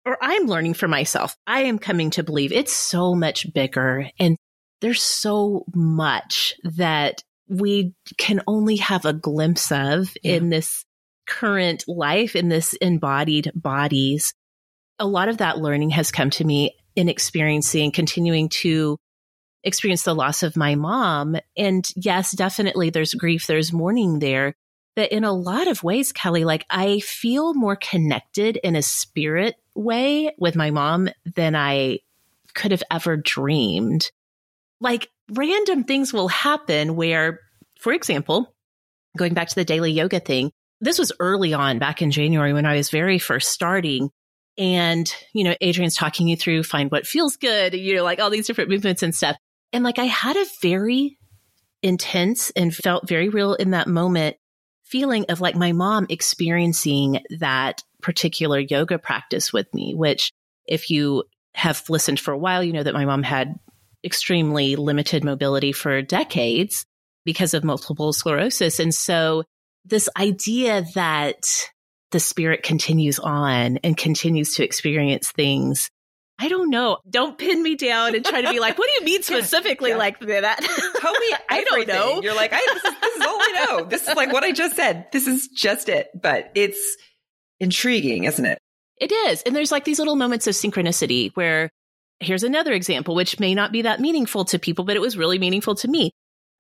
or 0.05 0.19
I'm 0.21 0.47
learning 0.47 0.75
for 0.75 0.89
myself, 0.89 1.37
I 1.47 1.63
am 1.63 1.79
coming 1.79 2.11
to 2.11 2.23
believe 2.23 2.53
it's 2.53 2.73
so 2.73 3.15
much 3.15 3.53
bigger 3.53 4.11
and 4.19 4.37
there's 4.81 5.03
so 5.03 5.65
much 5.75 6.55
that 6.63 7.23
we 7.49 7.95
can 8.17 8.41
only 8.47 8.77
have 8.77 9.05
a 9.05 9.13
glimpse 9.13 9.71
of 9.73 10.13
yeah. 10.23 10.35
in 10.35 10.51
this 10.51 10.85
current 11.27 11.85
life, 11.87 12.37
in 12.37 12.49
this 12.49 12.75
embodied 12.75 13.51
bodies. 13.55 14.33
A 14.99 15.07
lot 15.07 15.29
of 15.29 15.39
that 15.39 15.59
learning 15.59 15.91
has 15.91 16.11
come 16.11 16.31
to 16.31 16.45
me 16.45 16.77
in 16.95 17.09
experiencing, 17.09 17.93
continuing 17.93 18.49
to 18.49 18.97
experience 19.63 20.05
the 20.05 20.15
loss 20.15 20.43
of 20.43 20.57
my 20.57 20.75
mom. 20.75 21.37
And 21.57 21.87
yes, 21.97 22.31
definitely 22.35 22.91
there's 22.91 23.15
grief, 23.15 23.47
there's 23.47 23.73
mourning 23.73 24.21
there. 24.21 24.55
But 24.95 25.13
in 25.13 25.25
a 25.25 25.33
lot 25.33 25.69
of 25.69 25.83
ways, 25.83 26.13
Kelly, 26.13 26.45
like 26.45 26.65
I 26.71 27.01
feel 27.01 27.53
more 27.53 27.77
connected 27.77 28.57
in 28.57 28.77
a 28.77 28.83
spirit 28.83 29.57
way 29.75 30.35
with 30.39 30.57
my 30.57 30.71
mom 30.71 31.11
than 31.35 31.55
I 31.55 31.99
could 32.55 32.71
have 32.71 32.83
ever 32.91 33.17
dreamed. 33.19 34.11
Like 34.81 35.11
random 35.31 35.85
things 35.85 36.13
will 36.13 36.29
happen 36.29 36.97
where, 36.97 37.41
for 37.79 37.93
example, 37.93 38.55
going 39.17 39.35
back 39.35 39.49
to 39.49 39.55
the 39.55 39.65
daily 39.65 39.93
yoga 39.93 40.21
thing, 40.21 40.51
this 40.81 40.99
was 40.99 41.13
early 41.21 41.55
on 41.55 41.79
back 41.79 42.03
in 42.03 42.11
January 42.11 42.53
when 42.53 42.67
I 42.67 42.77
was 42.77 42.91
very 42.91 43.19
first 43.19 43.51
starting. 43.51 44.11
And, 44.59 45.13
you 45.35 45.45
know, 45.45 45.55
Adriene's 45.63 45.97
talking 45.97 46.29
you 46.29 46.37
through 46.37 46.63
find 46.63 46.91
what 46.91 47.07
feels 47.07 47.37
good, 47.37 47.75
you 47.75 47.97
know, 47.97 48.05
like 48.05 48.21
all 48.21 48.31
these 48.31 48.47
different 48.47 48.71
movements 48.71 49.03
and 49.03 49.15
stuff. 49.15 49.37
And 49.73 49.85
like 49.85 49.99
I 49.99 50.05
had 50.05 50.37
a 50.37 50.47
very 50.63 51.19
intense 51.83 52.51
and 52.57 52.75
felt 52.75 53.09
very 53.09 53.29
real 53.29 53.55
in 53.55 53.71
that 53.71 53.89
moment 53.89 54.37
feeling 54.85 55.27
of 55.29 55.41
like 55.41 55.57
my 55.57 55.73
mom 55.73 56.07
experiencing 56.09 57.21
that 57.39 57.83
particular 58.01 58.59
yoga 58.59 58.99
practice 58.99 59.53
with 59.53 59.67
me, 59.75 59.95
which 59.95 60.33
if 60.67 60.91
you 60.91 61.25
have 61.55 61.83
listened 61.89 62.21
for 62.21 62.33
a 62.33 62.39
while, 62.39 62.63
you 62.63 62.73
know 62.73 62.83
that 62.83 62.95
my 62.95 63.05
mom 63.05 63.23
had 63.23 63.55
extremely 64.07 64.77
limited 64.77 65.25
mobility 65.25 65.73
for 65.73 66.01
decades 66.01 66.87
because 67.25 67.53
of 67.53 67.65
multiple 67.65 68.13
sclerosis. 68.13 68.79
And 68.79 68.95
so 68.95 69.45
this 69.85 70.09
idea 70.17 70.85
that 70.95 71.45
the 72.13 72.21
spirit 72.21 72.63
continues 72.63 73.19
on 73.19 73.79
and 73.79 73.97
continues 73.97 74.55
to 74.55 74.65
experience 74.65 75.33
things 75.33 75.91
I 76.39 76.49
don't 76.49 76.69
know. 76.69 76.99
Don't 77.09 77.39
pin 77.39 77.63
me 77.63 77.77
down 77.77 78.15
and 78.15 78.25
try 78.25 78.43
to 78.43 78.51
be 78.51 78.61
like, 78.61 78.77
what 78.77 78.87
do 78.89 78.93
you 78.99 79.05
mean 79.05 79.23
specifically 79.23 79.91
yeah. 79.91 79.97
like 79.97 80.21
that? 80.21 80.61
Tell 81.01 81.13
me 81.13 81.35
I 81.49 81.65
don't 81.65 81.89
know. 81.89 82.21
You're 82.21 82.35
like, 82.35 82.53
I, 82.53 82.59
this, 82.59 82.85
is, 82.85 83.01
this 83.01 83.17
is 83.17 83.23
all 83.23 83.39
I 83.41 83.65
know. 83.65 83.85
This 83.85 84.07
is 84.07 84.15
like 84.17 84.33
what 84.33 84.45
I 84.45 84.53
just 84.53 84.77
said. 84.77 85.07
This 85.13 85.27
is 85.27 85.49
just 85.49 85.89
it. 85.89 86.09
But 86.15 86.51
it's 86.55 86.97
intriguing, 87.59 88.25
isn't 88.25 88.45
it? 88.45 88.59
It 88.99 89.13
is. 89.13 89.43
And 89.43 89.57
there's 89.57 89.73
like 89.73 89.85
these 89.85 89.99
little 89.99 90.17
moments 90.17 90.47
of 90.47 90.55
synchronicity 90.55 91.31
where 91.35 91.71
here's 92.21 92.43
another 92.43 92.73
example, 92.73 93.15
which 93.15 93.41
may 93.41 93.55
not 93.55 93.73
be 93.73 93.83
that 93.83 94.01
meaningful 94.01 94.45
to 94.47 94.59
people, 94.59 94.85
but 94.85 94.97
it 94.97 95.01
was 95.01 95.17
really 95.17 95.39
meaningful 95.39 95.75
to 95.77 95.89
me. 95.89 96.11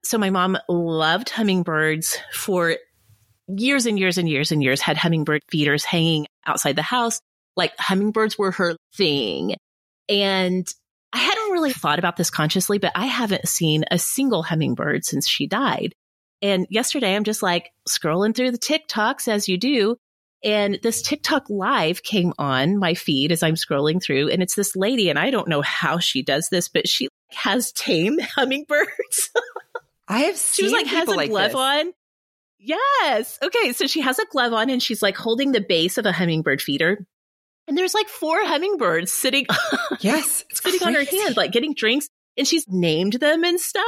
So 0.05 0.19
my 0.19 0.31
mom 0.31 0.59
loved 0.69 1.31
hummingbirds 1.31 2.19
for 2.33 2.77
years 3.49 3.87
and 3.87 3.99
years 3.99 4.19
and 4.19 4.29
years 4.29 4.53
and 4.53 4.63
years, 4.63 4.81
had 4.81 4.97
hummingbird 4.97 5.43
feeders 5.51 5.85
hanging 5.85 6.27
outside 6.47 6.77
the 6.77 6.83
house. 6.83 7.21
Like 7.57 7.73
hummingbirds 7.79 8.39
were 8.39 8.53
her 8.53 8.77
thing. 8.95 9.57
And 10.09 10.67
I 11.13 11.19
hadn't 11.19 11.53
really 11.53 11.73
thought 11.73 11.99
about 11.99 12.17
this 12.17 12.31
consciously, 12.31 12.79
but 12.79 12.93
I 12.95 13.07
haven't 13.07 13.49
seen 13.49 13.85
a 13.91 13.99
single 13.99 14.43
hummingbird 14.43 15.05
since 15.05 15.29
she 15.29 15.47
died. 15.47 15.95
And 16.43 16.67
yesterday 16.71 17.17
I'm 17.17 17.25
just 17.25 17.43
like 17.43 17.71
scrolling 17.89 18.35
through 18.35 18.51
the 18.51 18.59
TikToks 18.59 19.27
as 19.29 19.49
you 19.49 19.57
do. 19.57 19.97
And 20.45 20.79
this 20.83 21.03
TikTok 21.03 21.49
live 21.49 22.03
came 22.03 22.33
on 22.39 22.79
my 22.79 22.95
feed 22.95 23.33
as 23.33 23.43
I'm 23.43 23.55
scrolling 23.55 24.03
through. 24.03 24.29
And 24.31 24.43
it's 24.43 24.55
this 24.55 24.77
lady, 24.77 25.09
and 25.09 25.19
I 25.19 25.31
don't 25.31 25.49
know 25.49 25.63
how 25.63 25.99
she 25.99 26.23
does 26.23 26.49
this, 26.51 26.69
but 26.69 26.89
she 26.89 27.09
has 27.31 27.73
tame 27.73 28.19
hummingbirds. 28.37 29.31
I 30.09 30.21
have 30.21 30.37
She 30.37 30.63
was 30.63 30.73
like, 30.73 30.87
has 30.87 31.09
a 31.09 31.13
like 31.13 31.31
glove 31.31 31.53
this. 31.53 31.61
on. 31.61 31.93
Yes. 32.59 33.39
Okay. 33.43 33.73
So 33.73 33.87
she 33.87 34.01
has 34.01 34.19
a 34.19 34.27
glove 34.31 34.53
on 34.53 34.71
and 34.71 34.83
she's 34.83 35.03
like 35.03 35.17
holding 35.17 35.53
the 35.53 35.61
base 35.61 35.99
of 35.99 36.07
a 36.07 36.13
hummingbird 36.13 36.63
feeder. 36.63 37.07
And 37.69 37.77
there's 37.77 37.95
like 37.95 38.09
four 38.09 38.37
hummingbirds 38.45 39.13
sitting, 39.13 39.47
Yes, 40.01 40.45
it's 40.51 40.63
sitting 40.63 40.87
on 40.87 40.95
her 40.95 41.05
hand, 41.05 41.37
like 41.37 41.53
getting 41.53 41.75
drinks. 41.75 42.09
And 42.37 42.47
she's 42.47 42.65
named 42.69 43.15
them 43.15 43.45
and 43.45 43.59
stuff. 43.59 43.85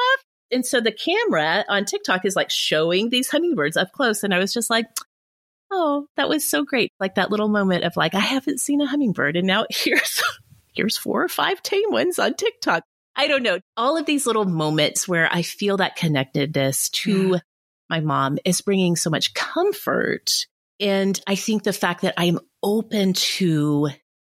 And 0.51 0.65
so 0.65 0.81
the 0.81 0.93
camera 0.93 1.65
on 1.69 1.85
TikTok 1.85 2.25
is 2.25 2.35
like 2.35 2.51
showing 2.51 3.11
these 3.11 3.29
hummingbirds 3.29 3.77
up 3.77 3.93
close. 3.93 4.25
And 4.25 4.35
I 4.35 4.39
was 4.39 4.53
just 4.53 4.71
like, 4.71 4.87
oh, 5.71 6.07
that 6.16 6.29
was 6.29 6.49
so 6.49 6.64
great. 6.64 6.93
Like 7.01 7.16
that 7.16 7.31
little 7.31 7.49
moment 7.49 7.85
of 7.85 7.97
like, 7.97 8.14
I 8.14 8.21
haven't 8.21 8.61
seen 8.61 8.81
a 8.81 8.87
hummingbird. 8.87 9.37
And 9.37 9.47
now 9.47 9.66
here's, 9.71 10.23
here's 10.75 10.97
four 10.97 11.23
or 11.23 11.29
five 11.29 11.62
tame 11.62 11.91
ones 11.91 12.19
on 12.19 12.35
TikTok. 12.35 12.85
I 13.16 13.27
don't 13.27 13.43
know. 13.43 13.59
All 13.77 13.97
of 13.97 14.07
these 14.07 14.27
little 14.27 14.45
moments 14.45 15.09
where 15.09 15.29
I 15.31 15.43
feel 15.43 15.79
that 15.79 15.97
connectedness 15.97 16.89
to 16.91 17.19
mm-hmm. 17.19 17.37
my 17.91 18.01
mom 18.01 18.39
is 18.45 18.61
bringing 18.61 18.95
so 18.95 19.11
much 19.11 19.35
comfort. 19.35 20.47
And 20.79 21.21
I 21.27 21.35
think 21.35 21.64
the 21.64 21.73
fact 21.73 22.03
that 22.03 22.14
I'm 22.16 22.39
open 22.62 23.12
to 23.14 23.89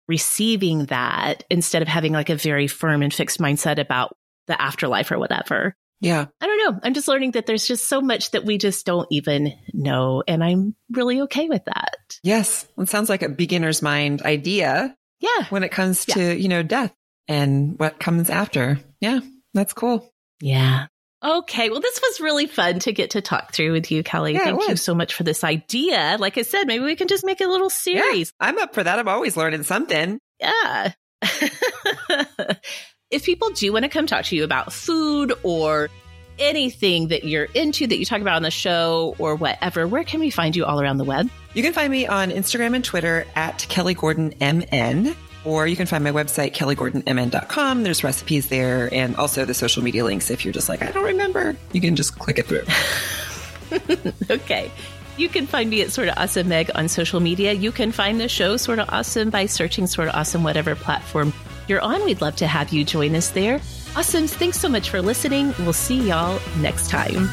receiving 0.08 0.86
that 0.86 1.44
instead 1.50 1.82
of 1.82 1.88
having 1.90 2.14
like 2.14 2.30
a 2.30 2.36
very 2.36 2.68
firm 2.68 3.02
and 3.02 3.14
fixed 3.14 3.40
mindset 3.40 3.78
about 3.78 4.16
the 4.48 4.60
afterlife 4.62 5.12
or 5.12 5.20
whatever. 5.20 5.76
Yeah. 6.00 6.26
I 6.42 6.46
don't 6.46 6.58
know. 6.74 6.80
I'm 6.84 6.94
just 6.94 7.08
learning 7.08 7.32
that 7.32 7.46
there's 7.48 7.66
just 7.68 7.90
so 7.90 8.02
much 8.02 8.32
that 8.32 8.46
we 8.46 8.58
just 8.58 8.86
don't 8.86 9.08
even 9.12 9.54
know. 9.74 10.24
And 10.28 10.44
I'm 10.44 10.76
really 10.92 11.22
okay 11.22 11.50
with 11.50 11.66
that. 11.66 12.20
Yes. 12.24 12.68
It 12.78 12.90
sounds 12.90 13.10
like 13.10 13.24
a 13.24 13.30
beginner's 13.30 13.82
mind 13.82 14.22
idea 14.22 14.96
Yeah. 15.20 15.46
when 15.50 15.64
it 15.64 15.70
comes 15.72 16.06
to, 16.06 16.36
you 16.40 16.48
know, 16.50 16.62
death 16.64 16.94
and 17.28 17.80
what 17.80 18.00
comes 18.00 18.30
after. 18.30 18.80
Yeah. 19.02 19.22
That's 19.54 19.74
cool. 19.74 20.14
Yeah. 20.40 20.86
Okay. 21.24 21.72
Well, 21.72 21.80
this 21.82 22.00
was 22.00 22.22
really 22.22 22.46
fun 22.46 22.78
to 22.80 22.94
get 22.94 23.10
to 23.12 23.22
talk 23.22 23.52
through 23.52 23.72
with 23.72 23.90
you, 23.90 24.04
Kelly. 24.04 24.34
Yeah, 24.34 24.44
Thank 24.44 24.68
you 24.70 24.76
so 24.76 24.94
much 24.94 25.16
for 25.16 25.24
this 25.24 25.44
idea. 25.44 26.18
Like 26.20 26.38
I 26.38 26.44
said, 26.44 26.66
maybe 26.68 26.84
we 26.84 26.96
can 26.96 27.08
just 27.08 27.26
make 27.26 27.42
a 27.42 27.48
little 27.48 27.72
series. 27.72 28.32
I'm 28.40 28.60
up 28.60 28.76
for 28.76 28.84
that. 28.84 29.00
I'm 29.00 29.08
always 29.08 29.36
learning 29.36 29.64
something. 29.64 30.20
Yeah. 30.40 30.94
if 33.10 33.24
people 33.24 33.50
do 33.52 33.72
want 33.72 33.84
to 33.84 33.90
come 33.90 34.06
talk 34.06 34.26
to 34.26 34.36
you 34.36 34.44
about 34.44 34.74
food 34.74 35.34
or 35.44 35.90
anything 36.40 37.08
that 37.08 37.24
you're 37.24 37.48
into 37.54 37.88
that 37.88 37.98
you 37.98 38.06
talk 38.06 38.22
about 38.22 38.36
on 38.36 38.44
the 38.44 38.52
show 38.52 39.16
or 39.18 39.36
whatever, 39.36 39.88
where 39.88 40.04
can 40.04 40.20
we 40.20 40.30
find 40.30 40.56
you 40.56 40.66
all 40.66 40.82
around 40.82 40.98
the 40.98 41.04
web? 41.04 41.30
You 41.54 41.64
can 41.64 41.74
find 41.74 41.92
me 41.92 42.06
on 42.06 42.30
Instagram 42.30 42.76
and 42.76 42.84
Twitter 42.84 43.26
at 43.36 43.66
Kelly 43.70 43.94
Gordon 43.94 44.34
MN, 44.40 45.16
or 45.46 45.66
you 45.66 45.76
can 45.76 45.88
find 45.88 46.04
my 46.04 46.12
website, 46.12 46.54
kellygordonmn.com. 46.54 47.84
There's 47.84 48.04
recipes 48.04 48.50
there 48.50 48.94
and 48.94 49.16
also 49.16 49.46
the 49.46 49.54
social 49.54 49.84
media 49.84 50.04
links. 50.04 50.30
If 50.30 50.44
you're 50.44 50.54
just 50.54 50.70
like, 50.70 50.82
I 50.82 50.92
don't 50.92 51.06
remember, 51.06 51.56
you 51.72 51.82
can 51.82 51.96
just 51.96 52.20
click 52.20 52.40
it 52.40 52.46
through. 52.46 52.64
Okay. 54.30 54.72
You 55.18 55.30
can 55.30 55.48
find 55.48 55.70
me 55.70 55.82
at 55.82 55.92
Sorta 55.92 56.22
Awesome 56.22 56.48
Meg 56.48 56.70
on 56.76 56.88
social 56.88 57.20
media. 57.20 57.54
You 57.54 57.72
can 57.72 57.92
find 57.92 58.20
the 58.20 58.30
show 58.30 58.56
Sorta 58.56 58.88
Awesome 58.88 59.32
by 59.32 59.48
searching 59.48 59.88
Sorta 59.88 60.16
Awesome, 60.16 60.44
whatever 60.44 60.76
platform 60.76 61.34
you're 61.70 61.82
on. 61.82 62.04
We'd 62.06 62.22
love 62.22 62.36
to 62.38 62.48
have 62.48 62.70
you 62.70 62.84
join 62.84 63.16
us 63.16 63.30
there. 63.30 63.60
Awesomes, 63.96 64.30
thanks 64.30 64.60
so 64.60 64.70
much 64.70 64.90
for 64.90 65.02
listening. 65.02 65.54
We'll 65.60 65.74
see 65.74 66.08
y'all 66.08 66.40
next 66.58 66.90
time. 66.90 67.30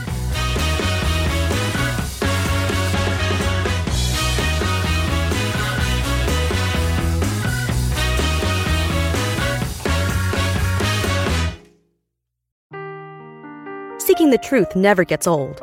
Seeking 13.98 14.30
the 14.30 14.38
truth 14.38 14.76
never 14.76 15.04
gets 15.04 15.26
old. 15.26 15.62